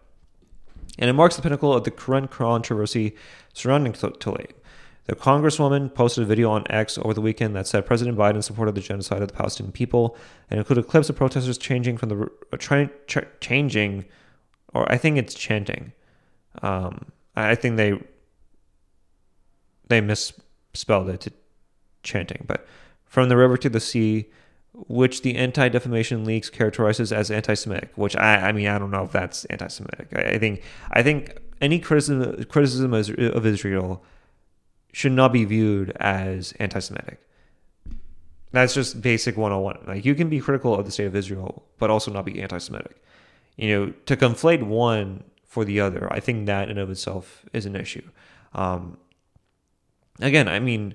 And 0.98 1.08
it 1.08 1.14
marks 1.14 1.36
the 1.36 1.42
pinnacle 1.42 1.72
of 1.72 1.84
the 1.84 1.90
current 1.90 2.30
controversy 2.30 3.14
surrounding 3.52 3.92
Tlaib. 3.92 4.52
The 5.06 5.16
Congresswoman 5.16 5.92
posted 5.92 6.22
a 6.22 6.26
video 6.26 6.50
on 6.50 6.64
X 6.70 6.96
over 6.98 7.14
the 7.14 7.20
weekend 7.20 7.56
that 7.56 7.66
said 7.66 7.86
President 7.86 8.16
Biden 8.16 8.44
supported 8.44 8.74
the 8.74 8.80
genocide 8.80 9.22
of 9.22 9.28
the 9.28 9.34
Palestinian 9.34 9.72
people 9.72 10.16
and 10.48 10.58
included 10.58 10.86
clips 10.86 11.08
of 11.08 11.16
protesters 11.16 11.58
changing 11.58 11.96
from 11.96 12.10
the 12.10 12.30
uh, 12.52 12.56
tra- 12.56 12.90
tra- 13.06 13.26
changing, 13.40 14.04
or 14.72 14.90
I 14.92 14.98
think 14.98 15.16
it's 15.16 15.34
chanting. 15.34 15.92
Um, 16.62 17.06
I 17.34 17.54
think 17.54 17.76
they 17.76 18.00
they 19.88 20.00
misspelled 20.00 21.08
it 21.08 21.22
to 21.22 21.32
chanting, 22.04 22.44
but 22.46 22.66
from 23.04 23.28
the 23.28 23.36
river 23.36 23.56
to 23.56 23.68
the 23.68 23.80
sea, 23.80 24.30
which 24.72 25.22
the 25.22 25.36
Anti 25.36 25.68
Defamation 25.68 26.24
League 26.24 26.50
characterizes 26.52 27.12
as 27.12 27.30
anti-Semitic. 27.30 27.90
Which 27.96 28.16
I, 28.16 28.48
I 28.48 28.52
mean, 28.52 28.68
I 28.68 28.78
don't 28.78 28.90
know 28.90 29.02
if 29.02 29.12
that's 29.12 29.44
anti-Semitic. 29.46 30.08
I, 30.14 30.22
I 30.32 30.38
think, 30.38 30.62
I 30.92 31.02
think 31.02 31.38
any 31.60 31.78
criticism 31.78 32.44
criticism 32.44 32.94
of 32.94 33.46
Israel 33.46 34.04
should 34.92 35.12
not 35.12 35.32
be 35.32 35.44
viewed 35.44 35.90
as 36.00 36.52
anti-Semitic. 36.58 37.20
That's 38.52 38.74
just 38.74 39.00
basic 39.00 39.36
101. 39.36 39.84
Like 39.86 40.04
you 40.04 40.14
can 40.14 40.28
be 40.28 40.40
critical 40.40 40.74
of 40.74 40.84
the 40.84 40.90
state 40.90 41.06
of 41.06 41.14
Israel, 41.14 41.64
but 41.78 41.90
also 41.90 42.10
not 42.10 42.24
be 42.24 42.42
anti-Semitic. 42.42 43.02
You 43.56 43.68
know, 43.68 43.92
to 44.06 44.16
conflate 44.16 44.62
one 44.62 45.24
for 45.44 45.64
the 45.64 45.80
other, 45.80 46.12
I 46.12 46.20
think 46.20 46.46
that 46.46 46.70
in 46.70 46.78
of 46.78 46.90
itself 46.90 47.44
is 47.52 47.66
an 47.66 47.76
issue. 47.76 48.08
Um, 48.54 48.96
again, 50.20 50.48
I 50.48 50.60
mean, 50.60 50.94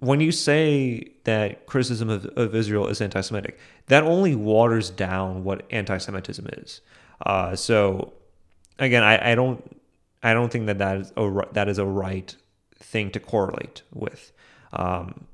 when 0.00 0.20
you 0.20 0.30
say 0.30 1.12
that 1.24 1.66
criticism 1.66 2.08
of, 2.08 2.26
of 2.36 2.54
Israel 2.54 2.86
is 2.86 3.00
anti-Semitic, 3.00 3.58
that 3.86 4.04
only 4.04 4.34
waters 4.34 4.90
down 4.90 5.44
what 5.44 5.64
anti-Semitism 5.70 6.46
is. 6.54 6.80
Uh, 7.24 7.56
so, 7.56 8.12
again, 8.78 9.02
I, 9.02 9.32
I, 9.32 9.34
don't, 9.34 9.78
I 10.22 10.34
don't 10.34 10.52
think 10.52 10.66
that 10.66 10.78
that 10.78 10.98
is 10.98 11.12
a 11.16 11.42
that 11.52 11.68
is 11.68 11.78
a 11.78 11.84
right 11.84 12.34
thing 12.76 13.10
to 13.10 13.20
correlate 13.20 13.82
with. 13.92 14.32
Um, 14.72 15.26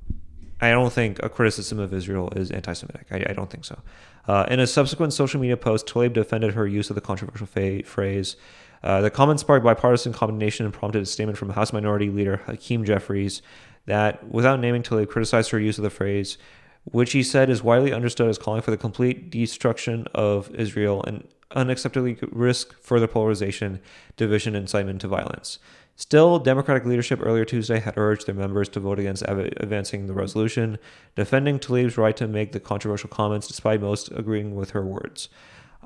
I 0.61 0.71
don't 0.71 0.93
think 0.93 1.23
a 1.23 1.29
criticism 1.29 1.79
of 1.79 1.93
Israel 1.93 2.31
is 2.35 2.51
anti-Semitic. 2.51 3.09
I, 3.11 3.17
I 3.31 3.33
don't 3.35 3.51
think 3.51 3.67
so. 3.67 3.81
Uh, 4.27 4.47
in 4.49 4.61
a 4.61 4.67
subsequent 4.67 5.13
social 5.13 5.41
media 5.41 5.59
post, 5.59 5.87
Tlaib 5.87 6.15
defended 6.15 6.55
her 6.55 6.67
use 6.67 6.89
of 6.89 6.95
the 6.95 7.03
controversial 7.03 7.47
fa- 7.47 7.83
phrase. 7.83 8.37
Uh, 8.83 9.01
the 9.03 9.11
comment 9.11 9.41
sparked 9.41 9.65
bipartisan 9.65 10.13
condemnation 10.13 10.65
and 10.65 10.73
prompted 10.73 11.03
a 11.03 11.07
statement 11.07 11.37
from 11.37 11.51
House 11.51 11.73
Minority 11.73 12.09
Leader 12.09 12.39
Hakeem 12.47 12.85
Jeffries 12.85 13.43
that, 13.87 14.29
without 14.29 14.61
naming 14.61 14.83
Tlaib, 14.83 15.09
criticized 15.09 15.51
her 15.51 15.61
use 15.61 15.79
of 15.79 15.85
the 15.85 15.91
phrase, 15.91 16.39
which 16.85 17.13
he 17.13 17.23
said 17.23 17.51
is 17.51 17.63
widely 17.63 17.93
understood 17.93 18.29
as 18.29 18.39
calling 18.39 18.63
for 18.63 18.71
the 18.71 18.77
complete 18.77 19.31
destruction 19.31 20.07
of 20.15 20.55
Israel 20.55 21.03
and 21.05 21.27
unacceptably 21.55 22.19
risk 22.33 22.75
further 22.83 23.07
polarization, 23.07 23.81
division, 24.17 24.55
and 24.55 24.65
incitement 24.65 25.01
to 25.01 25.09
violence. 25.09 25.59
Still, 25.97 26.41
Democratic 26.41 26.85
leadership 26.85 27.21
earlier 27.23 27.45
Tuesday 27.45 27.79
had 27.79 27.97
urged 27.97 28.27
their 28.27 28.35
members 28.35 28.69
to 28.71 28.81
vote 28.81 28.99
against 28.99 29.23
advancing 29.29 30.09
the 30.09 30.13
resolution, 30.13 30.79
defending 31.15 31.61
Tlaib's 31.61 31.97
right 31.97 32.17
to 32.17 32.27
make 32.27 32.51
the 32.51 32.59
controversial 32.59 33.09
comments 33.09 33.47
despite 33.47 33.81
most 33.81 34.11
agreeing 34.11 34.57
with 34.57 34.71
her 34.71 34.85
words. 34.85 35.29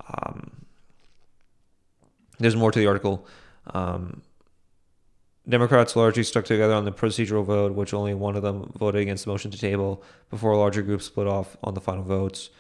Um, 0.09 0.65
there's 2.39 2.57
more 2.57 2.73
to 2.73 2.79
the 2.79 2.87
article. 2.87 3.27
Um, 3.75 4.23
Democrats 5.49 5.97
largely 5.97 6.23
stuck 6.23 6.45
together 6.45 6.75
on 6.75 6.85
the 6.85 6.93
procedural 6.93 7.45
vote, 7.45 7.73
which 7.73 7.95
only 7.95 8.13
one 8.13 8.37
of 8.37 8.43
them 8.43 8.71
voted 8.77 9.01
against 9.01 9.25
the 9.25 9.31
motion 9.31 9.51
to 9.51 9.59
table 9.59 10.03
before 10.31 10.53
a 10.53 10.59
larger 10.59 10.83
group 10.83 11.01
split 11.01 11.27
off 11.27 11.57
on 11.63 11.75
the 11.75 11.81
final 11.81 12.05
votes. 12.05 12.51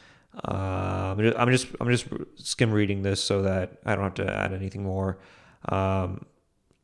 Uh, 0.45 1.15
I'm 1.37 1.51
just 1.51 1.69
I'm 1.81 1.91
just 1.91 2.07
skim 2.37 2.71
reading 2.71 3.03
this 3.03 3.23
so 3.23 3.43
that 3.43 3.79
I 3.85 3.95
don't 3.95 4.05
have 4.05 4.15
to 4.15 4.33
add 4.33 4.53
anything 4.53 4.83
more. 4.83 5.19
Um, 5.69 6.25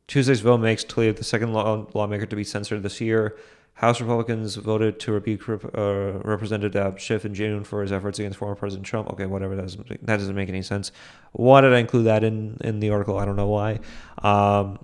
Tuesday's 0.07 0.41
vote 0.41 0.59
makes 0.59 0.83
Tlaib 0.83 1.15
the 1.15 1.23
second 1.23 1.53
law, 1.53 1.87
lawmaker 1.93 2.25
to 2.25 2.35
be 2.35 2.43
censored 2.43 2.83
this 2.83 3.01
year. 3.01 3.37
House 3.73 3.99
Republicans 3.99 4.55
voted 4.55 4.99
to 5.01 5.11
rebuke 5.11 5.49
uh, 5.49 6.19
Representative 6.23 7.01
Schiff 7.01 7.25
in 7.25 7.33
June 7.33 7.63
for 7.63 7.81
his 7.81 7.91
efforts 7.91 8.19
against 8.19 8.37
former 8.37 8.55
President 8.55 8.85
Trump. 8.85 9.09
Okay, 9.11 9.25
whatever. 9.25 9.55
That 9.55 9.63
doesn't, 9.63 10.05
that 10.05 10.17
doesn't 10.17 10.35
make 10.35 10.47
any 10.47 10.61
sense. 10.61 10.93
Why 11.33 11.59
did 11.59 11.73
I 11.73 11.79
include 11.79 12.05
that 12.05 12.23
in, 12.23 12.57
in 12.61 12.79
the 12.79 12.91
article? 12.91 13.19
I 13.19 13.25
don't 13.25 13.35
know 13.35 13.47
why. 13.47 13.79
Um, 14.23 14.79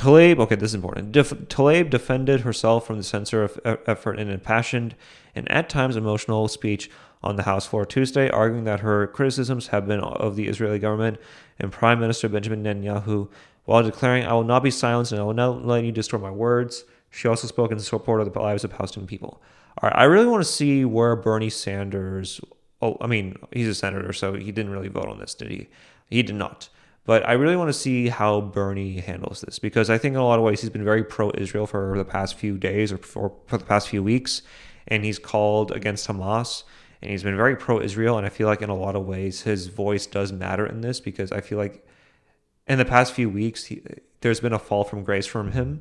Tlaib, 0.00 0.38
okay, 0.38 0.54
this 0.54 0.70
is 0.70 0.74
important. 0.74 1.12
Def, 1.12 1.28
Tlaib 1.28 1.90
defended 1.90 2.40
herself 2.40 2.86
from 2.86 2.96
the 2.96 3.02
censor 3.02 3.44
of 3.44 3.60
effort 3.86 4.18
in 4.18 4.30
impassioned 4.30 4.94
and 5.34 5.46
at 5.52 5.68
times 5.68 5.94
emotional 5.94 6.48
speech 6.48 6.90
on 7.22 7.36
the 7.36 7.42
House 7.42 7.66
floor 7.66 7.84
Tuesday, 7.84 8.30
arguing 8.30 8.64
that 8.64 8.80
her 8.80 9.08
criticisms 9.08 9.66
have 9.66 9.86
been 9.86 10.00
of 10.00 10.36
the 10.36 10.48
Israeli 10.48 10.78
government 10.78 11.18
and 11.58 11.70
Prime 11.70 12.00
Minister 12.00 12.30
Benjamin 12.30 12.62
Netanyahu, 12.62 13.28
while 13.66 13.82
declaring, 13.82 14.24
I 14.24 14.32
will 14.32 14.42
not 14.42 14.62
be 14.62 14.70
silenced 14.70 15.12
and 15.12 15.20
I 15.20 15.24
will 15.24 15.34
not 15.34 15.66
let 15.66 15.84
you 15.84 15.92
distort 15.92 16.22
my 16.22 16.30
words. 16.30 16.84
She 17.10 17.28
also 17.28 17.46
spoke 17.46 17.70
in 17.70 17.78
support 17.78 18.22
of 18.22 18.32
the 18.32 18.40
lives 18.40 18.64
of 18.64 18.70
Palestinian 18.70 19.06
people. 19.06 19.42
All 19.82 19.90
right, 19.90 19.98
I 19.98 20.04
really 20.04 20.24
want 20.24 20.42
to 20.42 20.50
see 20.50 20.86
where 20.86 21.14
Bernie 21.14 21.50
Sanders, 21.50 22.40
oh, 22.80 22.96
I 23.02 23.06
mean, 23.06 23.36
he's 23.52 23.68
a 23.68 23.74
senator, 23.74 24.14
so 24.14 24.32
he 24.32 24.50
didn't 24.50 24.72
really 24.72 24.88
vote 24.88 25.10
on 25.10 25.18
this, 25.18 25.34
did 25.34 25.50
he? 25.50 25.68
He 26.08 26.22
did 26.22 26.36
not. 26.36 26.70
But 27.04 27.26
I 27.28 27.32
really 27.32 27.56
want 27.56 27.68
to 27.68 27.74
see 27.74 28.08
how 28.08 28.40
Bernie 28.40 29.00
handles 29.00 29.40
this 29.40 29.58
because 29.58 29.88
I 29.88 29.98
think 29.98 30.14
in 30.14 30.20
a 30.20 30.24
lot 30.24 30.38
of 30.38 30.44
ways 30.44 30.60
he's 30.60 30.70
been 30.70 30.84
very 30.84 31.02
pro 31.02 31.32
Israel 31.36 31.66
for 31.66 31.96
the 31.96 32.04
past 32.04 32.34
few 32.34 32.58
days 32.58 32.92
or 32.92 32.98
for, 32.98 33.32
for 33.46 33.58
the 33.58 33.64
past 33.64 33.88
few 33.88 34.02
weeks. 34.02 34.42
And 34.86 35.04
he's 35.04 35.18
called 35.18 35.72
against 35.72 36.06
Hamas 36.08 36.64
and 37.00 37.10
he's 37.10 37.22
been 37.22 37.36
very 37.36 37.56
pro 37.56 37.80
Israel. 37.80 38.18
And 38.18 38.26
I 38.26 38.28
feel 38.28 38.46
like 38.46 38.62
in 38.62 38.70
a 38.70 38.76
lot 38.76 38.96
of 38.96 39.06
ways 39.06 39.42
his 39.42 39.68
voice 39.68 40.06
does 40.06 40.32
matter 40.32 40.66
in 40.66 40.82
this 40.82 41.00
because 41.00 41.32
I 41.32 41.40
feel 41.40 41.58
like 41.58 41.86
in 42.66 42.78
the 42.78 42.84
past 42.84 43.14
few 43.14 43.30
weeks 43.30 43.64
he, 43.64 43.82
there's 44.20 44.40
been 44.40 44.52
a 44.52 44.58
fall 44.58 44.84
from 44.84 45.02
grace 45.02 45.26
from 45.26 45.52
him. 45.52 45.80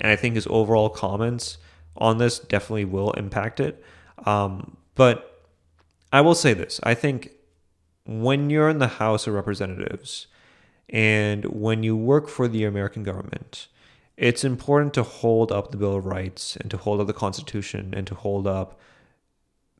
And 0.00 0.10
I 0.10 0.16
think 0.16 0.34
his 0.34 0.46
overall 0.48 0.88
comments 0.88 1.58
on 1.96 2.18
this 2.18 2.38
definitely 2.38 2.84
will 2.84 3.12
impact 3.12 3.60
it. 3.60 3.82
Um, 4.26 4.76
but 4.94 5.46
I 6.12 6.20
will 6.20 6.34
say 6.34 6.54
this 6.54 6.80
I 6.82 6.94
think 6.94 7.30
when 8.08 8.48
you're 8.48 8.70
in 8.70 8.78
the 8.78 8.88
House 8.88 9.26
of 9.26 9.34
Representatives 9.34 10.28
and 10.88 11.44
when 11.44 11.82
you 11.82 11.94
work 11.94 12.26
for 12.26 12.48
the 12.48 12.64
American 12.64 13.02
government, 13.02 13.68
it's 14.16 14.42
important 14.42 14.94
to 14.94 15.02
hold 15.02 15.52
up 15.52 15.70
the 15.70 15.76
Bill 15.76 15.94
of 15.94 16.06
Rights 16.06 16.56
and 16.56 16.70
to 16.70 16.78
hold 16.78 17.00
up 17.00 17.06
the 17.06 17.12
Constitution 17.12 17.92
and 17.94 18.06
to 18.06 18.14
hold 18.14 18.46
up 18.46 18.80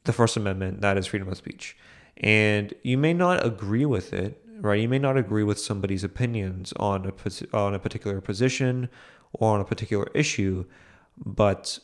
the 0.05 0.13
First 0.13 0.37
Amendment, 0.37 0.83
that 0.83 0.99
is 0.99 1.07
freedom 1.07 1.29
of 1.29 1.39
speech. 1.39 1.77
and 2.19 2.75
you 2.83 2.99
may 2.99 3.15
not 3.15 3.45
agree 3.47 3.85
with 3.87 4.13
it, 4.13 4.43
right? 4.61 4.81
You 4.81 4.89
may 4.89 4.99
not 4.99 5.17
agree 5.17 5.45
with 5.45 5.59
somebody's 5.59 6.05
opinions 6.05 6.73
on 6.75 7.07
a 7.07 7.57
on 7.57 7.75
a 7.75 7.79
particular 7.79 8.21
position 8.21 8.89
or 9.33 9.55
on 9.55 9.61
a 9.61 9.65
particular 9.65 10.09
issue, 10.15 10.65
but 11.25 11.79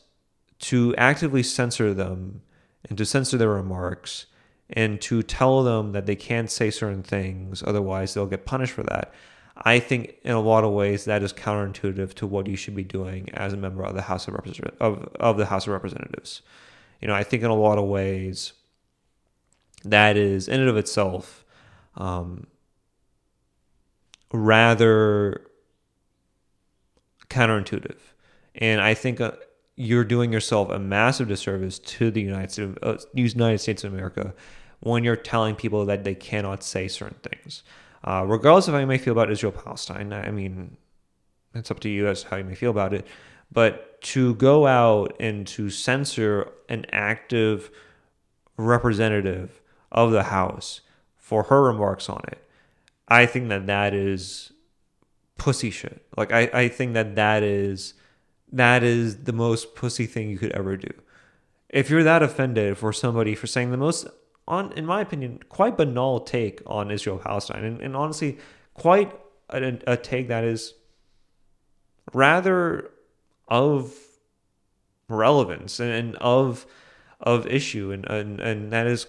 to 0.59 0.95
actively 0.97 1.43
censor 1.43 1.93
them 1.93 2.41
and 2.87 2.97
to 2.97 3.05
censor 3.05 3.37
their 3.37 3.49
remarks 3.49 4.25
and 4.69 4.99
to 5.01 5.21
tell 5.21 5.63
them 5.63 5.91
that 5.91 6.05
they 6.05 6.15
can't 6.15 6.49
say 6.49 6.71
certain 6.71 7.03
things, 7.03 7.63
otherwise 7.65 8.13
they'll 8.13 8.25
get 8.25 8.45
punished 8.45 8.73
for 8.73 8.83
that. 8.83 9.13
I 9.57 9.79
think 9.79 10.15
in 10.23 10.33
a 10.33 10.41
lot 10.41 10.63
of 10.63 10.73
ways 10.73 11.05
that 11.05 11.23
is 11.23 11.31
counterintuitive 11.31 12.13
to 12.15 12.27
what 12.27 12.47
you 12.47 12.55
should 12.55 12.75
be 12.75 12.83
doing 12.83 13.29
as 13.33 13.53
a 13.53 13.57
member 13.57 13.83
of 13.83 13.95
the 13.95 14.01
House 14.01 14.27
of 14.27 14.33
Representatives. 14.33 14.77
Of, 14.81 15.15
of 15.19 15.37
the 15.37 15.45
House 15.45 15.65
of 15.67 15.73
Representatives. 15.73 16.41
You 17.01 17.07
know, 17.07 17.13
I 17.13 17.23
think 17.23 17.43
in 17.43 17.49
a 17.49 17.55
lot 17.55 17.77
of 17.77 17.85
ways 17.85 18.53
that 19.83 20.17
is 20.17 20.47
in 20.47 20.59
and 20.59 20.69
of 20.69 20.77
itself 20.77 21.45
um, 21.95 22.47
rather 24.33 25.47
counterintuitive. 27.29 27.99
And 28.55 28.81
I 28.81 28.93
think 28.93 29.21
uh, 29.21 29.31
you're 29.75 30.03
doing 30.05 30.31
yourself 30.31 30.69
a 30.69 30.79
massive 30.79 31.27
disservice 31.27 31.79
to 31.79 32.09
the 32.09 32.21
United 32.21 32.51
States, 32.51 32.77
uh, 32.81 32.97
United 33.13 33.57
States 33.59 33.83
of 33.83 33.93
America 33.93 34.33
when 34.79 35.03
you're 35.03 35.15
telling 35.15 35.55
people 35.55 35.85
that 35.85 36.03
they 36.03 36.15
cannot 36.15 36.63
say 36.63 36.87
certain 36.87 37.17
things. 37.23 37.63
Uh, 38.03 38.23
regardless 38.25 38.67
of 38.67 38.73
how 38.73 38.79
you 38.79 38.87
may 38.87 38.97
feel 38.97 39.13
about 39.13 39.31
Israel 39.31 39.51
Palestine, 39.51 40.13
I 40.13 40.31
mean, 40.31 40.77
it's 41.53 41.71
up 41.71 41.79
to 41.81 41.89
you 41.89 42.07
as 42.07 42.23
how 42.23 42.37
you 42.37 42.43
may 42.43 42.55
feel 42.55 42.69
about 42.69 42.93
it. 42.93 43.05
But 43.51 44.01
to 44.03 44.35
go 44.35 44.67
out 44.67 45.15
and 45.19 45.47
to 45.47 45.69
censor 45.69 46.51
an 46.69 46.85
active 46.91 47.71
representative 48.57 49.61
of 49.91 50.11
the 50.11 50.23
House 50.23 50.81
for 51.17 51.43
her 51.43 51.63
remarks 51.63 52.09
on 52.09 52.21
it, 52.27 52.47
I 53.07 53.25
think 53.25 53.49
that 53.49 53.67
that 53.67 53.93
is 53.93 54.51
pussy 55.37 55.69
shit. 55.69 56.05
Like 56.15 56.31
I, 56.31 56.49
I 56.53 56.67
think 56.67 56.93
that 56.93 57.15
that 57.15 57.43
is 57.43 57.95
that 58.55 58.83
is 58.83 59.23
the 59.23 59.33
most 59.33 59.75
pussy 59.75 60.05
thing 60.05 60.29
you 60.29 60.37
could 60.37 60.51
ever 60.53 60.77
do. 60.77 60.91
If 61.69 61.89
you're 61.89 62.03
that 62.03 62.23
offended 62.23 62.77
for 62.77 62.93
somebody 62.93 63.35
for 63.35 63.47
saying 63.47 63.71
the 63.71 63.77
most 63.77 64.07
on 64.47 64.71
in 64.73 64.85
my 64.85 65.01
opinion 65.01 65.39
quite 65.49 65.75
banal 65.75 66.19
take 66.19 66.61
on 66.65 66.89
Israel 66.89 67.17
Palestine 67.17 67.63
and, 67.63 67.81
and 67.81 67.95
honestly 67.95 68.37
quite 68.75 69.11
a, 69.49 69.77
a 69.87 69.97
take 69.97 70.27
that 70.29 70.43
is 70.43 70.73
rather 72.13 72.91
of 73.47 73.93
relevance 75.09 75.79
and, 75.79 75.91
and 75.91 76.15
of 76.17 76.65
of 77.19 77.45
issue 77.47 77.91
and, 77.91 78.05
and 78.05 78.39
and 78.39 78.71
that 78.71 78.87
is 78.87 79.07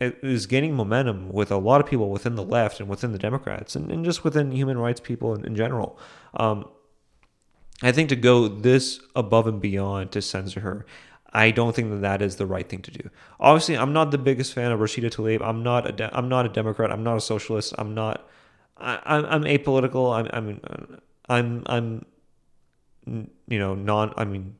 is 0.00 0.46
gaining 0.46 0.74
momentum 0.74 1.30
with 1.30 1.52
a 1.52 1.56
lot 1.56 1.80
of 1.80 1.86
people 1.86 2.10
within 2.10 2.34
the 2.34 2.42
left 2.42 2.80
and 2.80 2.88
within 2.88 3.12
the 3.12 3.18
Democrats 3.18 3.76
and, 3.76 3.92
and 3.92 4.04
just 4.04 4.24
within 4.24 4.50
human 4.50 4.78
rights 4.78 4.98
people 4.98 5.34
in, 5.34 5.44
in 5.44 5.54
general. 5.54 5.98
Um, 6.34 6.66
I 7.82 7.92
think 7.92 8.08
to 8.10 8.16
go 8.16 8.48
this 8.48 9.00
above 9.16 9.46
and 9.46 9.60
beyond 9.60 10.12
to 10.12 10.22
censor 10.22 10.60
her, 10.60 10.86
I 11.32 11.50
don't 11.50 11.74
think 11.74 11.90
that 11.90 12.02
that 12.02 12.22
is 12.22 12.36
the 12.36 12.46
right 12.46 12.68
thing 12.68 12.82
to 12.82 12.90
do. 12.90 13.10
Obviously, 13.40 13.76
I'm 13.76 13.92
not 13.92 14.10
the 14.10 14.18
biggest 14.18 14.52
fan 14.52 14.70
of 14.70 14.80
Rashida 14.80 15.10
Tlaib. 15.10 15.42
I'm 15.42 15.62
not 15.62 15.88
a 15.88 15.92
de- 15.92 16.16
I'm 16.16 16.28
not 16.28 16.46
a 16.46 16.48
Democrat. 16.48 16.92
I'm 16.92 17.02
not 17.02 17.16
a 17.16 17.20
socialist. 17.20 17.74
I'm 17.78 17.94
not. 17.94 18.28
I, 18.76 19.00
I'm, 19.04 19.24
I'm 19.26 19.42
apolitical. 19.44 20.14
I'm 20.14 20.28
I'm 20.32 20.60
I'm 21.28 21.62
I'm 21.66 23.30
you 23.48 23.58
know 23.58 23.74
non. 23.74 24.12
I 24.16 24.24
mean 24.24 24.56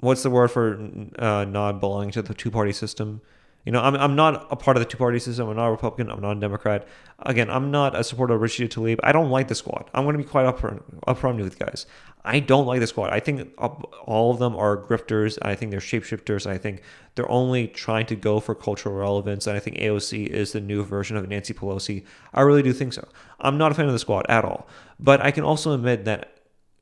what's 0.00 0.22
the 0.22 0.30
word 0.30 0.50
for 0.50 0.78
uh, 1.18 1.44
not 1.44 1.80
belonging 1.80 2.10
to 2.12 2.22
the 2.22 2.34
two 2.34 2.50
party 2.50 2.72
system? 2.72 3.22
You 3.64 3.72
know, 3.72 3.80
I'm, 3.80 3.94
I'm 3.94 4.14
not 4.14 4.46
a 4.50 4.56
part 4.56 4.76
of 4.76 4.82
the 4.82 4.88
two 4.88 4.98
party 4.98 5.18
system. 5.18 5.48
I'm 5.48 5.56
not 5.56 5.68
a 5.68 5.70
Republican. 5.70 6.10
I'm 6.10 6.20
not 6.20 6.36
a 6.36 6.40
Democrat. 6.40 6.86
Again, 7.20 7.48
I'm 7.48 7.70
not 7.70 7.98
a 7.98 8.04
supporter 8.04 8.34
of 8.34 8.40
Rashida 8.42 8.68
Tlaib. 8.68 9.00
I 9.02 9.12
don't 9.12 9.30
like 9.30 9.48
the 9.48 9.54
squad. 9.54 9.88
I'm 9.94 10.04
going 10.04 10.18
to 10.18 10.22
be 10.22 10.28
quite 10.28 10.44
upfront, 10.44 10.82
upfront 11.06 11.42
with 11.42 11.58
you 11.58 11.66
guys. 11.66 11.86
I 12.26 12.40
don't 12.40 12.66
like 12.66 12.80
the 12.80 12.86
squad. 12.86 13.10
I 13.10 13.20
think 13.20 13.52
all 13.58 14.30
of 14.30 14.38
them 14.38 14.56
are 14.56 14.76
grifters. 14.76 15.38
I 15.42 15.54
think 15.54 15.70
they're 15.70 15.80
shapeshifters. 15.80 16.46
I 16.46 16.58
think 16.58 16.82
they're 17.14 17.30
only 17.30 17.68
trying 17.68 18.06
to 18.06 18.16
go 18.16 18.40
for 18.40 18.54
cultural 18.54 18.94
relevance. 18.94 19.46
And 19.46 19.56
I 19.56 19.60
think 19.60 19.76
AOC 19.76 20.26
is 20.26 20.52
the 20.52 20.60
new 20.60 20.82
version 20.82 21.16
of 21.16 21.28
Nancy 21.28 21.54
Pelosi. 21.54 22.04
I 22.32 22.42
really 22.42 22.62
do 22.62 22.72
think 22.72 22.92
so. 22.92 23.06
I'm 23.40 23.58
not 23.58 23.72
a 23.72 23.74
fan 23.74 23.86
of 23.86 23.92
the 23.92 23.98
squad 23.98 24.26
at 24.28 24.44
all. 24.44 24.66
But 24.98 25.20
I 25.22 25.30
can 25.30 25.44
also 25.44 25.72
admit 25.72 26.04
that 26.06 26.34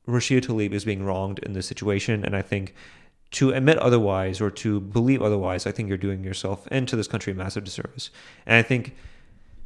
Rashida 0.07 0.45
Tlaib 0.45 0.73
is 0.73 0.85
being 0.85 1.03
wronged 1.03 1.39
in 1.39 1.53
this 1.53 1.67
situation. 1.67 2.23
And 2.23 2.35
I 2.35 2.41
think 2.41 2.73
to 3.33 3.51
admit 3.51 3.77
otherwise 3.79 4.39
or 4.39 4.49
to 4.49 4.79
believe 4.79 5.21
otherwise, 5.21 5.65
I 5.65 5.71
think 5.71 5.89
you're 5.89 5.97
doing 5.97 6.23
yourself 6.23 6.67
and 6.71 6.87
to 6.87 6.95
this 6.95 7.07
country 7.07 7.33
a 7.33 7.35
massive 7.35 7.63
disservice. 7.63 8.09
And 8.45 8.55
I 8.55 8.61
think 8.61 8.95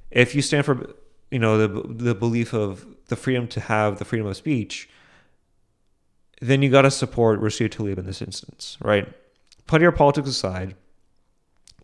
if 0.09 0.33
you 0.33 0.41
stand 0.41 0.65
for 0.65 0.89
you 1.31 1.39
know 1.39 1.57
the 1.57 1.93
the 1.93 2.15
belief 2.15 2.53
of 2.53 2.85
the 3.07 3.15
freedom 3.15 3.47
to 3.49 3.59
have 3.59 3.99
the 3.99 4.05
freedom 4.05 4.27
of 4.27 4.37
speech, 4.37 4.89
then 6.41 6.61
you 6.61 6.69
got 6.69 6.83
to 6.83 6.91
support 6.91 7.41
Rashida 7.41 7.69
Tlaib 7.69 7.97
in 7.97 8.05
this 8.05 8.21
instance, 8.21 8.77
right? 8.81 9.07
Put 9.65 9.81
your 9.81 9.91
politics 9.91 10.29
aside, 10.29 10.75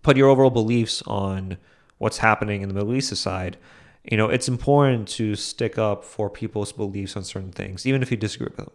put 0.01 0.15
your 0.15 0.29
overall 0.29 0.49
beliefs 0.49 1.03
on 1.05 1.57
what's 1.97 2.19
happening 2.19 2.61
in 2.61 2.69
the 2.69 2.75
Middle 2.75 2.95
East 2.95 3.11
aside. 3.11 3.57
You 4.09 4.17
know, 4.17 4.29
it's 4.29 4.47
important 4.47 5.07
to 5.09 5.35
stick 5.35 5.77
up 5.77 6.03
for 6.03 6.29
people's 6.29 6.71
beliefs 6.71 7.15
on 7.15 7.23
certain 7.23 7.51
things, 7.51 7.85
even 7.85 8.01
if 8.01 8.11
you 8.11 8.17
disagree 8.17 8.47
with 8.47 8.57
them. 8.57 8.71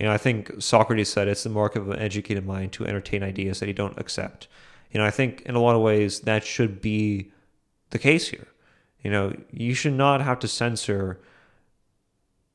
You 0.00 0.06
know, 0.06 0.12
I 0.12 0.16
think 0.16 0.50
Socrates 0.62 1.10
said 1.10 1.28
it's 1.28 1.42
the 1.42 1.50
mark 1.50 1.76
of 1.76 1.90
an 1.90 1.98
educated 1.98 2.46
mind 2.46 2.72
to 2.72 2.86
entertain 2.86 3.22
ideas 3.22 3.60
that 3.60 3.66
you 3.66 3.74
don't 3.74 3.98
accept. 3.98 4.48
You 4.90 4.98
know, 4.98 5.04
I 5.04 5.10
think 5.10 5.42
in 5.42 5.54
a 5.54 5.60
lot 5.60 5.76
of 5.76 5.82
ways 5.82 6.20
that 6.20 6.42
should 6.42 6.80
be 6.80 7.30
the 7.90 7.98
case 7.98 8.28
here. 8.28 8.48
You 9.04 9.10
know, 9.10 9.36
you 9.52 9.74
should 9.74 9.92
not 9.92 10.22
have 10.22 10.38
to 10.38 10.48
censor 10.48 11.20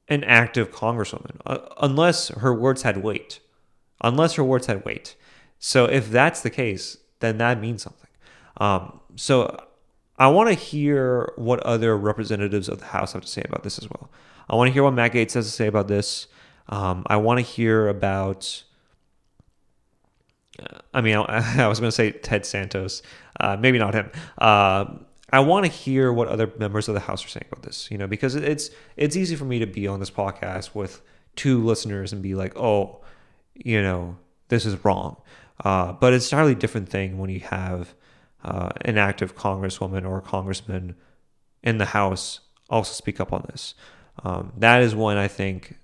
an 0.07 0.23
active 0.23 0.71
congresswoman 0.71 1.39
uh, 1.45 1.59
unless 1.81 2.29
her 2.29 2.51
words 2.53 2.81
had 2.81 3.03
weight. 3.03 3.39
Unless 4.01 4.33
her 4.33 4.43
words 4.43 4.65
had 4.65 4.83
weight. 4.83 5.15
So 5.59 5.85
if 5.85 6.09
that's 6.09 6.41
the 6.41 6.49
case, 6.49 6.97
then 7.19 7.37
that 7.37 7.61
means 7.61 7.83
something. 7.83 8.09
Um, 8.57 9.01
so 9.15 9.63
I 10.17 10.27
want 10.29 10.49
to 10.49 10.55
hear 10.55 11.31
what 11.35 11.59
other 11.59 11.95
representatives 11.95 12.69
of 12.69 12.79
the 12.79 12.85
House 12.85 13.13
have 13.13 13.21
to 13.21 13.27
say 13.27 13.43
about 13.45 13.61
this 13.61 13.77
as 13.77 13.87
well. 13.87 14.09
I 14.49 14.55
want 14.55 14.69
to 14.69 14.73
hear 14.73 14.83
what 14.83 14.93
Matt 14.93 15.13
Gaetz 15.13 15.33
has 15.33 15.45
to 15.45 15.51
say 15.51 15.67
about 15.67 15.87
this. 15.87 16.25
Um, 16.67 17.03
I 17.07 17.17
want 17.17 17.39
to 17.39 17.45
hear 17.45 17.87
about. 17.87 18.63
I 20.93 21.01
mean, 21.01 21.17
I, 21.17 21.63
I 21.63 21.67
was 21.67 21.79
going 21.79 21.89
to 21.89 21.95
say 21.95 22.11
Ted 22.11 22.45
Santos, 22.45 23.01
uh, 23.39 23.57
maybe 23.59 23.77
not 23.77 23.93
him. 23.93 24.09
Uh, 24.37 24.85
I 25.31 25.39
want 25.39 25.65
to 25.65 25.71
hear 25.71 26.13
what 26.13 26.27
other 26.27 26.51
members 26.57 26.87
of 26.87 26.93
the 26.93 27.01
House 27.01 27.25
are 27.25 27.29
saying 27.29 27.45
about 27.51 27.63
this. 27.63 27.89
You 27.91 27.97
know, 27.97 28.07
because 28.07 28.35
it's 28.35 28.69
it's 28.95 29.15
easy 29.15 29.35
for 29.35 29.45
me 29.45 29.59
to 29.59 29.67
be 29.67 29.87
on 29.87 29.99
this 29.99 30.11
podcast 30.11 30.73
with 30.73 31.01
two 31.35 31.63
listeners 31.63 32.13
and 32.13 32.21
be 32.21 32.35
like, 32.35 32.55
oh, 32.57 33.01
you 33.53 33.81
know, 33.81 34.17
this 34.47 34.65
is 34.65 34.83
wrong. 34.85 35.17
Uh, 35.63 35.93
but 35.93 36.13
it's 36.13 36.31
a 36.31 36.35
entirely 36.35 36.55
different 36.55 36.89
thing 36.89 37.17
when 37.17 37.29
you 37.29 37.39
have 37.39 37.93
uh, 38.43 38.69
an 38.81 38.97
active 38.97 39.35
congresswoman 39.35 40.07
or 40.07 40.21
congressman 40.21 40.95
in 41.63 41.77
the 41.77 41.85
House 41.85 42.41
also 42.69 42.93
speak 42.93 43.19
up 43.19 43.33
on 43.33 43.45
this. 43.49 43.73
Um, 44.23 44.53
that 44.57 44.81
is 44.81 44.95
when 44.95 45.17
I 45.17 45.27
think 45.27 45.75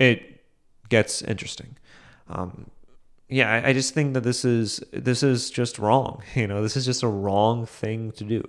it 0.00 0.40
gets 0.88 1.22
interesting. 1.22 1.76
Um, 2.28 2.70
yeah, 3.28 3.52
I, 3.52 3.68
I, 3.68 3.72
just 3.72 3.94
think 3.94 4.14
that 4.14 4.22
this 4.22 4.44
is 4.44 4.82
this 4.92 5.22
is 5.22 5.50
just 5.50 5.78
wrong. 5.78 6.22
You 6.34 6.48
know, 6.48 6.62
this 6.62 6.76
is 6.76 6.84
just 6.84 7.02
a 7.04 7.08
wrong 7.08 7.66
thing 7.66 8.10
to 8.12 8.24
do. 8.24 8.42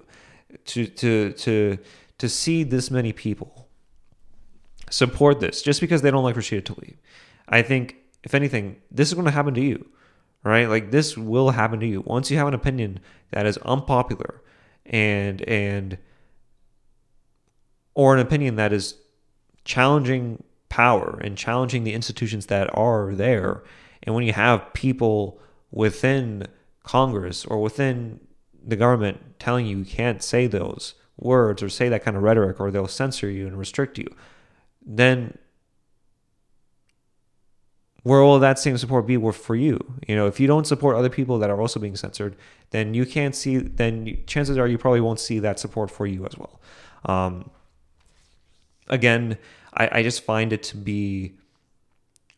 To 0.66 0.88
to 0.88 1.34
to 1.34 1.78
to 2.18 2.30
see 2.30 2.64
this 2.64 2.90
many 2.90 3.14
people 3.14 3.68
support 4.90 5.40
this 5.40 5.62
just 5.62 5.82
because 5.82 6.02
they 6.02 6.12
don't 6.12 6.24
like 6.24 6.36
Rashida 6.36 6.64
Tlaib. 6.64 6.96
I 7.48 7.62
think 7.62 7.96
if 8.24 8.34
anything, 8.34 8.78
this 8.90 9.10
is 9.10 9.14
going 9.14 9.26
to 9.26 9.32
happen 9.32 9.54
to 9.54 9.62
you, 9.62 9.90
right? 10.44 10.68
Like 10.68 10.92
this 10.92 11.18
will 11.18 11.52
happen 11.52 11.80
to 11.80 11.86
you 11.88 12.02
once 12.02 12.30
you 12.32 12.38
have 12.38 12.48
an 12.48 12.54
opinion 12.54 13.00
that 13.32 13.46
is 13.46 13.58
unpopular 13.60 14.42
and 14.86 15.42
and 15.44 15.98
or 17.94 18.14
an 18.16 18.20
opinion 18.20 18.56
that 18.56 18.74
is 18.74 18.96
challenging 19.64 20.44
power 20.72 21.20
and 21.22 21.38
challenging 21.38 21.84
the 21.84 21.94
institutions 21.94 22.46
that 22.46 22.70
are 22.76 23.14
there. 23.14 23.62
And 24.04 24.16
when 24.16 24.24
you 24.24 24.32
have 24.32 24.72
people 24.74 25.38
within 25.70 26.48
Congress 26.84 27.46
or 27.46 27.62
within 27.62 28.22
the 28.66 28.78
government 28.78 29.38
telling 29.38 29.66
you 29.66 29.80
you 29.80 29.86
can't 29.86 30.24
say 30.24 30.48
those 30.48 30.96
words 31.18 31.62
or 31.62 31.68
say 31.68 31.90
that 31.90 32.04
kind 32.06 32.16
of 32.16 32.24
rhetoric 32.24 32.62
or 32.62 32.72
they'll 32.72 32.88
censor 32.88 33.30
you 33.30 33.46
and 33.48 33.60
restrict 33.60 33.98
you, 33.98 34.08
then 34.84 35.38
where 38.04 38.22
will 38.22 38.40
that 38.40 38.58
same 38.58 38.78
support 38.78 39.06
be 39.06 39.18
for 39.34 39.56
you? 39.58 39.78
You 40.08 40.16
know, 40.16 40.26
if 40.28 40.40
you 40.40 40.48
don't 40.48 40.66
support 40.66 40.96
other 40.96 41.10
people 41.10 41.38
that 41.40 41.50
are 41.50 41.60
also 41.60 41.82
being 41.82 41.98
censored, 41.98 42.38
then 42.70 42.94
you 42.94 43.06
can't 43.06 43.36
see. 43.36 43.58
Then 43.58 44.24
chances 44.26 44.58
are 44.58 44.70
you 44.70 44.78
probably 44.78 45.02
won't 45.02 45.20
see 45.20 45.40
that 45.40 45.60
support 45.60 45.92
for 45.92 46.08
you 46.08 46.26
as 46.26 46.38
well. 46.38 46.62
Um, 47.06 47.52
again, 48.88 49.38
I, 49.74 50.00
I 50.00 50.04
just 50.04 50.24
find 50.24 50.54
it 50.54 50.64
to 50.64 50.78
be 50.78 51.34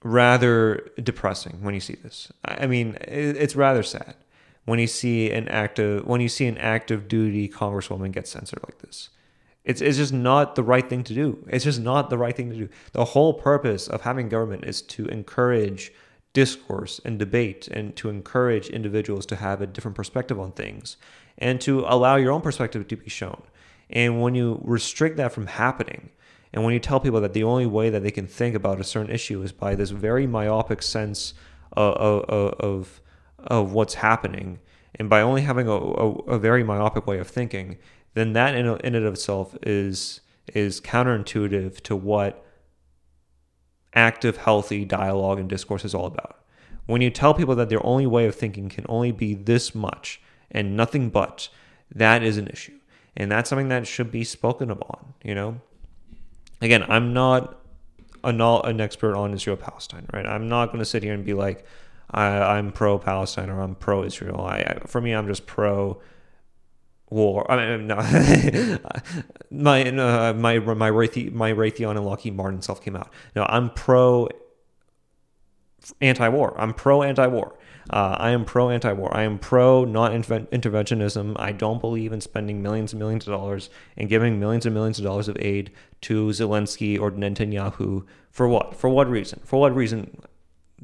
rather 0.04 0.92
depressing 1.02 1.60
when 1.62 1.74
you 1.74 1.80
see 1.80 1.96
this. 1.96 2.32
I 2.44 2.68
mean, 2.68 2.98
it's 3.02 3.56
rather 3.56 3.84
sad 3.84 4.16
when 4.66 4.80
you 4.80 4.88
see 4.88 5.32
an 5.32 5.48
active 5.48 6.06
when 6.06 6.22
you 6.22 6.30
see 6.30 6.48
an 6.48 6.58
active 6.58 7.08
duty 7.08 7.50
congresswoman 7.50 8.12
get 8.12 8.28
censored 8.28 8.60
like 8.64 8.80
this. 8.80 9.10
It's 9.64 9.82
it's 9.82 9.98
just 9.98 10.14
not 10.14 10.56
the 10.56 10.64
right 10.64 10.88
thing 10.88 11.04
to 11.06 11.14
do. 11.14 11.46
It's 11.50 11.64
just 11.64 11.80
not 11.80 12.10
the 12.10 12.18
right 12.18 12.36
thing 12.36 12.50
to 12.50 12.56
do. 12.56 12.70
The 12.92 13.06
whole 13.06 13.34
purpose 13.34 13.88
of 13.88 14.02
having 14.02 14.30
government 14.30 14.66
is 14.66 14.82
to 14.82 15.06
encourage 15.08 15.92
discourse 16.34 17.00
and 17.06 17.20
debate 17.20 17.68
and 17.70 17.96
to 17.96 18.10
encourage 18.10 18.68
individuals 18.68 19.26
to 19.28 19.36
have 19.36 19.62
a 19.62 19.68
different 19.68 19.96
perspective 19.96 20.40
on 20.40 20.52
things 20.52 20.98
and 21.38 21.62
to 21.62 21.82
allow 21.82 22.16
your 22.16 22.32
own 22.32 22.42
perspective 22.42 22.88
to 22.88 22.98
be 22.98 23.10
shown. 23.10 23.42
And 23.90 24.22
when 24.22 24.34
you 24.34 24.60
restrict 24.64 25.18
that 25.18 25.32
from 25.32 25.46
happening, 25.48 26.10
and 26.54 26.64
when 26.64 26.74
you 26.74 26.80
tell 26.80 27.00
people 27.00 27.22
that 27.22 27.34
the 27.34 27.44
only 27.44 27.66
way 27.66 27.90
that 27.90 28.04
they 28.04 28.12
can 28.12 28.28
think 28.28 28.56
about 28.56 28.80
a 28.80 28.84
certain 28.84 29.12
issue 29.12 29.42
is 29.42 29.52
by 29.52 29.74
this 29.74 29.90
very 29.90 30.28
myopic 30.28 30.84
sense 30.84 31.34
of, 31.72 32.24
of, 32.30 33.02
of, 33.40 33.74
what's 33.74 33.96
happening, 33.96 34.60
and 34.96 35.10
by 35.10 35.22
only 35.22 35.42
having 35.42 35.68
a, 35.68 35.72
a, 35.72 36.12
a, 36.26 36.40
very 36.40 36.64
myopic 36.64 37.08
way 37.08 37.18
of 37.18 37.28
thinking, 37.28 37.80
then 38.14 38.34
that 38.34 38.56
in, 38.56 38.68
in 38.68 38.94
and 38.96 39.06
of 39.06 39.14
itself 39.14 39.58
is 39.64 40.22
is 40.54 40.80
counterintuitive 40.82 41.82
to 41.82 41.96
what 41.96 42.46
active, 43.96 44.38
healthy 44.38 44.86
dialogue 44.86 45.40
and 45.40 45.50
discourse 45.50 45.86
is 45.86 45.96
all 45.96 46.06
about. 46.06 46.44
When 46.86 47.02
you 47.02 47.10
tell 47.10 47.34
people 47.34 47.56
that 47.56 47.70
their 47.70 47.84
only 47.86 48.06
way 48.06 48.26
of 48.26 48.36
thinking 48.36 48.70
can 48.70 48.86
only 48.90 49.12
be 49.12 49.34
this 49.34 49.74
much 49.74 50.22
and 50.52 50.76
nothing 50.76 51.10
but, 51.10 51.48
that 51.94 52.24
is 52.24 52.38
an 52.38 52.48
issue. 52.48 52.78
And 53.16 53.32
that's 53.32 53.50
something 53.50 53.70
that 53.70 53.88
should 53.88 54.12
be 54.12 54.24
spoken 54.24 54.70
upon, 54.70 55.14
you 55.24 55.34
know? 55.34 55.62
Again, 56.64 56.86
I'm 56.88 57.14
not 57.14 57.60
a, 58.24 58.30
an 58.30 58.80
expert 58.80 59.16
on 59.16 59.34
Israel 59.34 59.58
Palestine, 59.58 60.08
right? 60.14 60.26
I'm 60.26 60.48
not 60.48 60.68
going 60.68 60.80
to 60.80 60.86
sit 60.86 61.04
here 61.04 61.14
and 61.14 61.26
be 61.26 61.34
like, 61.34 61.66
I, 62.10 62.58
am 62.58 62.72
pro 62.72 62.98
Palestine 62.98 63.50
or 63.50 63.62
I'm 63.62 63.76
pro 63.76 64.04
Israel. 64.04 64.42
I, 64.42 64.60
I, 64.60 64.80
for 64.88 65.02
me, 65.02 65.12
I'm 65.14 65.28
just 65.28 65.46
pro 65.46 66.02
war. 67.10 67.52
I 67.52 67.78
mean, 67.78 67.88
no, 67.88 67.96
my 69.52 69.84
uh, 69.84 70.34
my 70.34 70.60
my 70.60 70.90
Raytheon, 70.90 71.34
my 71.34 71.52
Raytheon 71.52 71.92
and 71.92 72.06
Lockheed 72.06 72.36
Martin 72.36 72.62
stuff 72.62 72.82
came 72.82 72.96
out. 72.96 73.12
No, 73.36 73.46
I'm 73.50 73.70
pro 73.70 74.30
anti-war. 76.00 76.56
I'm 76.58 76.74
pro 76.74 77.04
anti-war. 77.04 77.58
Uh, 77.90 78.16
I 78.18 78.30
am 78.32 78.46
pro 78.46 78.70
anti-war. 78.70 79.16
I 79.16 79.24
am 79.24 79.38
pro 79.40 79.86
non-interventionism. 79.86 81.36
I 81.38 81.52
don't 81.52 81.82
believe 81.82 82.14
in 82.14 82.22
spending 82.22 82.62
millions 82.62 82.94
and 82.94 83.00
millions 83.00 83.28
of 83.28 83.34
dollars 83.34 83.70
and 83.98 84.10
giving 84.10 84.40
millions 84.40 84.66
and 84.66 84.74
millions 84.74 85.00
of 85.00 85.06
dollars 85.06 85.28
of 85.28 85.38
aid 85.40 85.72
to 86.02 86.28
Zelensky 86.28 87.00
or 87.00 87.12
Netanyahu 87.12 88.06
for 88.32 88.48
what? 88.48 88.76
For 88.76 88.90
what 88.90 89.10
reason? 89.10 89.42
For 89.44 89.60
what 89.60 89.76
reason 89.76 90.22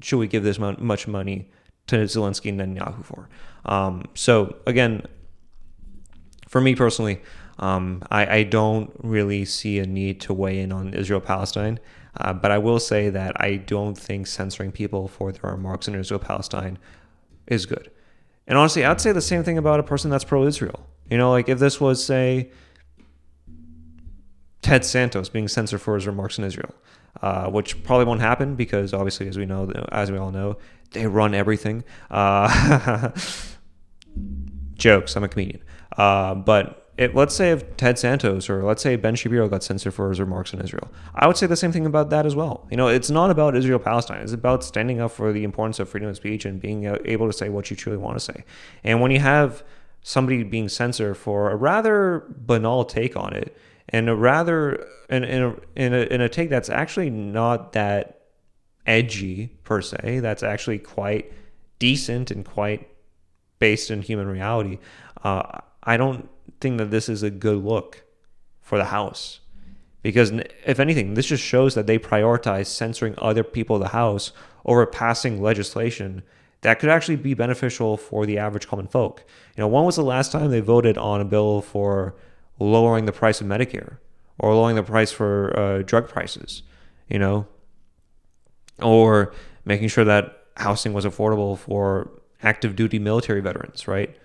should 0.01 0.17
we 0.17 0.27
give 0.27 0.43
this 0.43 0.59
much 0.59 1.07
money 1.07 1.49
to 1.87 1.97
Zelensky 1.97 2.49
and 2.49 2.59
Netanyahu 2.59 3.03
for? 3.03 3.29
Um, 3.65 4.05
so 4.13 4.55
again, 4.67 5.03
for 6.47 6.61
me 6.61 6.75
personally, 6.75 7.21
um, 7.59 8.03
I, 8.09 8.37
I, 8.37 8.43
don't 8.43 8.91
really 9.03 9.43
see 9.43 9.79
a 9.79 9.85
need 9.85 10.21
to 10.21 10.33
weigh 10.33 10.59
in 10.59 10.71
on 10.71 10.93
Israel 10.93 11.19
Palestine. 11.19 11.77
Uh, 12.17 12.33
but 12.33 12.51
I 12.51 12.57
will 12.57 12.79
say 12.79 13.09
that 13.09 13.39
I 13.39 13.57
don't 13.57 13.97
think 13.97 14.27
censoring 14.27 14.71
people 14.71 15.07
for 15.07 15.31
their 15.31 15.51
remarks 15.51 15.87
in 15.87 15.95
Israel 15.95 16.19
Palestine 16.19 16.77
is 17.47 17.65
good. 17.65 17.91
And 18.47 18.57
honestly, 18.57 18.83
I'd 18.83 18.99
say 18.99 19.11
the 19.11 19.21
same 19.21 19.43
thing 19.43 19.57
about 19.57 19.79
a 19.79 19.83
person 19.83 20.09
that's 20.09 20.23
pro 20.23 20.45
Israel. 20.45 20.87
You 21.09 21.17
know, 21.17 21.31
like 21.31 21.49
if 21.49 21.59
this 21.59 21.79
was, 21.79 22.03
say, 22.03 22.51
Ted 24.61 24.83
Santos 24.83 25.29
being 25.29 25.47
censored 25.47 25.81
for 25.81 25.95
his 25.95 26.07
remarks 26.07 26.37
in 26.37 26.43
Israel, 26.43 26.73
uh, 27.21 27.49
which 27.49 27.83
probably 27.83 28.05
won't 28.05 28.21
happen 28.21 28.55
because 28.55 28.93
obviously, 28.93 29.27
as 29.27 29.37
we 29.37 29.45
know, 29.45 29.71
as 29.91 30.11
we 30.11 30.17
all 30.17 30.31
know, 30.31 30.57
they 30.91 31.07
run 31.07 31.33
everything. 31.33 31.83
Uh, 32.09 33.11
jokes. 34.79 35.15
I'm 35.15 35.23
a 35.23 35.27
comedian. 35.27 35.61
Uh, 35.95 36.35
but 36.35 36.78
let's 37.07 37.33
say 37.33 37.51
if 37.51 37.77
Ted 37.77 37.97
Santos 37.97 38.49
or 38.49 38.63
let's 38.63 38.83
say 38.83 38.95
Ben 38.97 39.15
Shapiro 39.15 39.47
got 39.47 39.63
censored 39.63 39.93
for 39.93 40.09
his 40.09 40.19
remarks 40.19 40.53
on 40.53 40.59
Israel, 40.61 40.91
I 41.15 41.27
would 41.27 41.37
say 41.37 41.47
the 41.47 41.55
same 41.55 41.71
thing 41.71 41.85
about 41.85 42.09
that 42.09 42.25
as 42.25 42.35
well. 42.35 42.67
You 42.69 42.77
know, 42.77 42.87
it's 42.87 43.09
not 43.09 43.31
about 43.31 43.55
Israel 43.55 43.79
Palestine. 43.79 44.21
It's 44.21 44.33
about 44.33 44.63
standing 44.63 44.99
up 44.99 45.11
for 45.11 45.31
the 45.31 45.43
importance 45.43 45.79
of 45.79 45.87
freedom 45.87 46.09
of 46.09 46.17
speech 46.17 46.45
and 46.45 46.59
being 46.59 46.85
able 47.05 47.27
to 47.27 47.33
say 47.33 47.49
what 47.49 47.69
you 47.69 47.77
truly 47.77 47.97
want 47.97 48.17
to 48.17 48.19
say. 48.19 48.43
And 48.83 49.01
when 49.01 49.11
you 49.11 49.19
have 49.19 49.63
somebody 50.01 50.43
being 50.43 50.67
censored 50.69 51.17
for 51.17 51.51
a 51.51 51.55
rather 51.55 52.25
banal 52.29 52.85
take 52.85 53.15
on 53.15 53.33
it, 53.33 53.55
and 53.89 54.07
a 54.09 54.15
rather 54.15 54.85
in, 55.09 55.23
in, 55.23 55.41
a, 55.41 55.55
in, 55.75 55.93
a, 55.93 56.01
in 56.13 56.21
a 56.21 56.29
take 56.29 56.49
that's 56.49 56.69
actually 56.69 57.09
not 57.09 57.73
that 57.73 58.21
edgy 58.85 59.47
per 59.63 59.81
se, 59.81 60.19
that's 60.19 60.43
actually 60.43 60.79
quite 60.79 61.31
decent 61.79 62.29
and 62.29 62.45
quite 62.45 62.89
based 63.57 63.89
in 63.89 64.01
human 64.01 64.27
reality. 64.27 64.79
Uh, 65.23 65.59
I 65.83 65.97
don't 65.97 66.29
think 66.59 66.77
that 66.77 66.91
this 66.91 67.09
is 67.09 67.23
a 67.23 67.29
good 67.29 67.63
look 67.63 68.03
for 68.61 68.77
the 68.77 68.85
House. 68.85 69.39
Because 70.01 70.31
if 70.65 70.79
anything, 70.79 71.13
this 71.13 71.25
just 71.27 71.43
shows 71.43 71.75
that 71.75 71.87
they 71.87 71.99
prioritize 71.99 72.67
censoring 72.67 73.15
other 73.17 73.43
people 73.43 73.75
of 73.75 73.81
the 73.81 73.89
House 73.89 74.31
over 74.65 74.85
passing 74.85 75.41
legislation 75.41 76.23
that 76.61 76.79
could 76.79 76.89
actually 76.89 77.15
be 77.15 77.33
beneficial 77.33 77.97
for 77.97 78.25
the 78.25 78.37
average 78.37 78.67
common 78.67 78.87
folk. 78.87 79.23
You 79.55 79.61
know, 79.61 79.67
when 79.67 79.85
was 79.85 79.95
the 79.95 80.03
last 80.03 80.31
time 80.31 80.51
they 80.51 80.59
voted 80.59 80.97
on 80.97 81.21
a 81.21 81.25
bill 81.25 81.61
for 81.61 82.15
lowering 82.59 83.05
the 83.05 83.11
price 83.11 83.39
of 83.39 83.47
Medicare 83.47 83.97
or 84.37 84.53
lowering 84.53 84.75
the 84.75 84.83
price 84.83 85.11
for 85.11 85.57
uh, 85.57 85.81
drug 85.83 86.09
prices? 86.09 86.63
You 87.07 87.19
know, 87.19 87.47
or 88.81 89.33
making 89.65 89.87
sure 89.87 90.05
that 90.05 90.37
housing 90.57 90.93
was 90.93 91.05
affordable 91.05 91.57
for 91.57 92.11
active 92.43 92.75
duty 92.75 92.99
military 92.99 93.41
veterans, 93.41 93.87
right? 93.87 94.15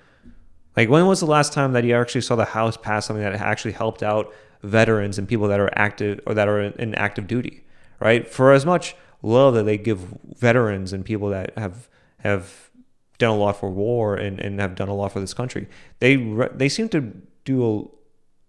Like, 0.76 0.88
when 0.88 1.06
was 1.06 1.20
the 1.20 1.26
last 1.26 1.52
time 1.52 1.72
that 1.72 1.84
you 1.84 1.94
actually 1.94 2.22
saw 2.22 2.36
the 2.36 2.46
House 2.46 2.76
pass 2.76 3.06
something 3.06 3.22
that 3.22 3.34
actually 3.34 3.72
helped 3.72 4.02
out 4.02 4.32
veterans 4.62 5.18
and 5.18 5.28
people 5.28 5.46
that 5.48 5.60
are 5.60 5.70
active 5.76 6.20
or 6.26 6.34
that 6.34 6.48
are 6.48 6.60
in 6.60 6.94
active 6.94 7.26
duty, 7.26 7.64
right? 8.00 8.26
For 8.26 8.52
as 8.52 8.66
much 8.66 8.96
love 9.22 9.54
that 9.54 9.64
they 9.64 9.78
give 9.78 10.18
veterans 10.38 10.92
and 10.92 11.04
people 11.04 11.28
that 11.30 11.56
have 11.56 11.88
have 12.20 12.70
done 13.18 13.30
a 13.30 13.36
lot 13.36 13.56
for 13.56 13.70
war 13.70 14.16
and, 14.16 14.40
and 14.40 14.58
have 14.60 14.74
done 14.74 14.88
a 14.88 14.94
lot 14.94 15.12
for 15.12 15.20
this 15.20 15.34
country, 15.34 15.68
they 16.00 16.16
they 16.54 16.68
seem 16.68 16.88
to 16.88 17.12
do 17.44 17.92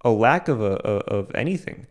a, 0.03 0.09
a 0.09 0.11
lack 0.11 0.47
of 0.47 0.61
a, 0.61 0.75
of 0.75 1.29
anything 1.35 1.85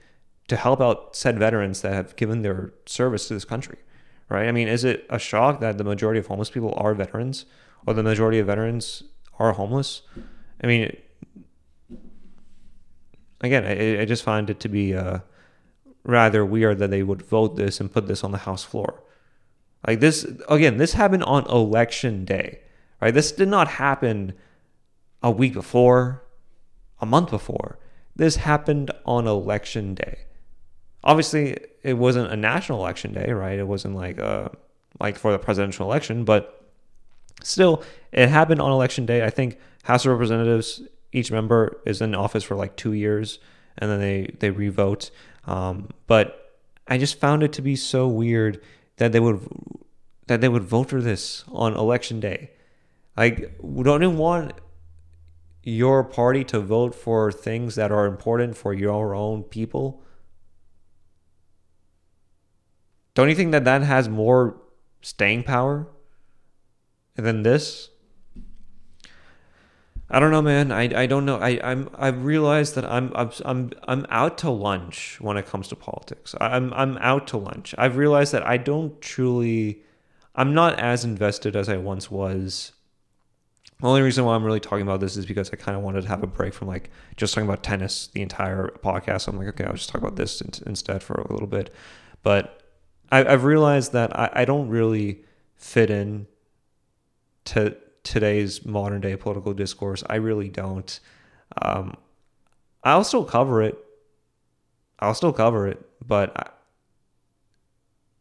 to 0.48 0.56
help 0.56 0.80
out 0.80 1.14
said 1.14 1.38
veterans 1.38 1.82
that 1.82 1.92
have 1.92 2.16
given 2.16 2.42
their 2.42 2.72
service 2.86 3.28
to 3.28 3.34
this 3.34 3.44
country, 3.44 3.78
right? 4.28 4.48
I 4.48 4.52
mean, 4.52 4.68
is 4.68 4.84
it 4.84 5.06
a 5.08 5.18
shock 5.18 5.60
that 5.60 5.78
the 5.78 5.84
majority 5.84 6.18
of 6.18 6.26
homeless 6.26 6.50
people 6.50 6.74
are 6.76 6.94
veterans, 6.94 7.46
or 7.86 7.94
the 7.94 8.02
majority 8.02 8.38
of 8.38 8.46
veterans 8.46 9.04
are 9.38 9.52
homeless. 9.52 10.02
I 10.62 10.66
mean, 10.66 10.96
again, 13.40 13.64
I, 13.64 14.02
I 14.02 14.04
just 14.04 14.22
find 14.22 14.48
it 14.50 14.60
to 14.60 14.68
be 14.68 14.94
uh, 14.94 15.20
rather 16.04 16.44
weird 16.44 16.78
that 16.78 16.90
they 16.90 17.02
would 17.02 17.22
vote 17.22 17.56
this 17.56 17.80
and 17.80 17.92
put 17.92 18.06
this 18.06 18.24
on 18.24 18.32
the 18.32 18.38
House 18.38 18.64
floor. 18.64 19.02
Like 19.86 20.00
this, 20.00 20.26
again, 20.48 20.78
this 20.78 20.94
happened 20.94 21.24
on 21.24 21.44
election 21.46 22.24
day, 22.24 22.60
right? 23.00 23.12
This 23.12 23.32
did 23.32 23.48
not 23.48 23.68
happen 23.68 24.34
a 25.22 25.30
week 25.30 25.52
before, 25.52 26.22
a 27.00 27.06
month 27.06 27.30
before. 27.30 27.78
This 28.16 28.36
happened 28.36 28.90
on 29.04 29.26
election 29.26 29.94
day. 29.94 30.20
Obviously, 31.02 31.58
it 31.82 31.94
wasn't 31.94 32.32
a 32.32 32.36
national 32.36 32.78
election 32.80 33.12
day, 33.12 33.32
right? 33.32 33.58
It 33.58 33.66
wasn't 33.66 33.94
like 33.94 34.18
uh, 34.18 34.48
like 35.00 35.18
for 35.18 35.32
the 35.32 35.38
presidential 35.38 35.86
election, 35.86 36.24
but 36.24 36.63
Still, 37.42 37.82
it 38.12 38.28
happened 38.28 38.60
on 38.60 38.70
election 38.70 39.06
day. 39.06 39.24
I 39.24 39.30
think 39.30 39.58
House 39.84 40.04
of 40.06 40.12
Representatives, 40.12 40.82
each 41.12 41.30
member 41.30 41.80
is 41.84 42.00
in 42.00 42.14
office 42.14 42.44
for 42.44 42.54
like 42.54 42.76
two 42.76 42.92
years, 42.92 43.38
and 43.78 43.90
then 43.90 44.00
they 44.00 44.34
they 44.38 44.50
revote. 44.50 45.10
Um, 45.46 45.88
but 46.06 46.58
I 46.88 46.98
just 46.98 47.18
found 47.20 47.42
it 47.42 47.52
to 47.54 47.62
be 47.62 47.76
so 47.76 48.08
weird 48.08 48.62
that 48.96 49.12
they 49.12 49.20
would 49.20 49.46
that 50.26 50.40
they 50.40 50.48
would 50.48 50.62
vote 50.64 50.88
for 50.90 51.00
this 51.00 51.44
on 51.52 51.74
election 51.74 52.20
day. 52.20 52.50
Like, 53.16 53.58
don't 53.60 54.02
you 54.02 54.10
want 54.10 54.54
your 55.62 56.04
party 56.04 56.44
to 56.44 56.60
vote 56.60 56.94
for 56.94 57.30
things 57.32 57.74
that 57.74 57.90
are 57.90 58.06
important 58.06 58.56
for 58.56 58.74
your 58.74 59.14
own 59.14 59.42
people? 59.42 60.02
Don't 63.14 63.28
you 63.28 63.34
think 63.34 63.52
that 63.52 63.64
that 63.64 63.82
has 63.82 64.08
more 64.08 64.56
staying 65.00 65.44
power? 65.44 65.86
And 67.16 67.26
then 67.26 67.42
this. 67.42 67.90
I 70.10 70.20
don't 70.20 70.30
know, 70.30 70.42
man. 70.42 70.70
I, 70.70 71.02
I 71.02 71.06
don't 71.06 71.24
know. 71.24 71.38
I 71.38 71.58
I'm 71.62 71.88
I've 71.94 72.24
realized 72.24 72.74
that 72.74 72.84
I'm 72.84 73.12
I'm 73.44 73.70
I'm 73.88 74.06
out 74.10 74.38
to 74.38 74.50
lunch 74.50 75.18
when 75.20 75.36
it 75.36 75.46
comes 75.46 75.68
to 75.68 75.76
politics. 75.76 76.34
I'm 76.40 76.72
I'm 76.74 76.98
out 76.98 77.26
to 77.28 77.38
lunch. 77.38 77.74
I've 77.78 77.96
realized 77.96 78.32
that 78.32 78.46
I 78.46 78.58
don't 78.58 79.00
truly. 79.00 79.82
I'm 80.36 80.52
not 80.52 80.78
as 80.78 81.04
invested 81.04 81.56
as 81.56 81.68
I 81.68 81.78
once 81.78 82.10
was. 82.10 82.72
The 83.80 83.88
only 83.88 84.02
reason 84.02 84.24
why 84.24 84.34
I'm 84.34 84.44
really 84.44 84.60
talking 84.60 84.82
about 84.82 85.00
this 85.00 85.16
is 85.16 85.26
because 85.26 85.50
I 85.52 85.56
kind 85.56 85.76
of 85.76 85.82
wanted 85.82 86.02
to 86.02 86.08
have 86.08 86.22
a 86.22 86.26
break 86.26 86.54
from 86.54 86.68
like 86.68 86.90
just 87.16 87.34
talking 87.34 87.48
about 87.48 87.62
tennis 87.62 88.08
the 88.08 88.22
entire 88.22 88.68
podcast. 88.82 89.26
I'm 89.26 89.36
like, 89.36 89.48
okay, 89.48 89.64
I'll 89.64 89.72
just 89.72 89.88
talk 89.88 90.00
about 90.00 90.16
this 90.16 90.40
in, 90.40 90.50
instead 90.66 91.02
for 91.02 91.14
a 91.14 91.32
little 91.32 91.46
bit. 91.48 91.72
But 92.22 92.62
I, 93.10 93.24
have 93.24 93.44
realized 93.44 93.92
that 93.92 94.16
I, 94.18 94.30
I 94.32 94.44
don't 94.44 94.68
really 94.68 95.24
fit 95.56 95.90
in 95.90 96.26
to 97.46 97.76
today's 98.02 98.64
modern 98.64 99.00
day 99.00 99.16
political 99.16 99.54
discourse. 99.54 100.04
I 100.08 100.16
really 100.16 100.48
don't. 100.48 101.00
Um, 101.60 101.96
I'll 102.82 103.04
still 103.04 103.24
cover 103.24 103.62
it. 103.62 103.78
I'll 104.98 105.14
still 105.14 105.32
cover 105.32 105.66
it, 105.66 105.84
but 106.06 106.36
I, 106.36 106.50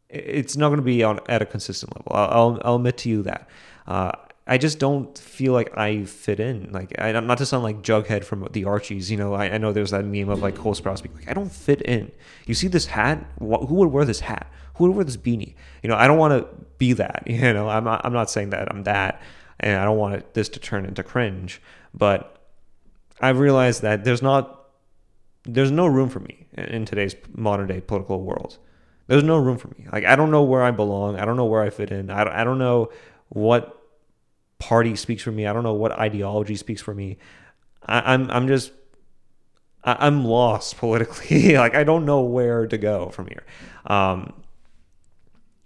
it's 0.10 0.56
not 0.56 0.70
going 0.70 0.80
to 0.80 0.86
be 0.86 1.04
on 1.04 1.20
at 1.28 1.42
a 1.42 1.46
consistent 1.46 1.96
level. 1.96 2.12
I'll, 2.14 2.62
I'll, 2.64 2.76
admit 2.76 2.98
to 3.00 3.10
you 3.10 3.24
that. 3.24 3.50
Uh, 3.88 4.12
I 4.46 4.58
just 4.58 4.78
don't 4.78 5.18
feel 5.18 5.54
like 5.54 5.76
I 5.78 6.04
fit 6.04 6.40
in. 6.40 6.72
Like, 6.72 6.94
I, 7.00 7.12
not 7.14 7.38
to 7.40 7.46
sound 7.46 7.64
like 7.64 7.82
Jughead 7.82 8.24
from 8.24 8.48
the 8.52 8.66
Archies. 8.66 9.10
You 9.10 9.18
know, 9.18 9.34
I, 9.34 9.52
I 9.52 9.58
know 9.58 9.72
there's 9.72 9.92
that 9.92 10.06
meme 10.06 10.30
of 10.30 10.42
like 10.42 10.56
Cole 10.56 10.76
Sprouse 10.76 11.02
being 11.02 11.16
like, 11.16 11.30
I 11.30 11.34
don't 11.34 11.52
fit 11.52 11.82
in. 11.82 12.12
You 12.46 12.54
see 12.54 12.68
this 12.68 12.88
hat? 12.88 13.26
Who 13.40 13.76
would 13.76 13.90
wear 13.90 14.06
this 14.06 14.20
hat? 14.20 14.52
Who 14.76 14.86
would 14.86 14.96
wear 14.96 15.06
this 15.06 15.18
beanie? 15.18 15.56
You 15.82 15.90
know, 15.90 15.96
I 15.96 16.08
don't 16.08 16.18
want 16.18 16.34
to 16.34 16.48
be 16.78 16.94
that. 16.94 17.24
You 17.28 17.54
know, 17.54 17.70
I'm 17.70 17.84
not, 17.84 18.06
I'm 18.06 18.14
not 18.14 18.30
saying 18.30 18.52
that 18.52 18.72
I'm 18.72 18.84
that, 18.84 19.22
and 19.60 19.80
I 19.80 19.86
don't 19.86 19.98
want 19.98 20.34
this 20.34 20.50
to 20.50 20.60
turn 20.60 20.86
into 20.86 21.04
cringe. 21.04 21.62
But 21.94 22.38
I've 23.22 23.40
realized 23.40 23.82
that 23.84 24.04
there's 24.04 24.22
not, 24.22 24.66
there's 25.44 25.72
no 25.72 25.88
room 25.88 26.10
for 26.10 26.20
me 26.20 26.48
in 26.54 26.86
today's 26.86 27.16
modern 27.36 27.68
day 27.68 27.82
political 27.82 28.22
world. 28.22 28.58
There's 29.08 29.24
no 29.24 29.38
room 29.38 29.58
for 29.58 29.68
me. 29.70 29.88
Like, 29.92 30.06
I 30.06 30.16
don't 30.16 30.32
know 30.32 30.44
where 30.44 30.64
I 30.64 30.72
belong. 30.72 31.20
I 31.20 31.26
don't 31.26 31.38
know 31.38 31.46
where 31.46 31.62
I 31.62 31.70
fit 31.70 31.92
in. 31.92 32.10
I 32.10 32.24
don't, 32.24 32.34
I 32.34 32.44
don't 32.44 32.58
know 32.58 32.90
what 33.30 33.80
party 34.60 34.96
speaks 34.96 35.24
for 35.24 35.32
me. 35.32 35.46
I 35.46 35.54
don't 35.54 35.64
know 35.64 35.74
what 35.74 35.92
ideology 35.92 36.56
speaks 36.56 36.82
for 36.82 36.94
me. 36.94 37.18
I, 37.86 38.14
am 38.14 38.24
I'm, 38.24 38.32
I'm 38.32 38.48
just 38.48 38.72
I, 39.84 40.08
am 40.08 40.24
lost 40.24 40.78
politically. 40.80 41.58
like 41.58 41.76
I 41.76 41.84
don't 41.84 42.06
know 42.06 42.22
where 42.22 42.66
to 42.68 42.78
go 42.78 43.10
from 43.10 43.28
here, 43.28 43.44
um, 43.86 44.34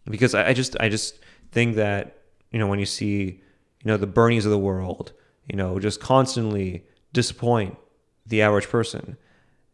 because 0.10 0.34
I, 0.34 0.50
I 0.50 0.54
just 0.54 0.76
I 0.80 0.90
just 0.90 1.20
think 1.52 1.76
that 1.76 2.18
you 2.52 2.60
know 2.60 2.68
when 2.68 2.80
you 2.80 2.86
see 2.86 3.42
you 3.84 3.86
know 3.86 3.98
the 3.98 4.08
Bernies 4.08 4.46
of 4.46 4.52
the 4.52 4.60
world, 4.60 5.14
you 5.48 5.56
know, 5.56 5.80
just 5.80 6.00
constantly 6.00 6.86
disappoint 7.14 7.78
the 8.26 8.42
average 8.42 8.70
person. 8.70 9.18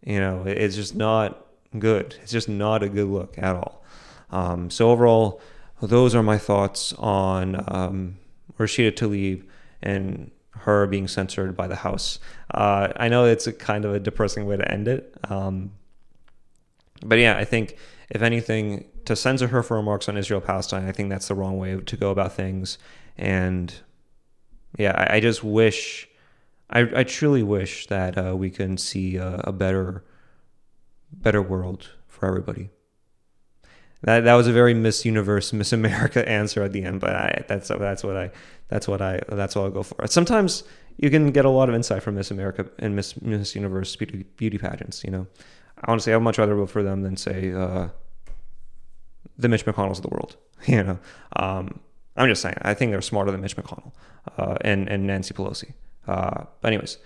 You 0.05 0.19
know, 0.19 0.43
it's 0.45 0.75
just 0.75 0.95
not 0.95 1.45
good. 1.79 2.15
It's 2.21 2.31
just 2.31 2.49
not 2.49 2.83
a 2.83 2.89
good 2.89 3.07
look 3.07 3.37
at 3.37 3.55
all. 3.55 3.83
Um, 4.31 4.69
so 4.69 4.89
overall, 4.89 5.41
those 5.81 6.15
are 6.15 6.23
my 6.23 6.37
thoughts 6.37 6.93
on 6.93 7.63
um, 7.67 8.17
Rashida 8.57 8.91
Tlaib 8.91 9.43
and 9.81 10.31
her 10.51 10.87
being 10.87 11.07
censored 11.07 11.55
by 11.55 11.67
the 11.67 11.75
House. 11.77 12.19
Uh, 12.53 12.89
I 12.95 13.09
know 13.09 13.25
it's 13.25 13.47
a 13.47 13.53
kind 13.53 13.85
of 13.85 13.93
a 13.93 13.99
depressing 13.99 14.45
way 14.45 14.57
to 14.57 14.71
end 14.71 14.87
it. 14.87 15.13
Um, 15.29 15.71
but 17.03 17.19
yeah, 17.19 17.37
I 17.37 17.45
think 17.45 17.77
if 18.13 18.21
anything, 18.21 18.85
to 19.05 19.15
censor 19.15 19.47
her 19.47 19.63
for 19.63 19.75
remarks 19.75 20.07
on 20.07 20.15
Israel 20.17 20.39
Palestine, 20.39 20.87
I 20.87 20.91
think 20.91 21.09
that's 21.09 21.27
the 21.27 21.35
wrong 21.35 21.57
way 21.57 21.79
to 21.79 21.97
go 21.97 22.11
about 22.11 22.31
things. 22.31 22.77
And 23.17 23.73
yeah, 24.77 24.93
I, 24.95 25.15
I 25.15 25.19
just 25.19 25.43
wish, 25.43 26.07
I, 26.69 26.81
I 26.95 27.03
truly 27.03 27.41
wish 27.41 27.87
that 27.87 28.15
uh, 28.15 28.35
we 28.37 28.51
can 28.51 28.77
see 28.77 29.17
a, 29.17 29.41
a 29.45 29.51
better, 29.51 30.03
better 31.11 31.41
world 31.41 31.89
for 32.07 32.27
everybody. 32.27 32.69
That 34.03 34.25
that 34.25 34.33
was 34.33 34.47
a 34.47 34.53
very 34.53 34.73
Miss 34.73 35.05
Universe, 35.05 35.51
Miss 35.51 35.73
America 35.73 36.27
answer 36.29 36.61
at 36.61 36.71
the 36.71 36.83
end, 36.83 36.99
but 36.99 37.15
I, 37.15 37.45
that's 37.47 37.69
that's 37.69 38.03
what 38.03 38.17
I 38.17 38.31
that's 38.67 38.87
what 38.87 39.01
I 39.01 39.21
that's 39.29 39.55
what 39.55 39.63
I'll 39.63 39.71
go 39.71 39.81
for. 39.81 40.05
Sometimes 40.07 40.63
you 40.97 41.09
can 41.09 41.31
get 41.31 41.45
a 41.45 41.49
lot 41.49 41.69
of 41.69 41.73
insight 41.73 42.03
from 42.03 42.15
Miss 42.15 42.29
America 42.29 42.69
and 42.79 42.95
Miss 42.95 43.19
Miss 43.21 43.55
Universe 43.55 43.95
beauty, 43.95 44.25
beauty 44.35 44.57
pageants. 44.57 45.05
You 45.05 45.11
know, 45.11 45.27
honestly, 45.85 46.11
I 46.11 46.17
would 46.17 46.23
much 46.23 46.37
rather 46.37 46.53
vote 46.53 46.69
for 46.69 46.83
them 46.83 47.01
than 47.01 47.15
say 47.15 47.53
uh, 47.53 47.87
the 49.37 49.49
Mitch 49.49 49.65
McConnells 49.65 49.97
of 49.97 50.03
the 50.03 50.09
world. 50.09 50.37
You 50.65 50.81
know, 50.81 50.99
um, 51.35 51.81
I'm 52.15 52.29
just 52.29 52.41
saying. 52.41 52.55
I 52.61 52.73
think 52.73 52.91
they're 52.91 53.01
smarter 53.01 53.31
than 53.31 53.41
Mitch 53.41 53.57
McConnell 53.57 53.91
uh, 54.37 54.55
and 54.61 54.87
and 54.87 55.05
Nancy 55.05 55.33
Pelosi. 55.33 55.73
Uh, 56.07 56.45
anyways, 56.63 56.99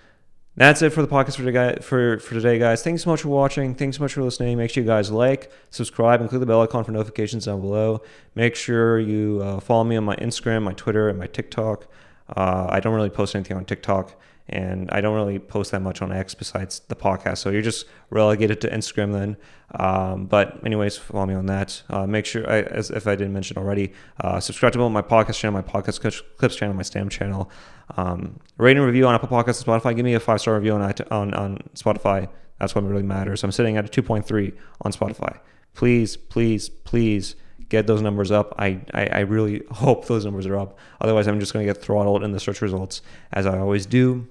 that's 0.58 0.82
it 0.82 0.92
for 0.92 1.04
the 1.04 1.08
podcast 1.08 1.36
for 1.36 1.44
today, 1.44 1.78
for, 1.82 2.18
for 2.18 2.34
today, 2.34 2.58
guys. 2.58 2.84
Thanks 2.84 3.04
so 3.04 3.12
much 3.12 3.22
for 3.22 3.30
watching. 3.30 3.76
Thanks 3.76 3.98
so 3.98 4.04
much 4.04 4.14
for 4.14 4.24
listening. 4.24 4.58
Make 4.58 4.72
sure 4.72 4.84
you 4.84 4.88
guys 4.90 5.12
like, 5.12 5.52
subscribe, 5.70 6.20
and 6.20 6.30
click 6.30 6.40
the 6.40 6.48
bell 6.48 6.62
icon 6.64 6.84
for 6.84 6.92
notifications 6.92 7.46
down 7.46 7.62
below. 7.62 8.02
Make 8.34 8.56
sure 8.56 9.00
you 9.00 9.40
uh, 9.44 9.60
follow 9.60 9.84
me 9.84 9.98
on 9.98 10.04
my 10.04 10.16
Instagram, 10.16 10.64
my 10.64 10.74
Twitter, 10.74 11.10
and 11.10 11.20
my 11.20 11.28
TikTok. 11.28 11.88
Uh, 12.36 12.68
I 12.70 12.80
don't 12.80 12.96
really 12.96 13.12
post 13.12 13.36
anything 13.36 13.56
on 13.56 13.66
TikTok 13.66 14.20
and 14.50 14.90
I 14.92 15.02
don't 15.02 15.16
really 15.16 15.40
post 15.40 15.72
that 15.72 15.82
much 15.82 16.02
on 16.02 16.12
X 16.12 16.34
besides 16.34 16.80
the 16.88 16.96
podcast. 16.96 17.40
So 17.40 17.50
you're 17.50 17.62
just 17.62 17.86
relegated 18.10 18.62
to 18.62 18.70
Instagram 18.70 19.12
then. 19.12 19.38
Um, 19.76 20.26
but 20.26 20.66
anyways, 20.66 20.98
follow 20.98 21.26
me 21.26 21.34
on 21.34 21.48
that. 21.48 21.84
Uh, 21.90 22.08
make 22.08 22.26
sure, 22.26 22.50
I, 22.50 22.62
as 22.62 22.90
if 22.90 23.08
I 23.08 23.16
didn't 23.16 23.34
mention 23.34 23.58
already, 23.58 23.92
uh, 24.22 24.40
subscribe 24.40 24.74
to 24.74 24.90
my 24.90 25.02
podcast 25.02 25.40
channel, 25.40 25.62
my 25.62 25.68
podcast 25.68 26.22
clips 26.38 26.56
channel, 26.56 26.76
my 26.76 26.84
Stam 26.84 27.10
channel. 27.10 27.52
Um, 27.98 28.40
rate 28.58 28.78
and 28.78 28.86
review 28.86 29.06
on 29.08 29.16
Apple 29.16 29.30
Podcasts 29.30 29.66
and 29.66 29.84
Spotify. 29.84 29.96
Give 29.96 30.06
me 30.06 30.14
a 30.14 30.20
five 30.20 30.40
star 30.40 30.56
review 30.56 30.74
on, 30.74 30.82
on 31.12 31.34
on 31.34 31.58
Spotify. 31.76 32.30
That's 32.60 32.74
what 32.74 32.86
really 32.86 33.04
matters. 33.04 33.44
I'm 33.44 33.52
sitting 33.52 33.78
at 33.78 33.86
a 33.86 34.02
2.3 34.02 34.54
on 34.82 34.92
Spotify. 34.92 35.40
Please, 35.74 36.18
please, 36.18 36.70
please 36.70 37.36
get 37.70 37.86
those 37.86 38.02
numbers 38.02 38.32
up. 38.32 38.56
I, 38.58 38.82
I, 38.94 39.06
I 39.06 39.20
really 39.20 39.62
hope 39.72 40.08
those 40.08 40.26
numbers 40.26 40.48
are 40.48 40.58
up. 40.58 40.78
Otherwise, 41.02 41.28
I'm 41.28 41.40
just 41.40 41.54
going 41.54 41.68
to 41.68 41.72
get 41.72 41.84
throttled 41.84 42.24
in 42.24 42.32
the 42.32 42.40
search 42.40 42.62
results, 42.62 43.02
as 43.32 43.46
I 43.46 43.60
always 43.60 43.86
do 43.86 44.28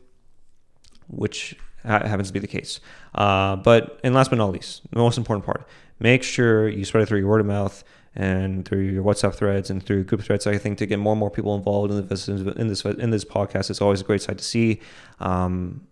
which 1.09 1.57
ha- 1.83 2.07
happens 2.07 2.29
to 2.29 2.33
be 2.33 2.39
the 2.39 2.47
case. 2.47 2.81
Uh, 3.15 3.57
but 3.57 4.01
and 4.05 4.15
last 4.15 4.31
but 4.31 4.37
not 4.37 4.53
least, 4.53 4.83
the 4.91 4.99
most 4.99 5.19
important 5.19 5.45
part: 5.47 5.67
make 5.99 6.23
sure 6.23 6.69
you 6.69 6.85
spread 6.85 7.03
it 7.03 7.07
through 7.07 7.21
your 7.21 7.29
word 7.29 7.41
of 7.41 7.47
mouth 7.47 7.85
and 8.15 8.65
through 8.65 8.81
your 8.81 9.05
WhatsApp 9.05 9.35
threads 9.35 9.69
and 9.69 9.83
through 9.83 10.05
group 10.05 10.23
threads. 10.23 10.47
I 10.47 10.57
think 10.57 10.79
to 10.79 10.87
get 10.87 10.99
more 10.99 11.13
and 11.13 11.21
more 11.21 11.31
people 11.31 11.55
involved 11.55 11.93
in 11.93 12.07
this 12.09 12.29
in 12.29 12.69
this 12.69 12.85
in 12.85 13.11
this 13.11 13.25
podcast, 13.25 13.71
it's 13.71 13.81
always 13.81 14.01
a 14.01 14.05
great 14.05 14.23
sight 14.23 14.39
to 14.39 14.45
see. 14.45 14.81
Um, 15.21 15.87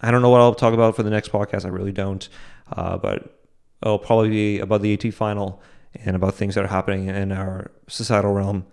I 0.00 0.10
don't 0.10 0.22
know 0.22 0.30
what 0.30 0.40
I'll 0.40 0.54
talk 0.54 0.74
about 0.74 0.96
for 0.96 1.02
the 1.02 1.10
next 1.10 1.32
podcast. 1.32 1.64
I 1.64 1.68
really 1.68 1.92
don't, 1.92 2.28
uh, 2.72 2.98
but 2.98 3.40
it'll 3.82 3.98
probably 3.98 4.28
be 4.28 4.58
about 4.60 4.82
the 4.82 4.92
AT 4.92 5.14
final 5.14 5.62
and 6.04 6.14
about 6.14 6.34
things 6.34 6.54
that 6.54 6.64
are 6.64 6.68
happening 6.68 7.08
in 7.08 7.32
our 7.32 7.70
societal 7.88 8.32
realm 8.32 8.66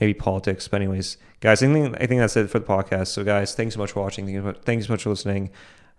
maybe 0.00 0.14
politics. 0.14 0.68
But 0.68 0.82
anyways, 0.82 1.16
guys, 1.40 1.62
I 1.62 1.72
think 1.72 1.96
I 2.00 2.06
think 2.06 2.20
that's 2.20 2.36
it 2.36 2.50
for 2.50 2.58
the 2.58 2.66
podcast. 2.66 3.08
So 3.08 3.24
guys, 3.24 3.54
thanks 3.54 3.74
so 3.74 3.80
much 3.80 3.92
for 3.92 4.02
watching. 4.02 4.54
Thanks 4.64 4.86
so 4.86 4.92
much 4.92 5.02
for 5.02 5.10
listening. 5.10 5.50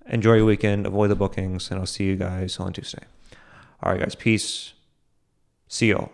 Enjoy 0.08 0.36
your 0.36 0.45
weekend. 0.45 0.86
Avoid 0.86 1.10
the 1.10 1.16
bookings, 1.16 1.70
and 1.70 1.80
I'll 1.80 1.86
see 1.86 2.06
you 2.06 2.16
guys 2.16 2.60
on 2.60 2.74
Tuesday. 2.74 3.04
All 3.84 3.91
right, 3.91 4.02
guys. 4.02 4.16
Peace. 4.16 4.74
See 5.68 5.89
y'all. 5.89 6.12